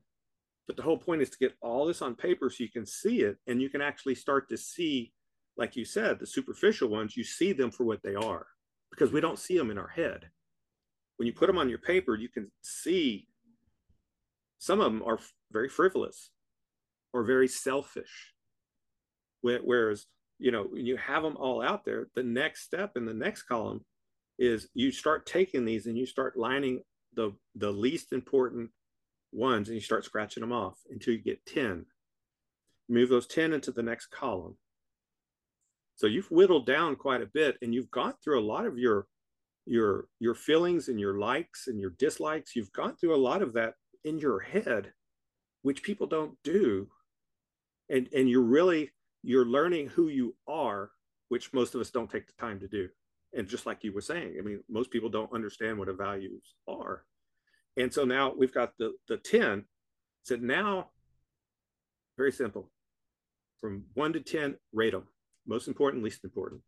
But 0.68 0.78
the 0.78 0.84
whole 0.84 0.98
point 0.98 1.22
is 1.22 1.30
to 1.32 1.38
get 1.38 1.56
all 1.62 1.86
this 1.86 2.02
on 2.02 2.16
paper 2.16 2.50
so 2.50 2.64
you 2.64 2.70
can 2.70 2.86
see 2.86 3.22
it 3.22 3.38
and 3.48 3.62
you 3.62 3.70
can 3.70 3.82
actually 3.82 4.16
start 4.16 4.50
to 4.50 4.58
see 4.58 5.14
like 5.58 5.76
you 5.76 5.86
said, 5.86 6.20
the 6.20 6.26
superficial 6.26 6.90
ones, 6.90 7.16
you 7.16 7.24
see 7.24 7.54
them 7.54 7.72
for 7.72 7.84
what 7.84 8.02
they 8.04 8.16
are 8.16 8.48
because 8.90 9.12
we 9.12 9.22
don't 9.22 9.40
see 9.40 9.58
them 9.58 9.72
in 9.72 9.78
our 9.78 9.88
head. 9.88 10.30
When 11.18 11.28
you 11.28 11.34
put 11.34 11.48
them 11.48 11.58
on 11.58 11.70
your 11.70 11.80
paper, 11.80 12.16
you 12.16 12.30
can 12.30 12.52
see 12.62 13.28
some 14.58 14.80
of 14.80 14.92
them 14.92 15.04
are 15.06 15.20
very 15.52 15.70
frivolous 15.70 16.32
or 17.12 17.24
very 17.24 17.48
selfish. 17.48 18.34
Whereas, 19.42 20.06
you 20.40 20.52
know, 20.52 20.64
when 20.64 20.86
you 20.86 20.98
have 20.98 21.22
them 21.22 21.36
all 21.38 21.62
out 21.62 21.86
there, 21.86 22.08
the 22.16 22.24
next 22.24 22.64
step 22.64 22.96
in 22.96 23.06
the 23.06 23.14
next 23.14 23.44
column 23.44 23.84
is 24.40 24.70
you 24.74 24.92
start 24.92 25.26
taking 25.26 25.66
these 25.66 25.86
and 25.86 25.98
you 25.98 26.06
start 26.06 26.38
lining 26.38 26.82
the 27.16 27.32
the 27.56 27.72
least 27.72 28.14
important 28.14 28.70
ones 29.32 29.68
and 29.68 29.76
you 29.76 29.82
start 29.82 30.06
scratching 30.06 30.42
them 30.42 30.52
off 30.52 30.80
until 30.90 31.14
you 31.14 31.22
get 31.22 31.46
10 31.46 31.86
move 32.90 33.10
those 33.10 33.28
10 33.28 33.54
into 33.54 33.72
the 33.72 33.84
next 33.84 34.08
column 34.08 34.56
so 35.96 36.08
you've 36.08 36.32
whittled 36.32 36.66
down 36.66 36.96
quite 36.96 37.22
a 37.22 37.30
bit 37.34 37.58
and 37.62 37.74
you've 37.74 37.92
gone 37.92 38.14
through 38.24 38.40
a 38.40 38.46
lot 38.46 38.66
of 38.66 38.78
your 38.78 39.08
your 39.66 40.08
your 40.20 40.36
feelings 40.36 40.90
and 40.90 41.00
your 41.00 41.18
likes 41.20 41.68
and 41.68 41.80
your 41.80 41.92
dislikes. 41.92 42.56
You've 42.56 42.74
gone 42.74 42.96
through 42.96 43.16
a 43.16 43.18
lot 43.18 43.42
of 43.42 43.54
that 43.54 43.76
in 44.04 44.20
your 44.20 44.40
head, 44.40 44.92
which 45.62 45.84
people 45.84 46.08
don't 46.08 46.36
do. 46.44 46.90
And 47.90 48.10
and 48.14 48.30
you're 48.30 48.42
really 48.42 48.92
you're 49.22 49.46
learning 49.46 49.88
who 49.88 50.10
you 50.10 50.36
are, 50.48 50.92
which 51.30 51.54
most 51.54 51.76
of 51.76 51.82
us 51.82 51.92
don't 51.92 52.10
take 52.10 52.28
the 52.28 52.34
time 52.34 52.60
to 52.60 52.68
do. 52.68 52.90
And 53.36 53.48
just 53.48 53.66
like 53.66 53.84
you 53.84 53.94
were 53.94 54.02
saying, 54.02 54.36
I 54.38 54.42
mean, 54.42 54.62
most 54.70 54.92
people 54.92 55.10
don't 55.10 55.34
understand 55.34 55.80
what 55.80 55.90
a 55.90 55.94
values 55.94 56.56
are. 56.68 57.06
And 57.78 57.92
so 57.92 58.04
now 58.04 58.34
we've 58.36 58.54
got 58.54 58.74
the 58.78 58.94
the 59.08 59.18
10. 59.18 59.66
So 60.24 60.36
now, 60.38 60.90
very 62.18 62.32
simple. 62.32 62.72
From 63.60 63.86
one 63.94 64.14
to 64.14 64.20
10, 64.20 64.56
rate 64.74 64.92
them 64.92 65.08
most 65.46 65.68
important, 65.68 66.04
least 66.04 66.24
important. 66.24 66.62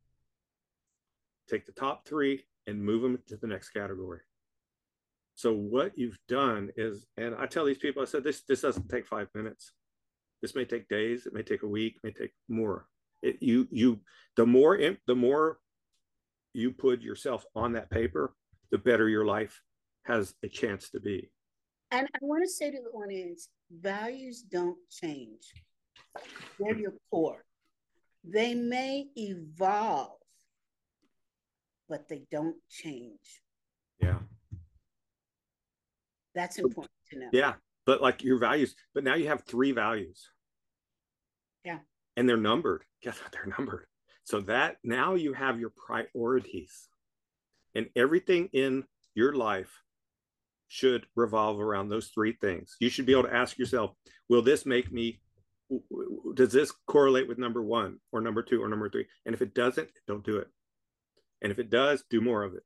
Take 1.49 1.65
the 1.65 1.71
top 1.71 2.07
three 2.07 2.43
and 2.67 2.84
move 2.84 3.01
them 3.01 3.19
to 3.28 3.38
the 3.38 3.47
next 3.47 3.69
category. 3.69 4.21
So 5.36 5.53
what 5.53 5.97
you've 5.97 6.17
done 6.28 6.71
is, 6.78 7.05
and 7.17 7.36
I 7.36 7.45
tell 7.45 7.65
these 7.65 7.78
people, 7.78 8.01
I 8.01 8.05
said, 8.05 8.23
this, 8.23 8.41
this 8.47 8.61
doesn't 8.61 8.89
take 8.89 9.05
five 9.05 9.28
minutes. 9.36 9.73
This 10.41 10.55
may 10.55 10.65
take 10.65 10.88
days. 10.88 11.26
It 11.26 11.34
may 11.34 11.43
take 11.43 11.63
a 11.63 11.67
week, 11.67 11.97
may 12.03 12.11
take 12.11 12.32
more. 12.47 12.88
It, 13.21 13.38
you, 13.41 13.67
you, 13.69 13.99
the 14.38 14.45
more, 14.45 14.80
the 15.07 15.15
more 15.15 15.57
you 16.53 16.71
put 16.71 17.01
yourself 17.01 17.45
on 17.55 17.73
that 17.73 17.89
paper, 17.89 18.34
the 18.71 18.78
better 18.78 19.09
your 19.09 19.26
life 19.26 19.61
has 20.03 20.34
a 20.43 20.47
chance 20.47 20.89
to 20.91 20.99
be. 20.99 21.30
And 21.91 22.07
I 22.15 22.17
want 22.21 22.43
to 22.43 22.49
say 22.49 22.71
to 22.71 22.78
the 22.78 22.97
audience, 22.97 23.49
values 23.71 24.41
don't 24.41 24.78
change. 24.89 25.53
They're 26.59 26.78
your 26.78 26.93
core. 27.11 27.43
They 28.28 28.55
may 28.55 29.07
evolve, 29.15 30.17
but 31.88 32.07
they 32.07 32.23
don't 32.32 32.55
change. 32.69 33.41
Yeah. 33.99 34.19
That's 36.34 36.57
important 36.57 36.91
to 37.11 37.19
know. 37.19 37.30
Yeah. 37.32 37.53
But 37.86 38.01
like 38.01 38.23
your 38.23 38.39
values, 38.39 38.76
but 38.93 39.03
now 39.03 39.15
you 39.15 39.28
have 39.28 39.43
three 39.43 39.71
values. 39.71 40.30
Yeah. 41.63 41.80
And 42.17 42.28
they're 42.28 42.38
numbered. 42.38 42.84
Guess 43.03 43.21
what? 43.21 43.32
They're 43.32 43.53
numbered. 43.57 43.86
So 44.23 44.41
that 44.41 44.78
now 44.84 45.13
you 45.13 45.34
have 45.34 45.59
your 45.59 45.71
priorities. 45.86 46.88
And 47.76 47.89
everything 47.95 48.49
in 48.53 48.86
your 49.13 49.34
life 49.34 49.84
should 50.67 51.05
revolve 51.15 51.59
around 51.59 51.89
those 51.89 52.07
three 52.07 52.34
things. 52.34 52.76
You 52.80 52.89
should 52.89 53.05
be 53.05 53.11
able 53.11 53.23
to 53.23 53.34
ask 53.34 53.57
yourself, 53.59 53.91
will 54.30 54.41
this 54.41 54.65
make 54.65 54.91
me 54.91 55.19
does 56.36 56.51
this 56.51 56.72
correlate 56.88 57.28
with 57.28 57.38
number 57.38 57.61
one 57.61 57.99
or 58.11 58.22
number 58.22 58.43
two 58.43 58.61
or 58.61 58.70
number 58.70 58.89
three? 58.89 59.05
And 59.26 59.34
if 59.34 59.41
it 59.41 59.55
doesn't, 59.55 59.89
don't 60.07 60.26
do 60.26 60.38
it. 60.38 60.47
And 61.41 61.51
if 61.51 61.59
it 61.59 61.70
does, 61.70 62.03
do 62.09 62.22
more 62.22 62.43
of 62.43 62.53
it. 62.53 62.63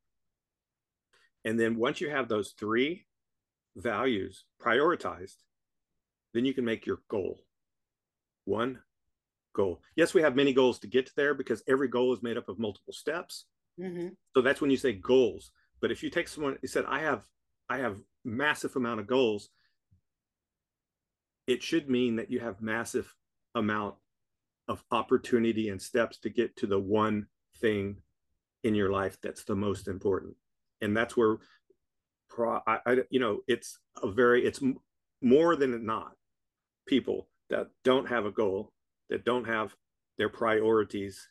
And 1.45 1.60
then 1.60 1.78
once 1.78 2.02
you 2.02 2.10
have 2.10 2.28
those 2.28 2.54
three 2.60 3.06
values 3.76 4.45
prioritized, 4.62 5.36
then 6.34 6.45
you 6.45 6.54
can 6.54 6.66
make 6.66 6.86
your 6.86 7.00
goal. 7.10 7.39
One 8.45 8.80
goal. 9.54 9.82
Yes, 9.95 10.14
we 10.14 10.22
have 10.22 10.36
many 10.36 10.54
goals 10.54 10.80
to 10.80 10.88
get 10.88 11.12
there 11.16 11.34
because 11.34 11.64
every 11.68 11.88
goal 11.88 12.14
is 12.14 12.24
made 12.24 12.38
up 12.38 12.50
of 12.50 12.60
multiple 12.60 12.93
steps. 12.93 13.45
Mm-hmm. 13.80 14.10
So 14.36 14.41
that's 14.41 14.62
when 14.62 14.72
you 14.72 14.78
say 14.78 14.93
goals. 14.93 15.52
But 15.82 15.91
if 15.91 16.04
you 16.04 16.10
take 16.10 16.28
someone, 16.28 16.58
you 16.62 16.68
said, 16.68 16.86
I 16.88 17.00
have, 17.00 17.24
I 17.70 17.78
have 17.78 17.97
massive 18.26 18.76
amount 18.76 19.00
of 19.00 19.08
goals 19.08 19.50
it 21.50 21.64
should 21.64 21.89
mean 21.89 22.16
that 22.18 22.30
you 22.30 22.39
have 22.39 22.62
massive 22.62 23.16
amount 23.56 23.95
of 24.68 24.84
opportunity 24.91 25.70
and 25.70 25.82
steps 25.82 26.20
to 26.20 26.30
get 26.30 26.56
to 26.56 26.68
the 26.68 26.80
one 26.80 27.26
thing 27.58 27.97
in 28.64 28.76
your 28.76 28.91
life 28.91 29.18
that's 29.24 29.43
the 29.45 29.56
most 29.56 29.88
important. 29.88 30.36
And 30.80 30.95
that's 30.95 31.18
where 31.18 31.38
pro, 32.30 32.60
I, 32.68 32.78
I, 32.86 32.97
you 33.10 33.20
know 33.20 33.39
it's 33.47 33.80
a 34.04 34.12
very 34.12 34.45
it's 34.45 34.62
more 35.24 35.56
than 35.56 35.86
not 35.88 36.12
people 36.86 37.28
that 37.50 37.70
don't 37.84 38.08
have 38.08 38.28
a 38.28 38.32
goal 38.32 38.72
that 39.10 39.26
don't 39.26 39.45
have 39.45 39.76
their 40.20 40.30
priorities 40.30 41.30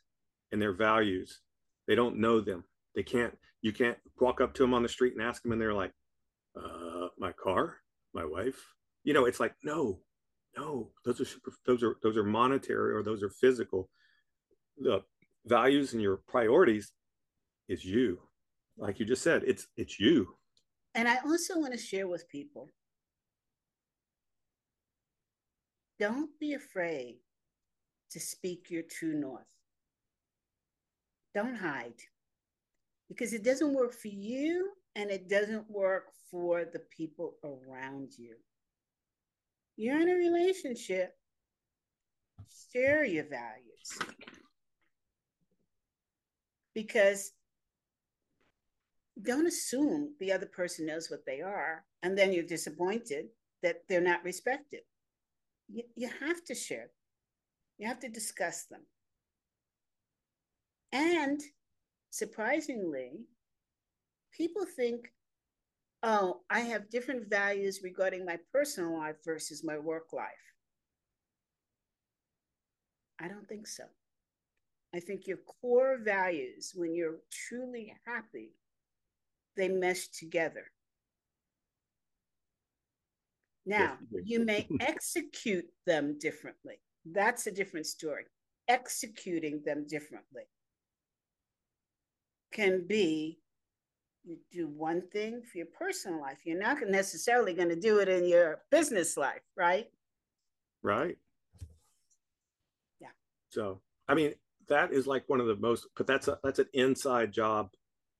and 0.51 0.61
their 0.61 0.73
values 0.73 1.41
they 1.87 1.95
don't 1.95 2.19
know 2.19 2.41
them. 2.41 2.64
They 2.97 3.05
can't 3.05 3.39
you 3.62 3.73
can't 3.73 3.99
walk 4.21 4.41
up 4.41 4.53
to 4.55 4.64
them 4.64 4.75
on 4.75 4.83
the 4.83 4.89
street 4.89 5.14
and 5.14 5.23
ask 5.23 5.43
them 5.43 5.53
and 5.53 5.61
they're 5.61 5.73
like 5.73 5.93
uh 6.57 7.07
my 7.19 7.31
car? 7.31 7.77
My 8.12 8.25
wife? 8.25 8.75
You 9.05 9.14
know 9.14 9.27
it's 9.27 9.39
like 9.39 9.55
no 9.62 10.01
no, 10.57 10.90
those 11.05 11.20
are 11.20 11.24
super, 11.24 11.53
those 11.66 11.82
are 11.82 11.96
those 12.03 12.16
are 12.16 12.24
monetary 12.24 12.94
or 12.94 13.03
those 13.03 13.22
are 13.22 13.30
physical. 13.30 13.88
The 14.78 15.03
values 15.46 15.92
and 15.92 16.03
your 16.03 16.18
priorities 16.28 16.92
is 17.68 17.84
you. 17.84 18.20
like 18.76 19.01
you 19.01 19.07
just 19.07 19.22
said, 19.22 19.42
it's 19.46 19.66
it's 19.76 19.99
you. 19.99 20.36
And 20.94 21.09
I 21.09 21.18
also 21.24 21.59
want 21.59 21.72
to 21.72 21.78
share 21.78 22.09
with 22.09 22.28
people 22.28 22.68
don't 25.99 26.30
be 26.38 26.55
afraid 26.55 27.16
to 28.11 28.20
speak 28.20 28.70
your 28.70 28.84
true 28.88 29.14
north. 29.14 29.46
Don't 31.34 31.57
hide 31.57 32.01
because 33.09 33.32
it 33.32 33.44
doesn't 33.44 33.74
work 33.74 33.92
for 33.92 34.09
you 34.09 34.70
and 34.94 35.11
it 35.11 35.28
doesn't 35.28 35.68
work 35.70 36.05
for 36.30 36.64
the 36.64 36.80
people 36.96 37.34
around 37.44 38.12
you. 38.16 38.34
You're 39.79 40.01
in 40.01 40.09
a 40.09 40.14
relationship, 40.14 41.16
share 42.72 43.05
your 43.05 43.26
values. 43.31 43.97
Because 46.74 47.31
don't 49.22 49.47
assume 49.47 50.14
the 50.18 50.33
other 50.33 50.47
person 50.47 50.87
knows 50.87 51.09
what 51.09 51.24
they 51.24 51.43
are 51.43 51.85
and 52.03 52.18
then 52.18 52.33
you're 52.33 52.43
disappointed 52.43 53.26
that 53.62 53.83
they're 53.89 54.01
not 54.01 54.24
respected. 54.24 54.81
You, 55.68 55.85
you 55.95 56.11
have 56.20 56.45
to 56.47 56.57
share. 56.57 56.91
You 57.79 57.87
have 57.87 58.01
to 58.01 58.09
discuss 58.09 58.64
them. 58.64 58.83
And 60.91 61.41
surprisingly 62.11 63.26
people 64.33 64.66
think 64.74 65.12
oh 66.03 66.40
i 66.51 66.61
have 66.61 66.90
different 66.90 67.28
values 67.28 67.80
regarding 67.82 68.24
my 68.24 68.38
personal 68.53 68.99
life 68.99 69.16
versus 69.24 69.64
my 69.64 69.78
work 69.78 70.12
life 70.12 70.55
i 73.20 73.26
don't 73.28 73.49
think 73.49 73.66
so 73.66 73.84
i 74.94 75.01
think 75.01 75.26
your 75.26 75.38
core 75.61 75.99
values 76.03 76.72
when 76.76 76.94
you're 76.94 77.18
truly 77.30 77.92
happy 78.07 78.53
they 79.59 79.68
mesh 79.68 80.09
together. 80.09 80.70
Now, 83.66 83.99
you 84.24 84.44
may 84.44 84.66
execute 84.80 85.66
them 85.84 86.16
differently. 86.18 86.76
That's 87.05 87.46
a 87.46 87.51
different 87.51 87.86
story. 87.86 88.24
Executing 88.68 89.62
them 89.66 89.84
differently 89.86 90.44
can 92.53 92.86
be 92.86 93.38
you 94.29 94.39
do 94.53 94.68
one 94.68 95.03
thing 95.12 95.43
for 95.51 95.59
your 95.59 95.66
personal 95.66 96.20
life. 96.20 96.39
You're 96.45 96.61
not 96.61 96.79
necessarily 96.87 97.55
going 97.55 97.70
to 97.70 97.76
do 97.76 97.99
it 97.99 98.09
in 98.09 98.26
your 98.26 98.61
business 98.70 99.16
life, 99.16 99.43
right? 99.57 99.89
Right. 100.83 101.16
Yeah. 103.01 103.09
So, 103.49 103.81
I 104.07 104.14
mean, 104.14 104.35
that 104.68 104.93
is 104.93 105.07
like 105.07 105.24
one 105.29 105.41
of 105.41 105.47
the 105.47 105.57
most, 105.57 105.87
but 105.97 106.07
that's 106.07 106.29
a 106.29 106.39
that's 106.45 106.59
an 106.59 106.68
inside 106.74 107.33
job 107.33 107.70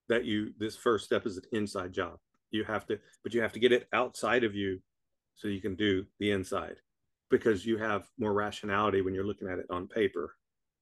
that 0.09 0.25
you 0.25 0.53
this 0.59 0.77
first 0.77 1.05
step 1.05 1.27
is 1.27 1.37
an 1.37 1.45
inside 1.53 1.93
job 1.93 2.19
you 2.51 2.65
have 2.65 2.87
to 2.87 2.99
but 3.23 3.35
you 3.35 3.41
have 3.41 3.53
to 3.53 3.61
get 3.61 3.73
it 3.73 3.89
outside 3.93 4.45
of 4.45 4.55
you 4.55 4.81
so 5.35 5.49
you 5.49 5.61
can 5.61 5.75
do 5.75 6.05
the 6.19 6.31
inside 6.31 6.77
because 7.31 7.67
you 7.67 7.77
have 7.77 8.09
more 8.19 8.33
rationality 8.33 9.01
when 9.03 9.15
you're 9.15 9.27
looking 9.27 9.49
at 9.49 9.59
it 9.59 9.67
on 9.71 9.87
paper 9.87 10.37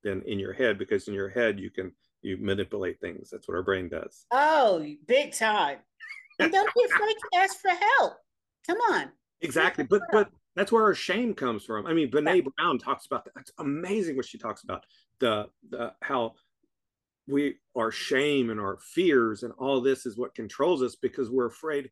than 0.04 0.22
in 0.22 0.38
your 0.38 0.52
head 0.52 0.78
because 0.78 1.08
in 1.08 1.14
your 1.14 1.28
head 1.28 1.58
you 1.58 1.70
can 1.70 1.92
you 2.26 2.36
manipulate 2.38 3.00
things. 3.00 3.30
That's 3.30 3.46
what 3.46 3.54
our 3.54 3.62
brain 3.62 3.88
does. 3.88 4.26
Oh 4.32 4.84
big 5.06 5.32
time. 5.32 5.78
And 6.38 6.52
don't 6.52 6.74
be 6.74 6.84
afraid 6.84 7.14
to 7.14 7.38
ask 7.38 7.60
for 7.60 7.70
help. 7.70 8.14
Come 8.66 8.78
on. 8.90 9.10
Exactly. 9.40 9.84
But 9.84 10.02
but 10.10 10.28
that's 10.56 10.72
where 10.72 10.82
our 10.82 10.94
shame 10.94 11.34
comes 11.34 11.64
from. 11.64 11.86
I 11.86 11.94
mean 11.94 12.10
brene 12.10 12.36
yeah. 12.36 12.50
brown 12.56 12.78
talks 12.78 13.06
about 13.06 13.24
that. 13.24 13.32
It's 13.38 13.52
amazing 13.58 14.16
what 14.16 14.26
she 14.26 14.38
talks 14.38 14.64
about. 14.64 14.84
The 15.20 15.46
the 15.70 15.92
how 16.02 16.34
we 17.28 17.56
our 17.76 17.92
shame 17.92 18.50
and 18.50 18.60
our 18.60 18.78
fears 18.78 19.44
and 19.44 19.52
all 19.58 19.80
this 19.80 20.04
is 20.04 20.18
what 20.18 20.34
controls 20.34 20.82
us 20.82 20.96
because 20.96 21.30
we're 21.30 21.46
afraid 21.46 21.90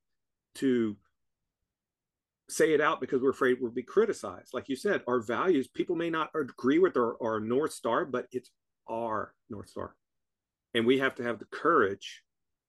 to 0.57 0.97
say 2.51 2.74
it 2.74 2.80
out 2.80 3.01
because 3.01 3.22
we're 3.22 3.30
afraid 3.30 3.57
we'll 3.61 3.70
be 3.70 3.82
criticized. 3.82 4.53
Like 4.53 4.68
you 4.68 4.74
said 4.74 5.03
our 5.07 5.20
values 5.20 5.68
people 5.68 5.95
may 5.95 6.11
not 6.11 6.30
agree 6.35 6.80
with 6.80 6.97
our, 6.97 7.16
our 7.22 7.39
north 7.39 7.72
star 7.72 8.05
but 8.05 8.26
it's 8.32 8.51
our 8.91 9.32
north 9.49 9.70
star 9.70 9.95
and 10.75 10.87
we 10.87 10.99
have 10.99 11.14
to 11.14 11.22
have 11.22 11.39
the 11.39 11.47
courage 11.47 12.22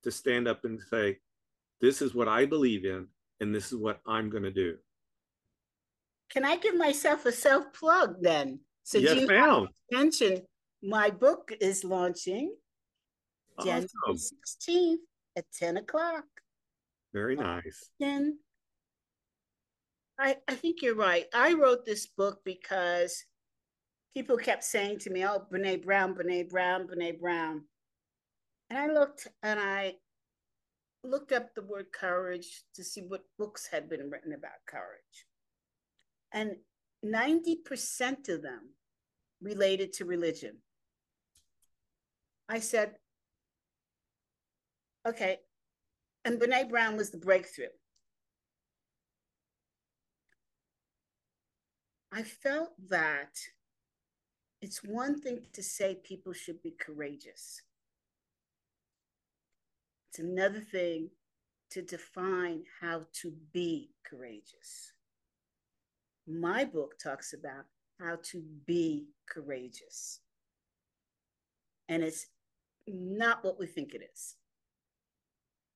to 0.04 0.12
stand 0.12 0.48
up 0.48 0.66
and 0.66 0.80
say 0.90 1.18
this 1.82 2.02
is 2.02 2.14
what 2.14 2.28
i 2.28 2.46
believe 2.46 2.86
in 2.86 3.08
and 3.40 3.54
this 3.54 3.72
is 3.72 3.78
what 3.78 4.00
i'm 4.08 4.30
going 4.30 4.44
to 4.44 4.52
do 4.52 4.76
can 6.30 6.46
i 6.46 6.56
give 6.58 6.76
myself 6.76 7.26
a 7.26 7.32
self 7.32 7.72
plug 7.74 8.16
then 8.22 8.60
so 8.84 9.00
yes, 9.00 9.16
you 9.16 9.28
ma'am. 9.28 9.68
mention 9.92 10.42
my 10.84 11.10
book 11.10 11.52
is 11.60 11.84
launching 11.84 12.54
awesome. 13.58 13.88
January 14.06 14.20
16th 14.20 14.98
at 15.36 15.46
10 15.58 15.78
o'clock. 15.78 16.26
Very 17.14 17.36
nice. 17.36 17.90
Then 18.00 18.40
I, 20.20 20.38
I 20.48 20.56
think 20.56 20.82
you're 20.82 20.96
right. 20.96 21.26
I 21.34 21.54
wrote 21.54 21.86
this 21.86 22.08
book 22.08 22.42
because 22.46 23.26
people 24.14 24.38
kept 24.38 24.64
saying 24.64 25.00
to 25.00 25.10
me, 25.10 25.26
oh, 25.26 25.46
Brene 25.52 25.84
Brown, 25.84 26.14
Brene 26.14 26.50
Brown, 26.50 26.88
Brene 26.88 27.20
Brown. 27.20 27.64
And 28.76 28.92
I 28.92 28.94
looked 28.94 29.28
and 29.42 29.58
I 29.58 29.94
looked 31.02 31.32
up 31.32 31.56
the 31.56 31.62
word 31.62 31.94
courage 31.94 32.64
to 32.74 32.84
see 32.84 33.00
what 33.00 33.24
books 33.38 33.70
had 33.72 33.88
been 33.88 34.10
written 34.10 34.34
about 34.34 34.66
courage. 34.68 35.28
And 36.34 36.58
90% 37.06 38.28
of 38.28 38.42
them 38.42 38.72
related 39.42 39.94
to 39.94 40.04
religion. 40.04 40.58
I 42.50 42.60
said, 42.60 42.96
okay, 45.08 45.38
and 46.26 46.38
Brene 46.38 46.70
Brown 46.70 46.98
was 46.98 47.12
the 47.12 47.18
breakthrough. 47.18 47.68
I 52.12 52.24
felt 52.24 52.72
that 52.90 53.38
it's 54.62 54.84
one 54.84 55.22
thing 55.22 55.46
to 55.54 55.64
say 55.64 55.96
people 56.04 56.34
should 56.34 56.62
be 56.62 56.76
courageous. 56.78 57.62
It's 60.16 60.24
another 60.24 60.62
thing 60.62 61.10
to 61.72 61.82
define 61.82 62.64
how 62.80 63.02
to 63.22 63.34
be 63.52 63.90
courageous. 64.10 64.94
My 66.26 66.64
book 66.64 66.94
talks 67.04 67.34
about 67.34 67.66
how 68.00 68.20
to 68.32 68.42
be 68.66 69.08
courageous. 69.30 70.22
And 71.90 72.02
it's 72.02 72.28
not 72.88 73.44
what 73.44 73.60
we 73.60 73.68
think 73.68 73.94
it 73.94 74.10
is. 74.14 74.38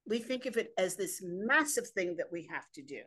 We 0.08 0.20
think 0.20 0.46
of 0.46 0.56
it 0.56 0.72
as 0.78 0.96
this 0.96 1.22
massive 1.22 1.90
thing 1.90 2.16
that 2.16 2.32
we 2.32 2.48
have 2.50 2.72
to 2.76 2.82
do. 2.82 3.02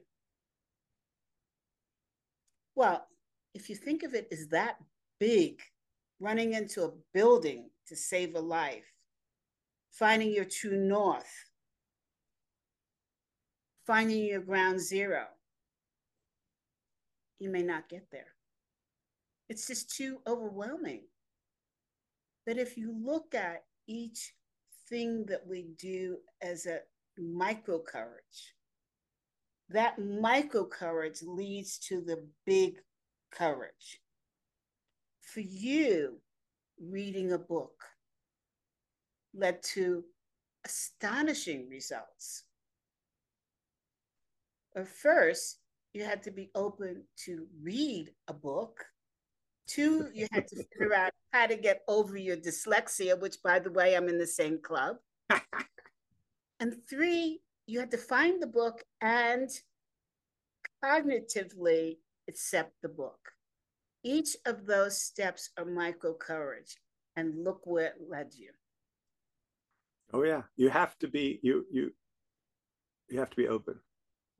Well, 2.75 3.07
if 3.55 3.71
you 3.71 3.77
think 3.77 4.03
of 4.03 4.13
it 4.13 4.29
as 4.31 4.49
that 4.49 4.77
big, 5.19 5.63
running 6.21 6.53
into 6.53 6.85
a 6.85 6.93
building 7.15 7.71
to 7.89 7.97
save 7.97 8.35
a 8.35 8.41
life, 8.41 8.93
finding 9.93 10.33
your 10.33 10.47
true 10.47 10.77
north, 10.77 11.51
finding 13.87 14.25
your 14.25 14.41
ground 14.41 14.81
zero, 14.81 15.27
you 17.39 17.51
may 17.51 17.63
not 17.63 17.89
get 17.89 18.07
there. 18.11 18.35
It's 19.49 19.67
just 19.67 19.95
too 19.95 20.21
overwhelming. 20.27 21.03
But 22.47 22.57
if 22.57 22.77
you 22.77 22.95
look 23.05 23.35
at 23.35 23.65
each 23.87 24.35
thing 24.89 25.27
that 25.27 25.47
we 25.47 25.67
do 25.79 26.17
as 26.41 26.67
a 26.67 26.81
micro 27.19 27.79
courage, 27.79 28.55
that 29.69 29.99
micro 29.99 30.65
courage 30.65 31.23
leads 31.23 31.79
to 31.79 32.01
the 32.01 32.27
big 32.47 32.77
courage. 33.31 34.01
For 35.21 35.41
you, 35.41 36.19
reading 36.81 37.33
a 37.33 37.39
book 37.39 37.85
led 39.35 39.63
to 39.75 40.05
astonishing 40.65 41.69
results. 41.69 42.45
But 44.75 44.89
first, 44.89 45.59
you 45.93 46.05
had 46.05 46.23
to 46.25 46.31
be 46.31 46.51
open 46.55 47.05
to 47.25 47.47
read 47.63 48.13
a 48.29 48.33
book 48.33 48.87
Two, 49.67 50.09
you 50.13 50.27
had 50.33 50.49
to 50.49 50.57
figure 50.57 50.95
out 50.95 51.13
how 51.33 51.47
to 51.47 51.57
get 51.57 51.83
over 51.89 52.17
your 52.17 52.37
dyslexia, 52.37 53.19
which, 53.19 53.37
by 53.43 53.59
the 53.59 53.71
way, 53.71 53.97
I'm 53.97 54.09
in 54.09 54.19
the 54.19 54.27
same 54.27 54.59
club. 54.61 54.97
and 56.61 56.77
three, 56.89 57.41
you 57.67 57.81
had 57.81 57.91
to 57.93 57.99
find 57.99 58.43
the 58.43 58.47
book 58.47 58.83
and 59.01 59.49
cognitively 60.85 61.99
accept 62.29 62.75
the 62.83 62.89
book. 62.89 63.19
Each 64.05 64.37
of 64.45 64.67
those 64.67 65.01
steps 65.01 65.51
are 65.57 65.65
micro 65.65 66.13
courage, 66.13 66.77
and 67.17 67.45
look 67.45 67.61
where 67.65 67.87
it 67.87 68.09
led 68.11 68.35
you. 68.37 68.51
Oh 70.13 70.23
yeah, 70.25 70.43
you 70.57 70.69
have 70.69 70.99
to 70.99 71.09
be 71.09 71.41
you 71.43 71.67
you 71.71 71.93
you 73.09 73.19
have 73.19 73.31
to 73.31 73.37
be 73.37 73.49
open, 73.49 73.79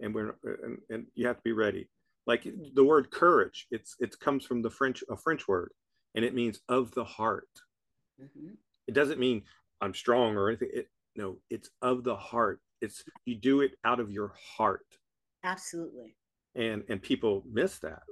and 0.01 0.15
we're 0.15 0.37
and, 0.45 0.79
and 0.91 1.07
you 1.15 1.27
have 1.27 1.37
to 1.37 1.43
be 1.43 1.53
ready 1.53 1.89
like 2.25 2.47
the 2.75 2.85
word 2.85 3.11
courage 3.11 3.67
it's 3.73 3.97
it 3.99 4.17
comes 4.21 4.47
from 4.47 4.63
the 4.63 4.71
french 4.71 5.03
a 5.11 5.17
french 5.17 5.49
word 5.49 5.73
and 6.15 6.25
it 6.25 6.33
means 6.33 6.61
of 6.69 6.89
the 6.93 7.03
heart 7.03 7.49
mm-hmm. 8.23 8.51
it 8.87 8.95
doesn't 8.95 9.19
mean 9.19 9.43
i'm 9.81 9.93
strong 9.93 10.37
or 10.37 10.49
anything 10.49 10.69
it, 10.73 10.87
no, 11.17 11.39
it's 11.51 11.71
of 11.83 12.05
the 12.05 12.17
heart. 12.17 12.61
It's 12.81 13.05
you 13.27 13.37
do 13.37 13.61
it 13.61 13.73
out 13.85 14.01
of 14.01 14.11
your 14.11 14.33
heart. 14.57 14.87
Absolutely. 15.45 16.17
And 16.55 16.85
and 16.89 17.03
people 17.03 17.45
miss 17.51 17.79
that. 17.81 18.03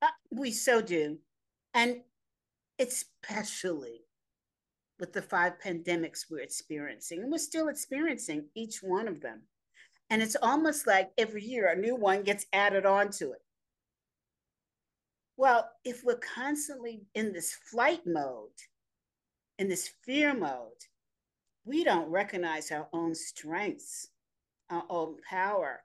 Uh, 0.00 0.06
we 0.30 0.50
so 0.50 0.80
do. 0.80 1.18
And 1.74 2.00
especially 2.78 4.02
with 4.98 5.12
the 5.12 5.22
five 5.22 5.54
pandemics 5.64 6.24
we're 6.30 6.40
experiencing, 6.40 7.20
and 7.20 7.30
we're 7.30 7.38
still 7.38 7.68
experiencing 7.68 8.46
each 8.54 8.82
one 8.82 9.08
of 9.08 9.20
them. 9.20 9.42
And 10.10 10.22
it's 10.22 10.36
almost 10.42 10.86
like 10.86 11.10
every 11.18 11.44
year 11.44 11.68
a 11.68 11.76
new 11.76 11.94
one 11.94 12.22
gets 12.22 12.46
added 12.52 12.86
on 12.86 13.10
to 13.12 13.32
it. 13.32 13.42
Well, 15.36 15.70
if 15.84 16.02
we're 16.02 16.16
constantly 16.16 17.02
in 17.14 17.32
this 17.32 17.52
flight 17.52 18.00
mode, 18.06 18.48
in 19.58 19.68
this 19.68 19.90
fear 20.04 20.34
mode, 20.34 20.72
we 21.64 21.84
don't 21.84 22.10
recognize 22.10 22.72
our 22.72 22.88
own 22.92 23.14
strengths, 23.14 24.08
our 24.70 24.84
own 24.88 25.16
power. 25.28 25.82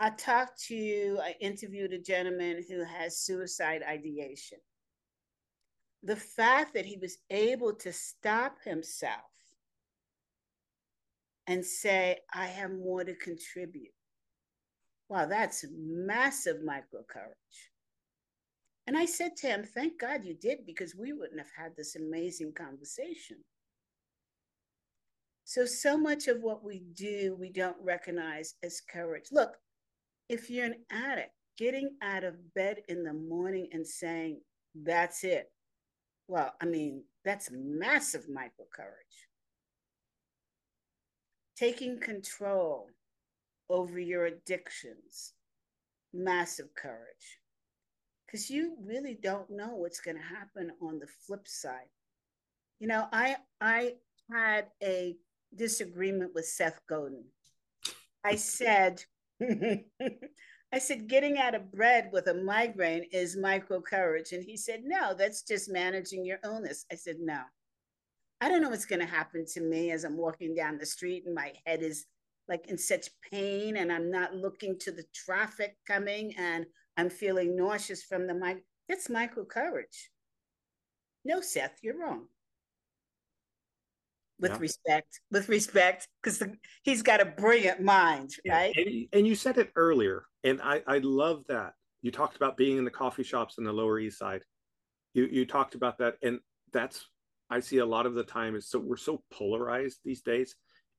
I 0.00 0.10
talked 0.10 0.62
to, 0.64 1.18
I 1.22 1.36
interviewed 1.40 1.92
a 1.92 1.98
gentleman 1.98 2.64
who 2.68 2.82
has 2.82 3.18
suicide 3.18 3.82
ideation. 3.88 4.58
The 6.02 6.16
fact 6.16 6.74
that 6.74 6.86
he 6.86 6.96
was 6.96 7.18
able 7.30 7.74
to 7.74 7.92
stop 7.92 8.56
himself 8.64 9.20
and 11.46 11.64
say, 11.64 12.18
I 12.32 12.46
have 12.46 12.72
more 12.72 13.04
to 13.04 13.14
contribute. 13.14 13.92
Wow, 15.08 15.26
that's 15.26 15.64
massive 15.70 16.62
micro 16.64 17.02
courage. 17.08 17.70
And 18.86 18.96
I 18.96 19.04
said 19.04 19.36
to 19.36 19.46
him, 19.46 19.64
Thank 19.64 20.00
God 20.00 20.24
you 20.24 20.34
did, 20.34 20.66
because 20.66 20.96
we 20.96 21.12
wouldn't 21.12 21.38
have 21.38 21.50
had 21.56 21.72
this 21.76 21.96
amazing 21.96 22.52
conversation. 22.54 23.38
So, 25.44 25.66
so 25.66 25.98
much 25.98 26.28
of 26.28 26.40
what 26.40 26.64
we 26.64 26.82
do, 26.94 27.36
we 27.38 27.50
don't 27.50 27.76
recognize 27.82 28.54
as 28.62 28.80
courage. 28.80 29.26
Look, 29.30 29.50
if 30.28 30.48
you're 30.48 30.66
an 30.66 30.84
addict, 30.90 31.32
getting 31.58 31.90
out 32.02 32.24
of 32.24 32.54
bed 32.54 32.78
in 32.88 33.04
the 33.04 33.12
morning 33.12 33.68
and 33.72 33.86
saying, 33.86 34.40
That's 34.74 35.24
it. 35.24 35.50
Well, 36.32 36.54
I 36.62 36.64
mean, 36.64 37.04
that's 37.26 37.50
massive 37.52 38.26
micro 38.26 38.64
courage. 38.74 39.28
Taking 41.58 42.00
control 42.00 42.88
over 43.68 43.98
your 43.98 44.24
addictions, 44.24 45.34
massive 46.14 46.74
courage 46.74 47.38
because 48.24 48.48
you 48.48 48.78
really 48.82 49.12
don't 49.22 49.50
know 49.50 49.74
what's 49.74 50.00
going 50.00 50.16
to 50.16 50.22
happen 50.22 50.72
on 50.80 50.98
the 50.98 51.06
flip 51.26 51.46
side. 51.46 51.90
You 52.80 52.88
know, 52.88 53.08
I 53.12 53.36
I 53.60 53.96
had 54.30 54.68
a 54.82 55.16
disagreement 55.54 56.32
with 56.34 56.46
Seth 56.46 56.80
Godin. 56.88 57.24
I 58.24 58.36
said, 58.36 59.04
I 60.72 60.78
said, 60.78 61.06
getting 61.08 61.38
out 61.38 61.54
of 61.54 61.70
bed 61.76 62.08
with 62.12 62.28
a 62.28 62.34
migraine 62.34 63.04
is 63.12 63.36
micro 63.36 63.80
courage. 63.80 64.32
And 64.32 64.42
he 64.42 64.56
said, 64.56 64.82
no, 64.84 65.14
that's 65.14 65.42
just 65.42 65.70
managing 65.70 66.24
your 66.24 66.38
illness. 66.44 66.86
I 66.90 66.94
said, 66.94 67.16
no. 67.20 67.40
I 68.40 68.48
don't 68.48 68.62
know 68.62 68.70
what's 68.70 68.86
going 68.86 69.00
to 69.00 69.06
happen 69.06 69.44
to 69.52 69.60
me 69.60 69.90
as 69.90 70.04
I'm 70.04 70.16
walking 70.16 70.54
down 70.54 70.78
the 70.78 70.86
street 70.86 71.24
and 71.26 71.34
my 71.34 71.52
head 71.66 71.82
is 71.82 72.06
like 72.48 72.66
in 72.68 72.78
such 72.78 73.10
pain 73.30 73.76
and 73.76 73.92
I'm 73.92 74.10
not 74.10 74.34
looking 74.34 74.78
to 74.80 74.90
the 74.90 75.04
traffic 75.14 75.76
coming 75.86 76.34
and 76.36 76.66
I'm 76.96 77.10
feeling 77.10 77.54
nauseous 77.54 78.02
from 78.02 78.26
the 78.26 78.34
mic. 78.34 78.64
That's 78.88 79.10
micro 79.10 79.44
courage. 79.44 80.10
No, 81.24 81.40
Seth, 81.40 81.78
you're 81.82 81.98
wrong. 81.98 82.26
With 84.42 84.50
yeah. 84.50 84.58
respect, 84.58 85.20
with 85.30 85.48
respect, 85.48 86.08
because 86.22 86.42
he's 86.82 87.00
got 87.00 87.20
a 87.20 87.24
brilliant 87.24 87.80
mind, 87.80 88.30
right? 88.46 88.74
And, 88.76 89.06
and, 89.12 89.26
you 89.26 89.34
said 89.34 89.56
it 89.56 89.70
earlier, 89.76 90.24
and 90.42 90.60
I, 90.60 90.82
I 90.86 90.98
love 90.98 91.44
that. 91.48 91.74
You 92.02 92.10
talked 92.10 92.36
about 92.36 92.56
being 92.56 92.76
in 92.76 92.84
the 92.84 92.90
coffee 92.90 93.22
shops 93.22 93.58
in 93.58 93.64
the 93.64 93.72
Lower 93.72 94.00
East 94.00 94.18
Side. 94.18 94.42
You 95.14 95.28
you 95.30 95.46
talked 95.46 95.76
about 95.76 95.98
that, 95.98 96.16
and 96.22 96.40
that's 96.72 97.06
I 97.48 97.60
see 97.60 97.78
a 97.78 97.86
lot 97.86 98.04
of 98.04 98.14
the 98.14 98.24
time 98.24 98.56
is 98.56 98.68
so 98.68 98.80
we're 98.80 98.96
so 98.96 99.22
polarized 99.32 100.00
these 100.04 100.22
days, 100.22 100.56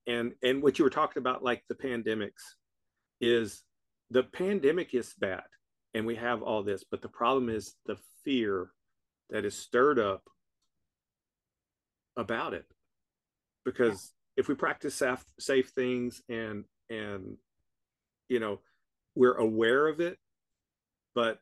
and 0.07 0.31
and 0.41 0.63
what 0.63 0.79
you 0.79 0.85
were 0.85 0.89
talking 0.89 1.19
about, 1.19 1.43
like 1.43 1.63
the 1.67 1.75
pandemics, 1.75 2.31
is 3.19 3.63
the 4.09 4.23
pandemic 4.23 4.93
is 4.93 5.13
bad 5.19 5.43
and 5.93 6.05
we 6.05 6.15
have 6.15 6.41
all 6.41 6.63
this 6.63 6.83
but 6.89 7.01
the 7.01 7.09
problem 7.09 7.49
is 7.49 7.75
the 7.85 7.97
fear 8.23 8.69
that 9.29 9.45
is 9.45 9.57
stirred 9.57 9.99
up 9.99 10.23
about 12.17 12.53
it 12.53 12.65
because 13.65 14.13
yeah. 14.37 14.41
if 14.41 14.47
we 14.47 14.55
practice 14.55 14.95
safe, 14.95 15.23
safe 15.39 15.69
things 15.69 16.21
and 16.29 16.65
and 16.89 17.37
you 18.29 18.39
know 18.39 18.59
we're 19.15 19.35
aware 19.35 19.87
of 19.87 19.99
it 19.99 20.17
but 21.15 21.39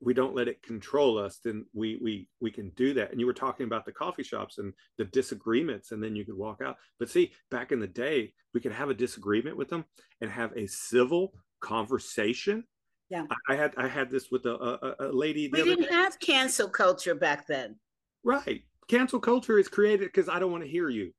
we 0.00 0.14
don't 0.14 0.34
let 0.34 0.48
it 0.48 0.62
control 0.62 1.18
us 1.18 1.40
then 1.44 1.64
we 1.74 1.98
we 2.02 2.28
we 2.40 2.50
can 2.50 2.70
do 2.70 2.94
that 2.94 3.10
and 3.10 3.20
you 3.20 3.26
were 3.26 3.32
talking 3.32 3.66
about 3.66 3.84
the 3.84 3.92
coffee 3.92 4.22
shops 4.22 4.58
and 4.58 4.72
the 4.96 5.04
disagreements 5.06 5.90
and 5.92 6.02
then 6.02 6.14
you 6.14 6.24
could 6.24 6.36
walk 6.36 6.60
out 6.64 6.76
but 6.98 7.10
see 7.10 7.32
back 7.50 7.72
in 7.72 7.80
the 7.80 7.86
day 7.86 8.32
we 8.54 8.60
could 8.60 8.72
have 8.72 8.90
a 8.90 8.94
disagreement 8.94 9.56
with 9.56 9.68
them 9.68 9.84
and 10.20 10.30
have 10.30 10.52
a 10.56 10.66
civil 10.66 11.32
conversation 11.60 12.64
yeah. 13.10 13.24
I, 13.48 13.54
I 13.54 13.56
had 13.56 13.74
I 13.76 13.88
had 13.88 14.10
this 14.10 14.30
with 14.30 14.44
a, 14.46 14.54
a, 14.54 15.08
a 15.08 15.12
lady. 15.12 15.48
We 15.50 15.62
didn't 15.62 15.90
have 15.90 16.20
cancel 16.20 16.68
culture 16.68 17.14
back 17.14 17.46
then. 17.46 17.76
Right. 18.22 18.62
Cancel 18.88 19.20
culture 19.20 19.58
is 19.58 19.68
created 19.68 20.06
because 20.08 20.28
I 20.28 20.38
don't 20.38 20.50
want 20.52 20.64
to 20.64 20.70
hear 20.70 20.88
you. 20.88 21.12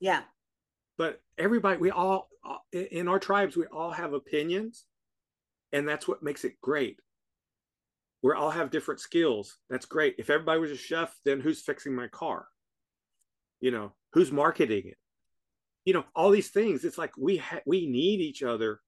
Yeah. 0.00 0.22
But 0.98 1.20
everybody, 1.38 1.78
we 1.78 1.90
all 1.90 2.28
in 2.72 3.08
our 3.08 3.18
tribes, 3.18 3.56
we 3.56 3.66
all 3.66 3.90
have 3.90 4.12
opinions, 4.12 4.84
and 5.72 5.88
that's 5.88 6.06
what 6.06 6.22
makes 6.22 6.44
it 6.44 6.60
great. 6.62 7.00
We 8.22 8.32
all 8.32 8.50
have 8.50 8.70
different 8.70 9.00
skills. 9.00 9.58
That's 9.68 9.86
great. 9.86 10.14
If 10.18 10.30
everybody 10.30 10.60
was 10.60 10.70
a 10.70 10.76
chef, 10.76 11.14
then 11.24 11.40
who's 11.40 11.60
fixing 11.60 11.94
my 11.94 12.08
car? 12.08 12.46
You 13.60 13.70
know, 13.70 13.92
who's 14.12 14.32
marketing 14.32 14.84
it? 14.86 14.96
You 15.84 15.94
know, 15.94 16.04
all 16.14 16.30
these 16.30 16.50
things. 16.50 16.84
It's 16.84 16.98
like 16.98 17.16
we 17.18 17.36
ha- 17.36 17.60
we 17.66 17.86
need 17.86 18.20
each 18.20 18.42
other. 18.42 18.80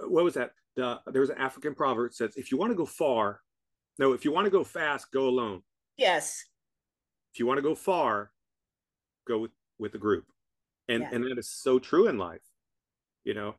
Uh, 0.00 0.08
what 0.08 0.24
was 0.24 0.34
that? 0.34 0.52
the, 0.76 1.00
there 1.06 1.20
was 1.20 1.30
an 1.30 1.38
African 1.38 1.74
proverb 1.74 2.10
that 2.10 2.16
says, 2.16 2.36
if 2.36 2.50
you 2.50 2.58
want 2.58 2.72
to 2.72 2.76
go 2.76 2.86
far, 2.86 3.40
no, 3.98 4.12
if 4.12 4.24
you 4.24 4.32
want 4.32 4.46
to 4.46 4.50
go 4.50 4.64
fast, 4.64 5.10
go 5.12 5.28
alone. 5.28 5.62
Yes. 5.96 6.44
If 7.32 7.38
you 7.38 7.46
want 7.46 7.58
to 7.58 7.62
go 7.62 7.74
far, 7.74 8.30
go 9.26 9.38
with, 9.38 9.50
with 9.78 9.94
a 9.94 9.98
group. 9.98 10.24
And, 10.88 11.02
yeah. 11.02 11.10
and 11.12 11.24
that 11.24 11.38
is 11.38 11.48
so 11.48 11.78
true 11.78 12.08
in 12.08 12.18
life, 12.18 12.42
you 13.24 13.34
know, 13.34 13.54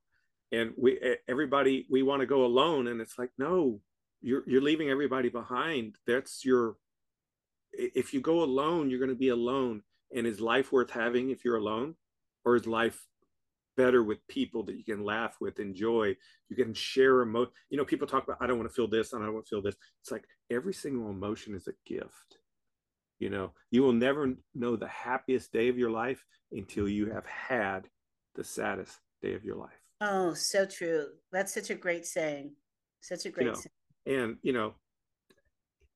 and 0.51 0.73
we, 0.77 0.99
everybody, 1.27 1.85
we 1.89 2.03
want 2.03 2.21
to 2.21 2.27
go 2.27 2.45
alone. 2.45 2.87
And 2.87 3.01
it's 3.01 3.17
like, 3.17 3.31
no, 3.37 3.81
you're, 4.21 4.43
you're 4.47 4.61
leaving 4.61 4.89
everybody 4.89 5.29
behind. 5.29 5.95
That's 6.05 6.45
your, 6.45 6.75
if 7.73 8.13
you 8.13 8.21
go 8.21 8.43
alone, 8.43 8.89
you're 8.89 8.99
going 8.99 9.09
to 9.09 9.15
be 9.15 9.29
alone. 9.29 9.81
And 10.15 10.27
is 10.27 10.39
life 10.39 10.71
worth 10.71 10.91
having 10.91 11.31
if 11.31 11.43
you're 11.43 11.57
alone? 11.57 11.95
Or 12.45 12.55
is 12.55 12.67
life 12.67 13.05
better 13.75 14.03
with 14.03 14.25
people 14.27 14.63
that 14.63 14.77
you 14.77 14.83
can 14.83 15.03
laugh 15.03 15.35
with, 15.41 15.59
enjoy. 15.59 16.15
You 16.49 16.55
can 16.55 16.73
share 16.73 17.21
emotion. 17.21 17.51
You 17.69 17.77
know, 17.77 17.85
people 17.85 18.07
talk 18.07 18.23
about, 18.23 18.37
I 18.39 18.47
don't 18.47 18.57
want 18.57 18.69
to 18.69 18.75
feel 18.75 18.87
this, 18.87 19.13
and 19.13 19.21
I 19.21 19.25
don't 19.25 19.33
want 19.33 19.47
to 19.47 19.49
feel 19.49 19.61
this. 19.61 19.75
It's 20.01 20.11
like 20.11 20.25
every 20.51 20.73
single 20.73 21.09
emotion 21.09 21.55
is 21.55 21.67
a 21.67 21.73
gift. 21.85 22.37
You 23.19 23.29
know, 23.29 23.53
you 23.71 23.81
will 23.81 23.93
never 23.93 24.33
know 24.53 24.75
the 24.75 24.87
happiest 24.87 25.51
day 25.53 25.69
of 25.69 25.77
your 25.77 25.89
life 25.89 26.23
until 26.51 26.89
you 26.89 27.11
have 27.11 27.25
had 27.25 27.87
the 28.35 28.43
saddest 28.43 28.99
day 29.21 29.33
of 29.33 29.43
your 29.43 29.55
life. 29.55 29.71
Oh, 30.01 30.33
so 30.33 30.65
true. 30.65 31.07
That's 31.31 31.53
such 31.53 31.69
a 31.69 31.75
great 31.75 32.05
saying. 32.05 32.51
Such 33.01 33.25
a 33.25 33.29
great 33.29 33.45
you 33.45 33.51
know, 33.51 33.59
saying. 34.05 34.21
And, 34.21 34.37
you 34.43 34.51
know, 34.51 34.73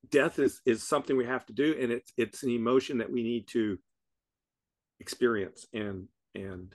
death 0.10 0.40
is 0.40 0.62
is 0.66 0.88
something 0.88 1.18
we 1.18 1.26
have 1.26 1.46
to 1.46 1.54
do 1.54 1.76
and 1.80 1.92
it's 1.92 2.12
it's 2.18 2.42
an 2.44 2.50
emotion 2.50 2.98
that 2.98 3.12
we 3.12 3.22
need 3.22 3.48
to 3.48 3.78
experience 5.00 5.68
and 5.74 6.08
and 6.34 6.74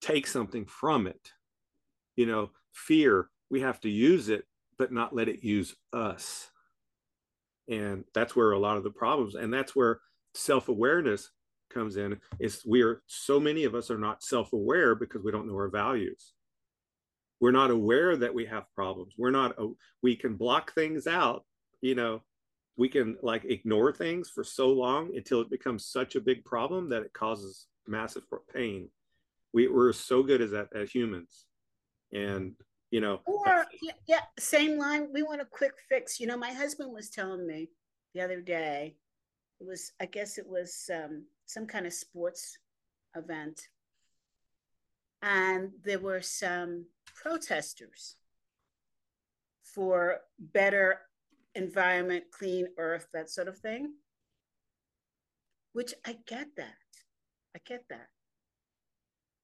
take 0.00 0.26
something 0.26 0.66
from 0.66 1.06
it. 1.06 1.32
You 2.16 2.26
know, 2.26 2.50
fear, 2.72 3.28
we 3.50 3.60
have 3.60 3.80
to 3.80 3.90
use 3.90 4.28
it, 4.28 4.44
but 4.78 4.92
not 4.92 5.14
let 5.14 5.28
it 5.28 5.44
use 5.44 5.74
us. 5.92 6.50
And 7.68 8.04
that's 8.14 8.36
where 8.36 8.52
a 8.52 8.58
lot 8.58 8.76
of 8.76 8.84
the 8.84 8.90
problems, 8.90 9.34
and 9.34 9.52
that's 9.52 9.74
where 9.74 10.00
self 10.34 10.68
awareness 10.68 11.30
comes 11.70 11.96
in. 11.96 12.18
Is 12.38 12.62
we 12.66 12.82
are 12.82 13.02
so 13.06 13.40
many 13.40 13.64
of 13.64 13.74
us 13.74 13.90
are 13.90 13.98
not 13.98 14.22
self 14.22 14.52
aware 14.52 14.94
because 14.94 15.22
we 15.24 15.32
don't 15.32 15.48
know 15.48 15.54
our 15.54 15.68
values. 15.68 16.32
We're 17.40 17.52
not 17.52 17.70
aware 17.70 18.16
that 18.16 18.34
we 18.34 18.46
have 18.46 18.72
problems. 18.74 19.14
We're 19.18 19.30
not, 19.30 19.56
oh, 19.58 19.76
we 20.02 20.16
can 20.16 20.36
block 20.36 20.72
things 20.74 21.06
out, 21.06 21.44
you 21.82 21.94
know, 21.94 22.22
we 22.76 22.88
can 22.88 23.18
like 23.22 23.44
ignore 23.44 23.92
things 23.92 24.30
for 24.30 24.42
so 24.42 24.68
long 24.68 25.14
until 25.16 25.40
it 25.40 25.50
becomes 25.50 25.86
such 25.86 26.16
a 26.16 26.20
big 26.20 26.44
problem 26.44 26.88
that 26.90 27.02
it 27.02 27.12
causes 27.12 27.66
massive 27.86 28.24
pain 28.54 28.88
we, 29.56 29.68
we're 29.68 29.92
so 29.92 30.22
good 30.22 30.42
as 30.42 30.50
that 30.50 30.68
as 30.74 30.90
humans 30.90 31.46
and 32.12 32.52
you 32.90 33.00
know 33.00 33.20
or 33.26 33.66
yeah, 33.82 33.92
yeah 34.06 34.20
same 34.38 34.78
line 34.78 35.08
we 35.12 35.22
want 35.22 35.40
a 35.40 35.44
quick 35.44 35.72
fix 35.88 36.20
you 36.20 36.26
know 36.26 36.36
my 36.36 36.52
husband 36.52 36.92
was 36.92 37.10
telling 37.10 37.46
me 37.46 37.68
the 38.14 38.20
other 38.20 38.40
day 38.40 38.94
it 39.60 39.66
was 39.66 39.92
i 40.00 40.06
guess 40.06 40.38
it 40.38 40.46
was 40.46 40.88
um 40.94 41.24
some 41.46 41.66
kind 41.66 41.86
of 41.86 41.92
sports 41.92 42.58
event. 43.16 43.68
And 45.22 45.70
there 45.82 45.98
were 45.98 46.20
some 46.20 46.86
protesters 47.14 48.16
for 49.62 50.20
better 50.38 51.00
environment, 51.54 52.24
clean 52.30 52.68
earth, 52.78 53.08
that 53.14 53.30
sort 53.30 53.48
of 53.48 53.58
thing. 53.58 53.94
Which 55.72 55.94
I 56.04 56.16
get 56.26 56.48
that. 56.56 56.74
I 57.54 57.60
get 57.64 57.84
that. 57.88 58.08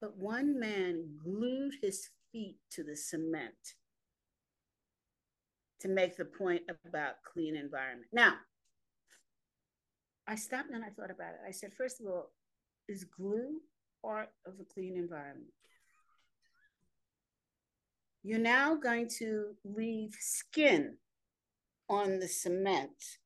But 0.00 0.16
one 0.16 0.58
man 0.58 1.16
glued 1.22 1.74
his 1.80 2.08
feet 2.32 2.56
to 2.72 2.82
the 2.82 2.96
cement 2.96 3.54
to 5.80 5.88
make 5.88 6.16
the 6.16 6.24
point 6.24 6.62
about 6.86 7.22
clean 7.32 7.56
environment. 7.56 8.08
Now, 8.12 8.34
I 10.26 10.36
stopped 10.36 10.70
and 10.70 10.84
I 10.84 10.88
thought 10.88 11.10
about 11.10 11.34
it. 11.34 11.40
I 11.46 11.50
said, 11.50 11.72
first 11.76 12.00
of 12.00 12.06
all, 12.06 12.30
is 12.88 13.04
glue 13.04 13.60
part 14.04 14.30
of 14.46 14.54
a 14.60 14.64
clean 14.64 14.96
environment? 14.96 15.52
You're 18.22 18.38
now 18.38 18.76
going 18.76 19.08
to 19.18 19.56
leave 19.64 20.14
skin 20.20 20.96
on 21.88 22.20
the 22.20 22.28
cement. 22.28 23.18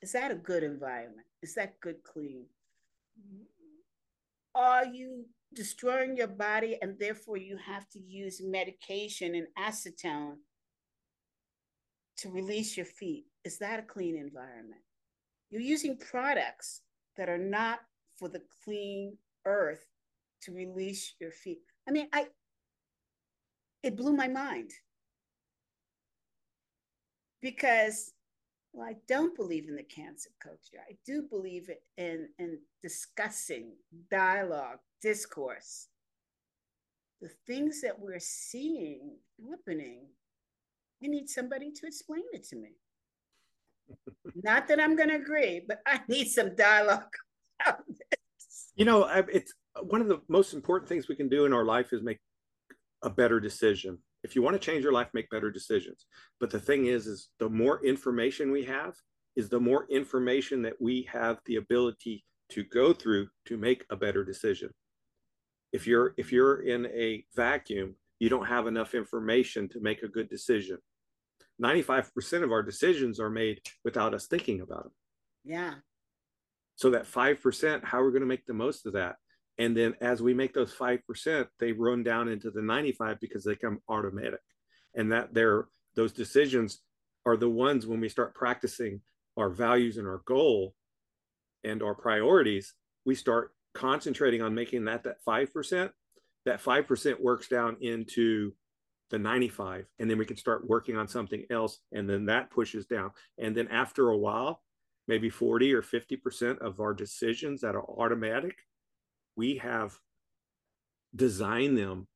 Is 0.00 0.12
that 0.12 0.32
a 0.32 0.36
good 0.36 0.64
environment? 0.64 1.26
Is 1.42 1.54
that 1.54 1.78
good 1.80 2.02
clean? 2.02 2.46
Mm-hmm. 3.18 3.44
Are 4.56 4.84
you 4.86 5.26
destroying 5.54 6.16
your 6.16 6.28
body 6.28 6.78
and 6.80 6.98
therefore 6.98 7.36
you 7.36 7.56
have 7.56 7.88
to 7.90 7.98
use 7.98 8.40
medication 8.42 9.34
and 9.34 9.46
acetone 9.58 10.36
to 12.18 12.30
release 12.30 12.76
your 12.76 12.86
feet? 12.86 13.26
Is 13.44 13.58
that 13.58 13.80
a 13.80 13.82
clean 13.82 14.16
environment? 14.16 14.82
You're 15.50 15.60
using 15.60 15.96
products 15.98 16.82
that 17.16 17.28
are 17.28 17.38
not 17.38 17.80
for 18.16 18.28
the 18.28 18.42
clean 18.64 19.16
earth 19.44 19.84
to 20.42 20.52
release 20.52 21.14
your 21.20 21.30
feet. 21.30 21.58
I 21.88 21.92
mean, 21.92 22.08
I 22.12 22.26
it 23.82 23.96
blew 23.96 24.12
my 24.12 24.28
mind 24.28 24.70
because 27.40 28.12
well, 28.72 28.88
I 28.88 28.96
don't 29.06 29.36
believe 29.36 29.68
in 29.68 29.76
the 29.76 29.82
cancel 29.82 30.32
culture. 30.42 30.78
I 30.88 30.96
do 31.04 31.22
believe 31.22 31.70
in, 31.98 32.28
in 32.38 32.58
discussing 32.80 33.72
dialogue, 34.10 34.78
discourse. 35.02 35.88
The 37.20 37.30
things 37.46 37.82
that 37.82 37.98
we're 37.98 38.18
seeing 38.18 39.16
happening, 39.48 40.06
I 41.04 41.08
need 41.08 41.28
somebody 41.28 41.70
to 41.70 41.86
explain 41.86 42.24
it 42.32 42.44
to 42.48 42.56
me. 42.56 42.70
Not 44.42 44.66
that 44.68 44.80
I'm 44.80 44.96
going 44.96 45.10
to 45.10 45.16
agree, 45.16 45.62
but 45.66 45.80
I 45.86 46.00
need 46.08 46.28
some 46.28 46.54
dialogue. 46.56 47.12
You 48.74 48.86
know, 48.86 49.04
it's 49.30 49.52
one 49.82 50.00
of 50.00 50.08
the 50.08 50.22
most 50.28 50.54
important 50.54 50.88
things 50.88 51.06
we 51.06 51.14
can 51.14 51.28
do 51.28 51.44
in 51.44 51.52
our 51.52 51.62
life 51.64 51.92
is 51.92 52.00
make 52.02 52.18
a 53.02 53.10
better 53.10 53.38
decision. 53.38 53.98
If 54.24 54.36
you 54.36 54.42
want 54.42 54.54
to 54.54 54.64
change 54.64 54.84
your 54.84 54.92
life, 54.92 55.08
make 55.14 55.30
better 55.30 55.50
decisions. 55.50 56.06
But 56.38 56.50
the 56.50 56.60
thing 56.60 56.86
is, 56.86 57.06
is 57.06 57.28
the 57.38 57.48
more 57.48 57.84
information 57.84 58.52
we 58.52 58.64
have, 58.64 58.94
is 59.36 59.48
the 59.48 59.60
more 59.60 59.86
information 59.90 60.62
that 60.62 60.80
we 60.80 61.08
have 61.12 61.38
the 61.46 61.56
ability 61.56 62.24
to 62.50 62.64
go 62.64 62.92
through 62.92 63.28
to 63.46 63.56
make 63.56 63.84
a 63.90 63.96
better 63.96 64.24
decision. 64.24 64.70
If 65.72 65.86
you're 65.86 66.14
if 66.18 66.30
you're 66.30 66.62
in 66.62 66.86
a 66.86 67.24
vacuum, 67.34 67.96
you 68.20 68.28
don't 68.28 68.46
have 68.46 68.66
enough 68.66 68.94
information 68.94 69.68
to 69.70 69.80
make 69.80 70.02
a 70.02 70.08
good 70.08 70.28
decision. 70.28 70.78
95% 71.62 72.42
of 72.42 72.52
our 72.52 72.62
decisions 72.62 73.20
are 73.20 73.30
made 73.30 73.60
without 73.84 74.14
us 74.14 74.26
thinking 74.26 74.60
about 74.60 74.84
them. 74.84 74.92
Yeah. 75.44 75.74
So 76.76 76.90
that 76.90 77.06
5%, 77.06 77.84
how 77.84 78.00
are 78.00 78.06
we 78.06 78.10
going 78.10 78.22
to 78.22 78.26
make 78.26 78.46
the 78.46 78.54
most 78.54 78.86
of 78.86 78.94
that? 78.94 79.16
And 79.58 79.76
then 79.76 79.94
as 80.00 80.22
we 80.22 80.34
make 80.34 80.54
those 80.54 80.74
5%, 80.74 81.46
they 81.60 81.72
run 81.72 82.02
down 82.02 82.28
into 82.28 82.50
the 82.50 82.62
95 82.62 83.20
because 83.20 83.44
they 83.44 83.54
come 83.54 83.80
automatic. 83.88 84.40
And 84.94 85.12
that 85.12 85.34
they're 85.34 85.68
those 85.94 86.12
decisions 86.12 86.80
are 87.26 87.36
the 87.36 87.48
ones 87.48 87.86
when 87.86 88.00
we 88.00 88.08
start 88.08 88.34
practicing 88.34 89.00
our 89.36 89.50
values 89.50 89.98
and 89.98 90.06
our 90.06 90.22
goal 90.26 90.74
and 91.64 91.82
our 91.82 91.94
priorities, 91.94 92.74
we 93.04 93.14
start 93.14 93.52
concentrating 93.74 94.42
on 94.42 94.54
making 94.54 94.84
that 94.86 95.04
that 95.04 95.24
5%. 95.26 95.90
That 96.44 96.62
5% 96.62 97.20
works 97.20 97.46
down 97.48 97.76
into 97.80 98.52
the 99.10 99.18
95 99.18 99.84
and 99.98 100.10
then 100.10 100.16
we 100.16 100.24
can 100.24 100.38
start 100.38 100.66
working 100.66 100.96
on 100.96 101.06
something 101.06 101.44
else 101.50 101.78
and 101.92 102.08
then 102.08 102.24
that 102.24 102.50
pushes 102.50 102.86
down 102.86 103.10
and 103.38 103.54
then 103.54 103.68
after 103.68 104.08
a 104.08 104.16
while 104.16 104.62
maybe 105.06 105.28
40 105.28 105.74
or 105.74 105.82
50% 105.82 106.58
of 106.60 106.80
our 106.80 106.94
decisions 106.94 107.60
that 107.60 107.74
are 107.74 107.84
automatic 107.84 108.56
we 109.36 109.56
have 109.58 109.96
designed 111.14 111.76
them 111.76 112.06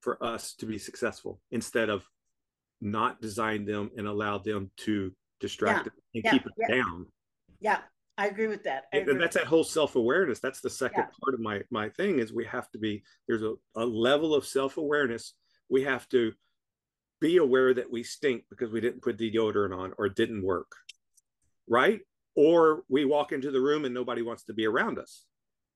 for 0.00 0.22
us 0.22 0.54
to 0.54 0.66
be 0.66 0.78
successful 0.78 1.40
instead 1.50 1.88
of 1.88 2.04
not 2.80 3.20
design 3.20 3.64
them 3.64 3.90
and 3.96 4.06
allow 4.06 4.38
them 4.38 4.70
to 4.76 5.12
distract 5.40 5.86
yeah. 5.86 5.92
and 6.14 6.24
yeah. 6.24 6.30
keep 6.30 6.46
it 6.46 6.52
yeah. 6.58 6.68
down 6.68 7.06
yeah 7.60 7.78
I 8.18 8.26
agree 8.26 8.48
with 8.48 8.64
that. 8.64 8.84
and 8.92 9.18
that's 9.18 9.36
that 9.36 9.46
whole 9.46 9.64
self-awareness. 9.64 10.40
That's 10.40 10.60
the 10.60 10.68
second 10.68 11.04
part 11.22 11.32
of 11.32 11.40
my 11.40 11.62
my 11.70 11.88
thing 11.88 12.18
is 12.18 12.34
we 12.34 12.44
have 12.44 12.70
to 12.72 12.78
be 12.78 13.02
there's 13.26 13.42
a, 13.42 13.54
a 13.74 13.86
level 13.86 14.34
of 14.34 14.44
self-awareness 14.44 15.32
we 15.70 15.84
have 15.84 16.06
to 16.10 16.32
be 17.20 17.38
aware 17.38 17.72
that 17.72 17.90
we 17.90 18.02
stink 18.02 18.44
because 18.50 18.70
we 18.70 18.80
didn't 18.80 19.02
put 19.02 19.16
deodorant 19.16 19.74
on 19.74 19.94
or 19.96 20.08
didn't 20.08 20.42
work 20.42 20.70
right 21.68 22.00
or 22.34 22.82
we 22.88 23.04
walk 23.04 23.32
into 23.32 23.50
the 23.50 23.60
room 23.60 23.84
and 23.84 23.94
nobody 23.94 24.20
wants 24.20 24.44
to 24.44 24.52
be 24.52 24.66
around 24.66 24.98
us 24.98 25.24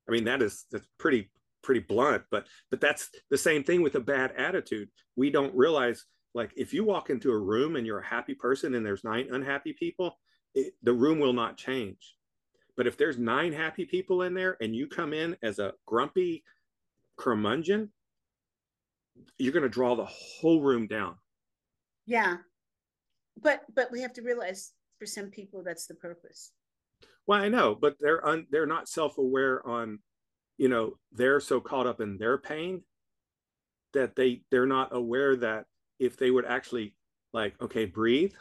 i 0.08 0.12
mean 0.12 0.24
that 0.24 0.42
is 0.42 0.66
that's 0.70 0.86
pretty 0.98 1.30
pretty 1.62 1.80
blunt 1.80 2.22
but 2.30 2.46
but 2.70 2.80
that's 2.80 3.10
the 3.30 3.38
same 3.38 3.64
thing 3.64 3.82
with 3.82 3.94
a 3.94 4.00
bad 4.00 4.32
attitude 4.36 4.88
we 5.16 5.30
don't 5.30 5.54
realize 5.54 6.04
like 6.34 6.52
if 6.56 6.74
you 6.74 6.84
walk 6.84 7.10
into 7.10 7.30
a 7.30 7.38
room 7.38 7.76
and 7.76 7.86
you're 7.86 8.00
a 8.00 8.06
happy 8.06 8.34
person 8.34 8.74
and 8.74 8.84
there's 8.84 9.04
nine 9.04 9.28
unhappy 9.32 9.72
people 9.72 10.18
it, 10.54 10.74
the 10.82 10.92
room 10.92 11.18
will 11.18 11.32
not 11.32 11.56
change 11.56 12.16
but 12.76 12.86
if 12.86 12.96
there's 12.98 13.18
nine 13.18 13.52
happy 13.52 13.84
people 13.84 14.22
in 14.22 14.34
there 14.34 14.56
and 14.60 14.74
you 14.76 14.86
come 14.86 15.14
in 15.14 15.36
as 15.42 15.58
a 15.58 15.72
grumpy 15.86 16.44
curmudgeon 17.16 17.90
you're 19.38 19.52
going 19.52 19.62
to 19.62 19.68
draw 19.68 19.94
the 19.94 20.06
whole 20.06 20.60
room 20.60 20.86
down. 20.86 21.16
Yeah. 22.06 22.36
But 23.40 23.62
but 23.74 23.90
we 23.90 24.00
have 24.02 24.12
to 24.14 24.22
realize 24.22 24.72
for 24.98 25.06
some 25.06 25.30
people 25.30 25.62
that's 25.64 25.86
the 25.86 25.94
purpose. 25.94 26.52
Well, 27.26 27.40
I 27.40 27.48
know, 27.48 27.74
but 27.74 27.96
they're 28.00 28.26
un, 28.26 28.46
they're 28.50 28.66
not 28.66 28.88
self-aware 28.88 29.66
on 29.66 30.00
you 30.56 30.68
know, 30.68 30.96
they're 31.12 31.40
so 31.40 31.60
caught 31.60 31.86
up 31.86 32.00
in 32.00 32.16
their 32.16 32.38
pain 32.38 32.82
that 33.92 34.14
they 34.16 34.42
they're 34.50 34.66
not 34.66 34.94
aware 34.94 35.36
that 35.36 35.66
if 35.98 36.16
they 36.16 36.30
would 36.30 36.44
actually 36.44 36.94
like 37.32 37.60
okay, 37.60 37.84
breathe, 37.86 38.34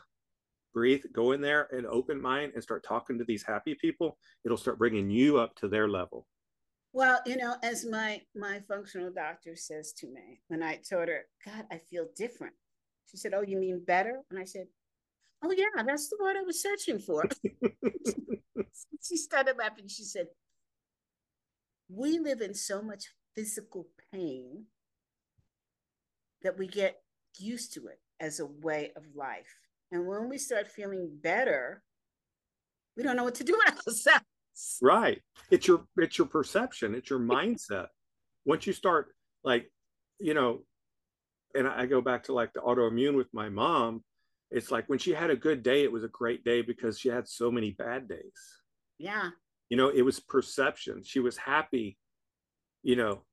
breathe, 0.73 1.03
go 1.11 1.31
in 1.31 1.41
there 1.41 1.67
and 1.71 1.85
open 1.85 2.21
mind 2.21 2.53
and 2.53 2.63
start 2.63 2.83
talking 2.83 3.17
to 3.17 3.25
these 3.25 3.43
happy 3.43 3.75
people, 3.75 4.17
it'll 4.45 4.57
start 4.57 4.77
bringing 4.77 5.09
you 5.09 5.37
up 5.37 5.55
to 5.55 5.67
their 5.67 5.87
level. 5.87 6.27
Well, 6.91 7.21
you 7.25 7.37
know, 7.37 7.55
as 7.63 7.85
my 7.85 8.21
my 8.35 8.61
functional 8.67 9.11
doctor 9.11 9.55
says 9.55 9.93
to 9.93 10.07
me 10.07 10.41
when 10.47 10.61
I 10.61 10.79
told 10.87 11.07
her, 11.07 11.25
God, 11.43 11.65
I 11.71 11.77
feel 11.77 12.07
different. 12.15 12.53
She 13.09 13.17
said, 13.17 13.33
Oh, 13.33 13.41
you 13.41 13.57
mean 13.57 13.83
better? 13.85 14.21
And 14.29 14.39
I 14.39 14.45
said, 14.45 14.67
Oh 15.43 15.51
yeah, 15.51 15.83
that's 15.85 16.09
the 16.09 16.17
word 16.21 16.37
I 16.37 16.43
was 16.43 16.61
searching 16.61 16.99
for. 16.99 17.25
she 19.03 19.17
started 19.17 19.57
laughing. 19.57 19.87
She 19.87 20.03
said, 20.03 20.27
We 21.89 22.19
live 22.19 22.41
in 22.41 22.53
so 22.53 22.81
much 22.81 23.05
physical 23.35 23.87
pain 24.13 24.65
that 26.43 26.57
we 26.57 26.67
get 26.67 27.01
used 27.39 27.73
to 27.73 27.87
it 27.87 27.99
as 28.19 28.39
a 28.39 28.45
way 28.45 28.91
of 28.95 29.03
life. 29.15 29.57
And 29.91 30.07
when 30.07 30.29
we 30.29 30.37
start 30.37 30.67
feeling 30.67 31.09
better, 31.21 31.83
we 32.95 33.03
don't 33.03 33.15
know 33.15 33.23
what 33.23 33.35
to 33.35 33.43
do 33.43 33.59
with 33.65 33.77
ourselves. 33.87 34.79
Right. 34.81 35.21
It's 35.49 35.67
your 35.67 35.85
it's 35.97 36.17
your 36.17 36.27
perception, 36.27 36.95
it's 36.95 37.09
your 37.09 37.19
mindset. 37.19 37.87
Once 38.45 38.67
you 38.67 38.73
start 38.73 39.07
like, 39.43 39.71
you 40.19 40.33
know, 40.33 40.61
and 41.55 41.67
I 41.67 41.85
go 41.85 42.01
back 42.01 42.23
to 42.25 42.33
like 42.33 42.53
the 42.53 42.59
autoimmune 42.61 43.15
with 43.15 43.27
my 43.33 43.49
mom, 43.49 44.03
it's 44.53 44.71
like 44.71 44.87
when 44.87 44.99
she 44.99 45.11
had 45.11 45.31
a 45.31 45.35
good 45.35 45.63
day, 45.63 45.83
it 45.83 45.91
was 45.91 46.03
a 46.03 46.09
great 46.09 46.45
day 46.45 46.61
because 46.61 46.99
she 46.99 47.09
had 47.09 47.27
so 47.27 47.51
many 47.51 47.71
bad 47.71 48.07
days. 48.07 48.61
Yeah. 48.99 49.31
You 49.69 49.77
know, 49.77 49.89
it 49.89 50.03
was 50.03 50.19
perception. 50.19 51.01
She 51.03 51.19
was 51.19 51.37
happy, 51.37 51.97
you 52.83 52.95
know, 52.95 53.23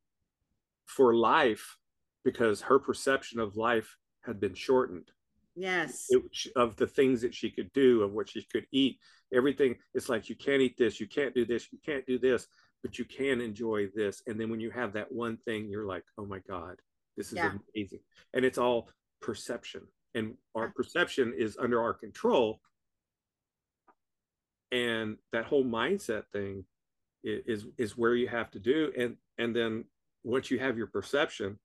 for 0.87 1.14
life 1.14 1.77
because 2.25 2.62
her 2.62 2.79
perception 2.79 3.39
of 3.39 3.57
life 3.57 3.97
had 4.23 4.41
been 4.41 4.55
shortened. 4.55 5.11
Yes. 5.55 6.07
It, 6.09 6.23
of 6.57 6.77
the 6.77 6.87
things 6.87 7.21
that 7.21 7.35
she 7.35 7.51
could 7.51 7.71
do, 7.75 8.03
of 8.03 8.12
what 8.12 8.31
she 8.31 8.43
could 8.51 8.66
eat, 8.73 8.99
everything. 9.33 9.77
It's 9.93 10.09
like 10.09 10.31
you 10.31 10.37
can't 10.37 10.62
eat 10.62 10.79
this, 10.79 11.01
you 11.01 11.07
can't 11.07 11.35
do 11.35 11.45
this, 11.45 11.68
you 11.71 11.79
can't 11.85 12.07
do 12.07 12.18
this, 12.18 12.47
but 12.83 12.99
you 12.99 13.05
can 13.05 13.43
enjoy 13.43 13.89
this. 13.95 14.23
And 14.27 14.41
then 14.41 14.49
when 14.49 14.61
you 14.61 14.71
have 14.71 14.95
that 14.95 15.12
one 15.12 15.37
thing, 15.37 15.68
you're 15.68 15.87
like, 15.87 16.05
oh 16.16 16.25
my 16.25 16.39
God, 16.49 16.77
this 17.18 17.29
is 17.29 17.35
yeah. 17.35 17.53
amazing. 17.75 18.01
And 18.33 18.47
it's 18.47 18.59
all 18.59 18.89
perception. 19.21 19.83
And 20.15 20.35
our 20.55 20.71
perception 20.71 21.35
is 21.37 21.57
under 21.59 21.81
our 21.81 21.95
control. 21.95 22.61
And 24.73 25.17
that 25.33 25.45
whole 25.45 25.65
mindset 25.65 26.25
thing 26.33 26.65
is 27.23 27.67
is 27.77 27.97
where 27.97 28.15
you 28.15 28.29
have 28.29 28.51
to 28.53 28.59
do. 28.59 28.93
And 28.97 29.17
and 29.39 29.55
then 29.55 29.85
once 30.23 30.51
you 30.51 30.59
have 30.59 30.77
your 30.77 30.87
perception 30.87 31.59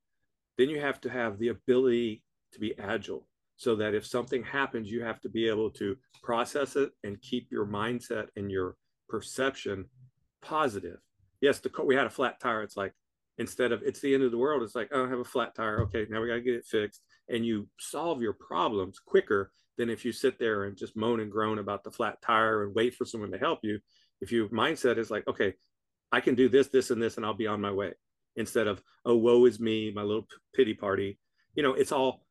then 0.58 0.70
you 0.70 0.80
have 0.80 1.02
to 1.02 1.10
have 1.10 1.38
the 1.38 1.50
ability 1.50 2.24
to 2.54 2.60
be 2.60 2.78
agile 2.80 3.28
so 3.58 3.76
that 3.76 3.94
if 3.94 4.06
something 4.06 4.44
happens 4.44 4.92
you 4.92 5.04
have 5.04 5.20
to 5.22 5.30
be 5.30 5.48
able 5.48 5.70
to 5.70 5.96
process 6.24 6.76
it 6.76 6.92
and 7.04 7.22
keep 7.22 7.52
your 7.52 7.66
mindset 7.66 8.28
and 8.36 8.50
your 8.52 8.76
perception 9.10 9.86
positive. 10.42 11.00
Yes 11.42 11.60
the 11.60 11.70
we 11.84 11.96
had 11.96 12.08
a 12.08 12.10
flat 12.10 12.40
tire. 12.40 12.64
It's 12.64 12.78
like 12.78 12.94
instead 13.38 13.72
of 13.72 13.82
it's 13.84 14.00
the 14.00 14.14
end 14.14 14.24
of 14.24 14.32
the 14.32 14.38
world. 14.38 14.64
It's 14.64 14.76
like 14.76 14.90
oh, 14.92 15.06
i 15.06 15.10
have 15.10 15.20
a 15.20 15.24
flat 15.24 15.56
tire. 15.56 15.82
Okay 15.84 16.06
now 16.10 16.22
we 16.22 16.28
got 16.28 16.36
to 16.36 16.42
get 16.42 16.56
it 16.56 16.66
fixed 16.66 17.02
and 17.30 17.46
you 17.46 17.68
solve 17.80 18.22
your 18.22 18.34
problems 18.34 19.00
quicker 19.00 19.52
than 19.78 19.90
if 19.90 20.06
you 20.06 20.12
sit 20.12 20.40
there 20.40 20.66
and 20.66 20.78
just 20.78 20.96
moan 20.96 21.20
and 21.20 21.32
groan 21.32 21.60
about 21.60 21.84
the 21.84 21.92
flat 21.92 22.22
tire 22.22 22.64
and 22.64 22.76
wait 22.76 22.96
for 22.96 23.06
someone 23.06 23.32
to 23.32 23.38
help 23.38 23.60
you 23.64 23.80
if 24.22 24.32
your 24.32 24.48
mindset 24.50 24.98
is 24.98 25.12
like 25.12 25.28
okay 25.28 25.54
i 26.12 26.20
can 26.20 26.36
do 26.36 26.48
this 26.48 26.68
this 26.68 26.92
and 26.92 27.02
this 27.02 27.18
and 27.18 27.26
i'll 27.26 27.34
be 27.34 27.48
on 27.48 27.60
my 27.62 27.72
way 27.72 27.92
instead 28.36 28.68
of 28.68 28.82
oh 29.06 29.16
woe 29.16 29.46
is 29.46 29.60
me 29.60 29.92
my 29.94 30.02
little 30.02 30.28
pity 30.54 30.74
party 30.74 31.20
you 31.56 31.64
know 31.64 31.74
it's 31.74 31.92
all 31.92 32.26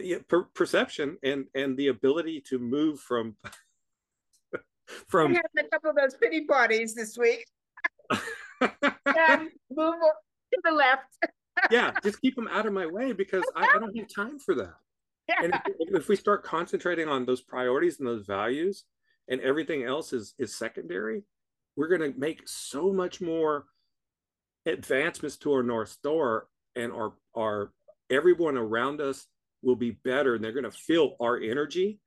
yeah, 0.00 0.18
per- 0.28 0.48
perception 0.54 1.18
and 1.22 1.46
and 1.54 1.76
the 1.76 1.88
ability 1.88 2.42
to 2.48 2.58
move 2.58 3.00
from 3.00 3.36
from 5.08 5.32
I 5.32 5.34
had 5.36 5.66
a 5.66 5.68
couple 5.68 5.90
of 5.90 5.96
those 5.96 6.14
pity 6.14 6.44
parties 6.44 6.94
this 6.94 7.16
week. 7.16 7.46
and 8.60 8.70
um, 9.30 9.50
move 9.70 9.94
to 10.52 10.60
the 10.64 10.72
left. 10.72 11.16
Yeah, 11.70 11.92
just 12.02 12.20
keep 12.20 12.36
them 12.36 12.48
out 12.48 12.66
of 12.66 12.72
my 12.72 12.86
way 12.86 13.12
because 13.12 13.44
I, 13.56 13.66
I 13.74 13.78
don't 13.78 13.96
have 13.96 14.08
time 14.14 14.38
for 14.38 14.54
that. 14.56 14.74
Yeah. 15.28 15.34
And 15.42 15.54
if, 15.78 16.02
if 16.02 16.08
we 16.08 16.16
start 16.16 16.44
concentrating 16.44 17.08
on 17.08 17.24
those 17.24 17.40
priorities 17.40 17.98
and 17.98 18.06
those 18.06 18.26
values, 18.26 18.84
and 19.28 19.40
everything 19.40 19.84
else 19.84 20.12
is 20.12 20.34
is 20.38 20.56
secondary, 20.56 21.22
we're 21.76 21.88
going 21.88 22.12
to 22.12 22.18
make 22.18 22.42
so 22.46 22.92
much 22.92 23.20
more 23.20 23.64
advancements 24.66 25.36
to 25.38 25.52
our 25.52 25.62
north 25.62 25.90
star, 25.90 26.46
and 26.76 26.92
our 26.92 27.14
our 27.34 27.72
everyone 28.10 28.56
around 28.56 29.00
us 29.00 29.26
will 29.62 29.76
be 29.76 29.92
better, 29.92 30.34
and 30.34 30.44
they're 30.44 30.52
going 30.52 30.64
to 30.64 30.70
feel 30.70 31.16
our 31.20 31.38
energy, 31.38 32.00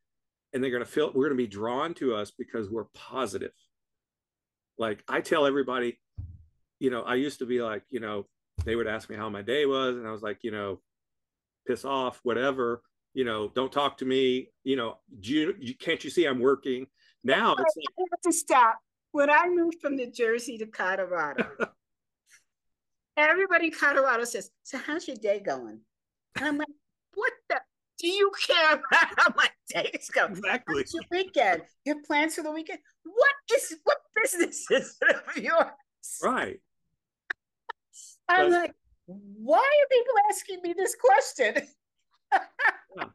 and 0.54 0.64
they're 0.64 0.72
going 0.72 0.84
to 0.84 0.90
feel 0.90 1.08
we're 1.08 1.28
going 1.28 1.38
to 1.38 1.44
be 1.44 1.48
drawn 1.48 1.94
to 1.96 2.16
us 2.16 2.32
because 2.38 2.70
we're 2.70 2.88
positive. 2.94 3.52
Like 4.78 5.04
I 5.08 5.22
tell 5.22 5.48
everybody, 5.48 6.00
you 6.80 6.92
know, 6.92 7.02
I 7.02 7.16
used 7.16 7.40
to 7.40 7.48
be 7.48 7.62
like, 7.62 7.84
you 7.90 8.00
know, 8.00 8.28
they 8.68 8.76
would 8.76 8.86
ask 8.86 9.10
me 9.10 9.16
how 9.16 9.30
my 9.30 9.42
day 9.42 9.66
was, 9.66 9.96
and 9.96 10.06
I 10.06 10.12
was 10.12 10.22
like, 10.22 10.40
you 10.44 10.52
know, 10.52 10.82
piss 11.66 11.86
off, 11.86 12.20
whatever. 12.24 12.84
You 13.14 13.24
know, 13.24 13.48
don't 13.56 13.72
talk 13.72 13.98
to 14.00 14.06
me. 14.06 14.52
You 14.66 14.76
know, 14.76 14.98
you, 15.22 15.56
you 15.58 15.74
can't 15.74 16.04
you 16.04 16.10
see 16.10 16.26
I'm 16.26 16.40
working? 16.40 16.86
Now 17.24 17.54
it's 17.54 17.60
like, 17.60 17.86
I 17.98 18.04
have 18.12 18.22
to 18.26 18.34
stop. 18.34 18.78
When 19.14 19.30
I 19.30 19.48
moved 19.48 19.78
from 19.82 19.96
New 19.96 20.12
Jersey 20.12 20.58
to 20.58 20.66
Colorado, 20.66 21.48
everybody 23.18 23.68
in 23.68 23.72
Colorado 23.72 24.26
says, 24.26 24.52
"So 24.64 24.78
how's 24.78 25.08
your 25.08 25.18
day 25.18 25.40
going?" 25.40 25.80
And 26.36 26.46
I'm 26.46 26.58
like, 26.58 26.68
"What 27.16 27.32
the? 27.50 27.62
Do 28.00 28.08
you 28.10 28.32
care 28.46 28.74
about 28.74 29.10
how 29.18 29.34
my 29.36 29.50
day 29.70 29.90
is 29.94 30.10
going? 30.10 30.34
Exactly. 30.34 30.84
How's 30.84 30.94
your 30.94 31.04
weekend? 31.10 31.62
Your 31.86 32.04
plans 32.06 32.36
for 32.36 32.44
the 32.44 32.52
weekend? 32.52 32.80
What 33.04 33.36
is 33.56 33.78
what 33.86 33.98
business 34.22 34.70
is 34.70 34.98
it 35.02 35.16
of 35.16 35.38
yours?" 35.42 35.72
Right. 36.22 36.60
I'm 38.30 38.52
but, 38.52 38.62
like, 38.62 38.74
why 39.06 39.58
are 39.60 39.90
people 39.90 40.14
asking 40.30 40.62
me 40.64 40.74
this 40.76 40.96
question? 40.96 41.68
yeah. 42.98 43.06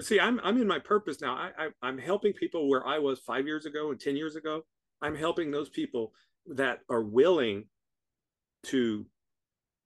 See, 0.00 0.20
I'm 0.20 0.40
I'm 0.44 0.60
in 0.60 0.66
my 0.66 0.78
purpose 0.78 1.20
now. 1.20 1.34
I, 1.34 1.50
I 1.58 1.68
I'm 1.82 1.98
helping 1.98 2.32
people 2.34 2.68
where 2.68 2.86
I 2.86 2.98
was 2.98 3.20
five 3.20 3.46
years 3.46 3.64
ago 3.64 3.90
and 3.90 4.00
ten 4.00 4.16
years 4.16 4.36
ago. 4.36 4.62
I'm 5.00 5.16
helping 5.16 5.50
those 5.50 5.68
people 5.68 6.12
that 6.46 6.80
are 6.90 7.02
willing 7.02 7.64
to, 8.64 9.06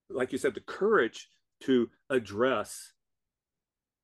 like 0.09 0.33
you 0.33 0.39
said, 0.39 0.55
the 0.55 0.61
courage 0.61 1.31
to 1.63 1.91
address 2.11 2.93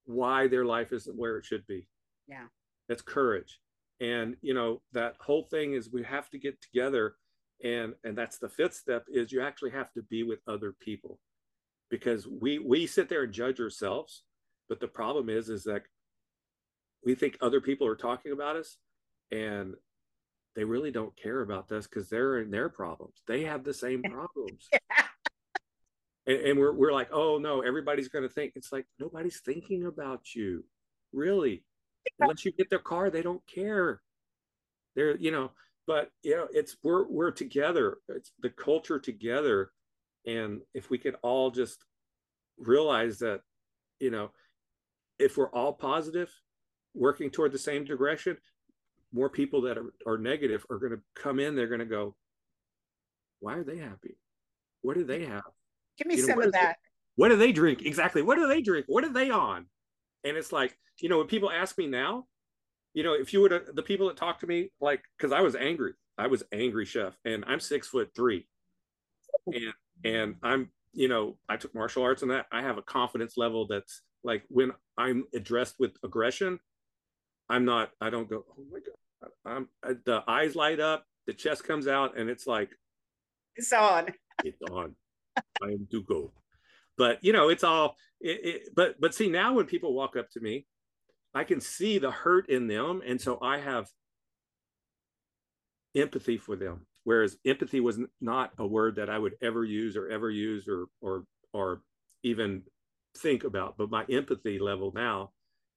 why 0.04 0.46
their 0.46 0.64
life 0.64 0.92
isn't 0.92 1.16
where 1.16 1.38
it 1.38 1.44
should 1.44 1.66
be. 1.66 1.88
Yeah. 2.28 2.46
That's 2.88 3.02
courage. 3.02 3.60
And 4.00 4.36
you 4.42 4.54
know, 4.54 4.82
that 4.92 5.14
whole 5.20 5.44
thing 5.50 5.72
is 5.72 5.90
we 5.90 6.04
have 6.04 6.30
to 6.30 6.38
get 6.38 6.60
together 6.60 7.16
and 7.64 7.94
and 8.04 8.16
that's 8.16 8.38
the 8.38 8.48
fifth 8.48 8.74
step 8.74 9.04
is 9.08 9.32
you 9.32 9.40
actually 9.40 9.70
have 9.70 9.92
to 9.92 10.02
be 10.02 10.22
with 10.22 10.40
other 10.46 10.74
people 10.80 11.18
because 11.90 12.26
we 12.26 12.58
we 12.58 12.86
sit 12.86 13.08
there 13.08 13.22
and 13.22 13.32
judge 13.32 13.60
ourselves 13.60 14.24
but 14.68 14.80
the 14.80 14.88
problem 14.88 15.30
is 15.30 15.48
is 15.48 15.64
that 15.64 15.82
we 17.04 17.14
think 17.14 17.38
other 17.40 17.60
people 17.60 17.86
are 17.86 17.96
talking 17.96 18.32
about 18.32 18.56
us 18.56 18.76
and 19.30 19.74
they 20.56 20.64
really 20.64 20.90
don't 20.90 21.14
care 21.16 21.42
about 21.42 21.70
us 21.70 21.86
because 21.86 22.08
they're 22.08 22.38
in 22.38 22.50
their 22.50 22.68
problems. 22.68 23.22
They 23.28 23.42
have 23.42 23.62
the 23.62 23.74
same 23.74 24.02
problems. 24.10 24.68
and, 26.26 26.38
and, 26.38 26.58
we're, 26.58 26.72
we're 26.72 26.92
like, 26.92 27.10
oh 27.12 27.38
no, 27.38 27.60
everybody's 27.60 28.08
going 28.08 28.26
to 28.26 28.34
think. 28.34 28.54
It's 28.56 28.72
like, 28.72 28.86
nobody's 28.98 29.40
thinking 29.44 29.84
about 29.84 30.34
you. 30.34 30.64
Really. 31.12 31.62
Once 32.18 32.44
you 32.44 32.52
get 32.52 32.70
their 32.70 32.78
car, 32.78 33.10
they 33.10 33.22
don't 33.22 33.46
care. 33.46 34.00
They're, 34.94 35.16
you 35.18 35.30
know, 35.30 35.50
but 35.86 36.10
you 36.22 36.36
know, 36.36 36.48
it's 36.52 36.76
we're 36.82 37.06
we're 37.08 37.30
together. 37.30 37.98
It's 38.08 38.32
the 38.40 38.50
culture 38.50 38.98
together. 38.98 39.70
And 40.26 40.60
if 40.74 40.90
we 40.90 40.98
could 40.98 41.16
all 41.22 41.50
just 41.50 41.84
realize 42.58 43.18
that, 43.20 43.42
you 44.00 44.10
know, 44.10 44.32
if 45.18 45.36
we're 45.36 45.50
all 45.50 45.72
positive, 45.72 46.30
working 46.94 47.30
toward 47.30 47.52
the 47.52 47.58
same 47.58 47.84
direction, 47.84 48.36
more 49.12 49.30
people 49.30 49.62
that 49.62 49.78
are, 49.78 49.92
are 50.06 50.18
negative 50.18 50.66
are 50.70 50.78
going 50.78 50.92
to 50.92 51.00
come 51.14 51.38
in. 51.38 51.54
They're 51.54 51.68
going 51.68 51.80
to 51.80 51.86
go, 51.86 52.16
why 53.40 53.54
are 53.54 53.64
they 53.64 53.78
happy? 53.78 54.16
What 54.82 54.96
do 54.96 55.04
they 55.04 55.24
have? 55.24 55.42
Give 55.98 56.06
me 56.06 56.16
you 56.16 56.22
know, 56.22 56.34
some 56.34 56.42
of 56.42 56.52
that. 56.52 56.76
They, 56.82 57.22
what 57.22 57.28
do 57.28 57.36
they 57.36 57.52
drink? 57.52 57.82
Exactly. 57.82 58.22
What 58.22 58.36
do 58.36 58.46
they 58.48 58.60
drink? 58.60 58.86
What 58.88 59.04
are 59.04 59.12
they 59.12 59.30
on? 59.30 59.66
And 60.24 60.36
it's 60.36 60.52
like, 60.52 60.76
you 61.00 61.08
know, 61.08 61.18
when 61.18 61.26
people 61.28 61.50
ask 61.50 61.78
me 61.78 61.86
now, 61.86 62.26
you 62.96 63.02
know, 63.02 63.12
if 63.12 63.34
you 63.34 63.42
would 63.42 63.52
the 63.74 63.82
people 63.82 64.08
that 64.08 64.16
talk 64.16 64.40
to 64.40 64.46
me, 64.46 64.70
like, 64.80 65.02
because 65.18 65.30
I 65.30 65.42
was 65.42 65.54
angry, 65.54 65.92
I 66.16 66.28
was 66.28 66.42
angry 66.50 66.86
chef, 66.86 67.14
and 67.26 67.44
I'm 67.46 67.60
six 67.60 67.86
foot 67.86 68.10
three, 68.16 68.48
and 69.46 69.74
and 70.02 70.36
I'm, 70.42 70.70
you 70.94 71.06
know, 71.06 71.36
I 71.46 71.58
took 71.58 71.74
martial 71.74 72.02
arts 72.02 72.22
and 72.22 72.30
that. 72.30 72.46
I 72.50 72.62
have 72.62 72.78
a 72.78 72.82
confidence 72.82 73.34
level 73.36 73.66
that's 73.66 74.00
like 74.24 74.44
when 74.48 74.72
I'm 74.96 75.26
addressed 75.34 75.74
with 75.78 75.92
aggression, 76.02 76.58
I'm 77.50 77.66
not, 77.66 77.90
I 78.00 78.08
don't 78.08 78.30
go, 78.30 78.44
oh 78.50 78.64
my 78.72 78.78
God. 78.80 79.30
I'm, 79.44 79.68
I, 79.84 79.94
the 80.06 80.24
eyes 80.26 80.56
light 80.56 80.80
up, 80.80 81.04
the 81.26 81.34
chest 81.34 81.64
comes 81.64 81.86
out, 81.86 82.16
and 82.18 82.30
it's 82.30 82.46
like, 82.46 82.70
it's 83.56 83.72
on. 83.74 84.06
It's 84.42 84.62
on. 84.70 84.94
I 85.62 85.66
am 85.66 85.86
to 85.90 86.02
go. 86.02 86.32
But, 86.96 87.22
you 87.22 87.32
know, 87.32 87.50
it's 87.50 87.64
all, 87.64 87.96
it, 88.20 88.40
it, 88.42 88.62
but, 88.74 89.00
but 89.00 89.14
see, 89.14 89.28
now 89.28 89.52
when 89.52 89.66
people 89.66 89.92
walk 89.92 90.16
up 90.16 90.30
to 90.30 90.40
me, 90.40 90.66
I 91.36 91.44
can 91.44 91.60
see 91.60 91.98
the 91.98 92.10
hurt 92.10 92.48
in 92.48 92.66
them. 92.66 93.02
And 93.06 93.20
so 93.20 93.38
I 93.42 93.58
have 93.58 93.90
empathy 95.94 96.38
for 96.38 96.56
them. 96.56 96.86
Whereas 97.04 97.36
empathy 97.44 97.80
was 97.80 98.00
not 98.22 98.52
a 98.56 98.66
word 98.66 98.96
that 98.96 99.10
I 99.10 99.18
would 99.18 99.34
ever 99.42 99.62
use 99.62 99.98
or 99.98 100.08
ever 100.08 100.30
use 100.30 100.66
or, 100.66 100.86
or, 101.02 101.24
or 101.52 101.82
even 102.22 102.62
think 103.18 103.44
about. 103.44 103.76
But 103.76 103.90
my 103.90 104.04
empathy 104.10 104.58
level 104.58 104.92
now 104.94 105.32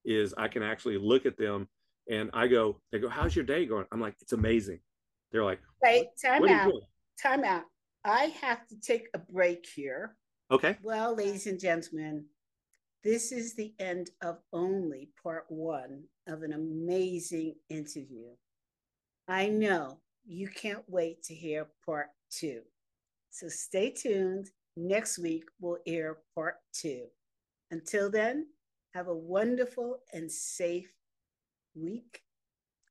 is 0.05 0.33
I 0.37 0.47
can 0.47 0.63
actually 0.63 0.97
look 0.97 1.25
at 1.25 1.37
them 1.37 1.67
and 2.09 2.29
I 2.33 2.47
go, 2.47 2.79
they 2.93 2.99
go, 2.99 3.09
how's 3.09 3.35
your 3.35 3.43
day 3.43 3.65
going? 3.65 3.85
I'm 3.91 3.99
like, 3.99 4.15
it's 4.21 4.31
amazing. 4.31 4.79
They're 5.33 5.43
like, 5.43 5.59
wait, 5.83 6.07
time 6.23 6.47
out, 6.47 6.71
time 7.21 7.43
out. 7.43 7.63
I 8.05 8.33
have 8.41 8.65
to 8.69 8.79
take 8.79 9.09
a 9.13 9.19
break 9.19 9.67
here. 9.75 10.15
Okay. 10.51 10.77
Well, 10.81 11.15
ladies 11.15 11.47
and 11.47 11.59
gentlemen, 11.59 12.25
this 13.03 13.31
is 13.31 13.53
the 13.53 13.73
end 13.79 14.09
of 14.21 14.39
only 14.51 15.09
part 15.23 15.45
one 15.47 16.03
of 16.27 16.43
an 16.43 16.53
amazing 16.53 17.55
interview. 17.69 18.29
I 19.27 19.47
know 19.47 19.99
you 20.25 20.49
can't 20.49 20.83
wait 20.87 21.23
to 21.23 21.33
hear 21.33 21.67
part 21.85 22.07
two. 22.29 22.61
So 23.29 23.47
stay 23.47 23.91
tuned. 23.91 24.49
Next 24.75 25.17
week, 25.17 25.45
we'll 25.59 25.77
air 25.85 26.17
part 26.35 26.55
two. 26.73 27.05
Until 27.71 28.09
then, 28.09 28.47
have 28.93 29.07
a 29.07 29.15
wonderful 29.15 29.99
and 30.13 30.31
safe 30.31 30.91
week 31.75 32.21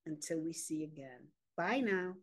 until 0.07 0.41
we 0.41 0.53
see 0.53 0.85
again. 0.85 1.29
Bye 1.57 1.81
now. 1.81 2.15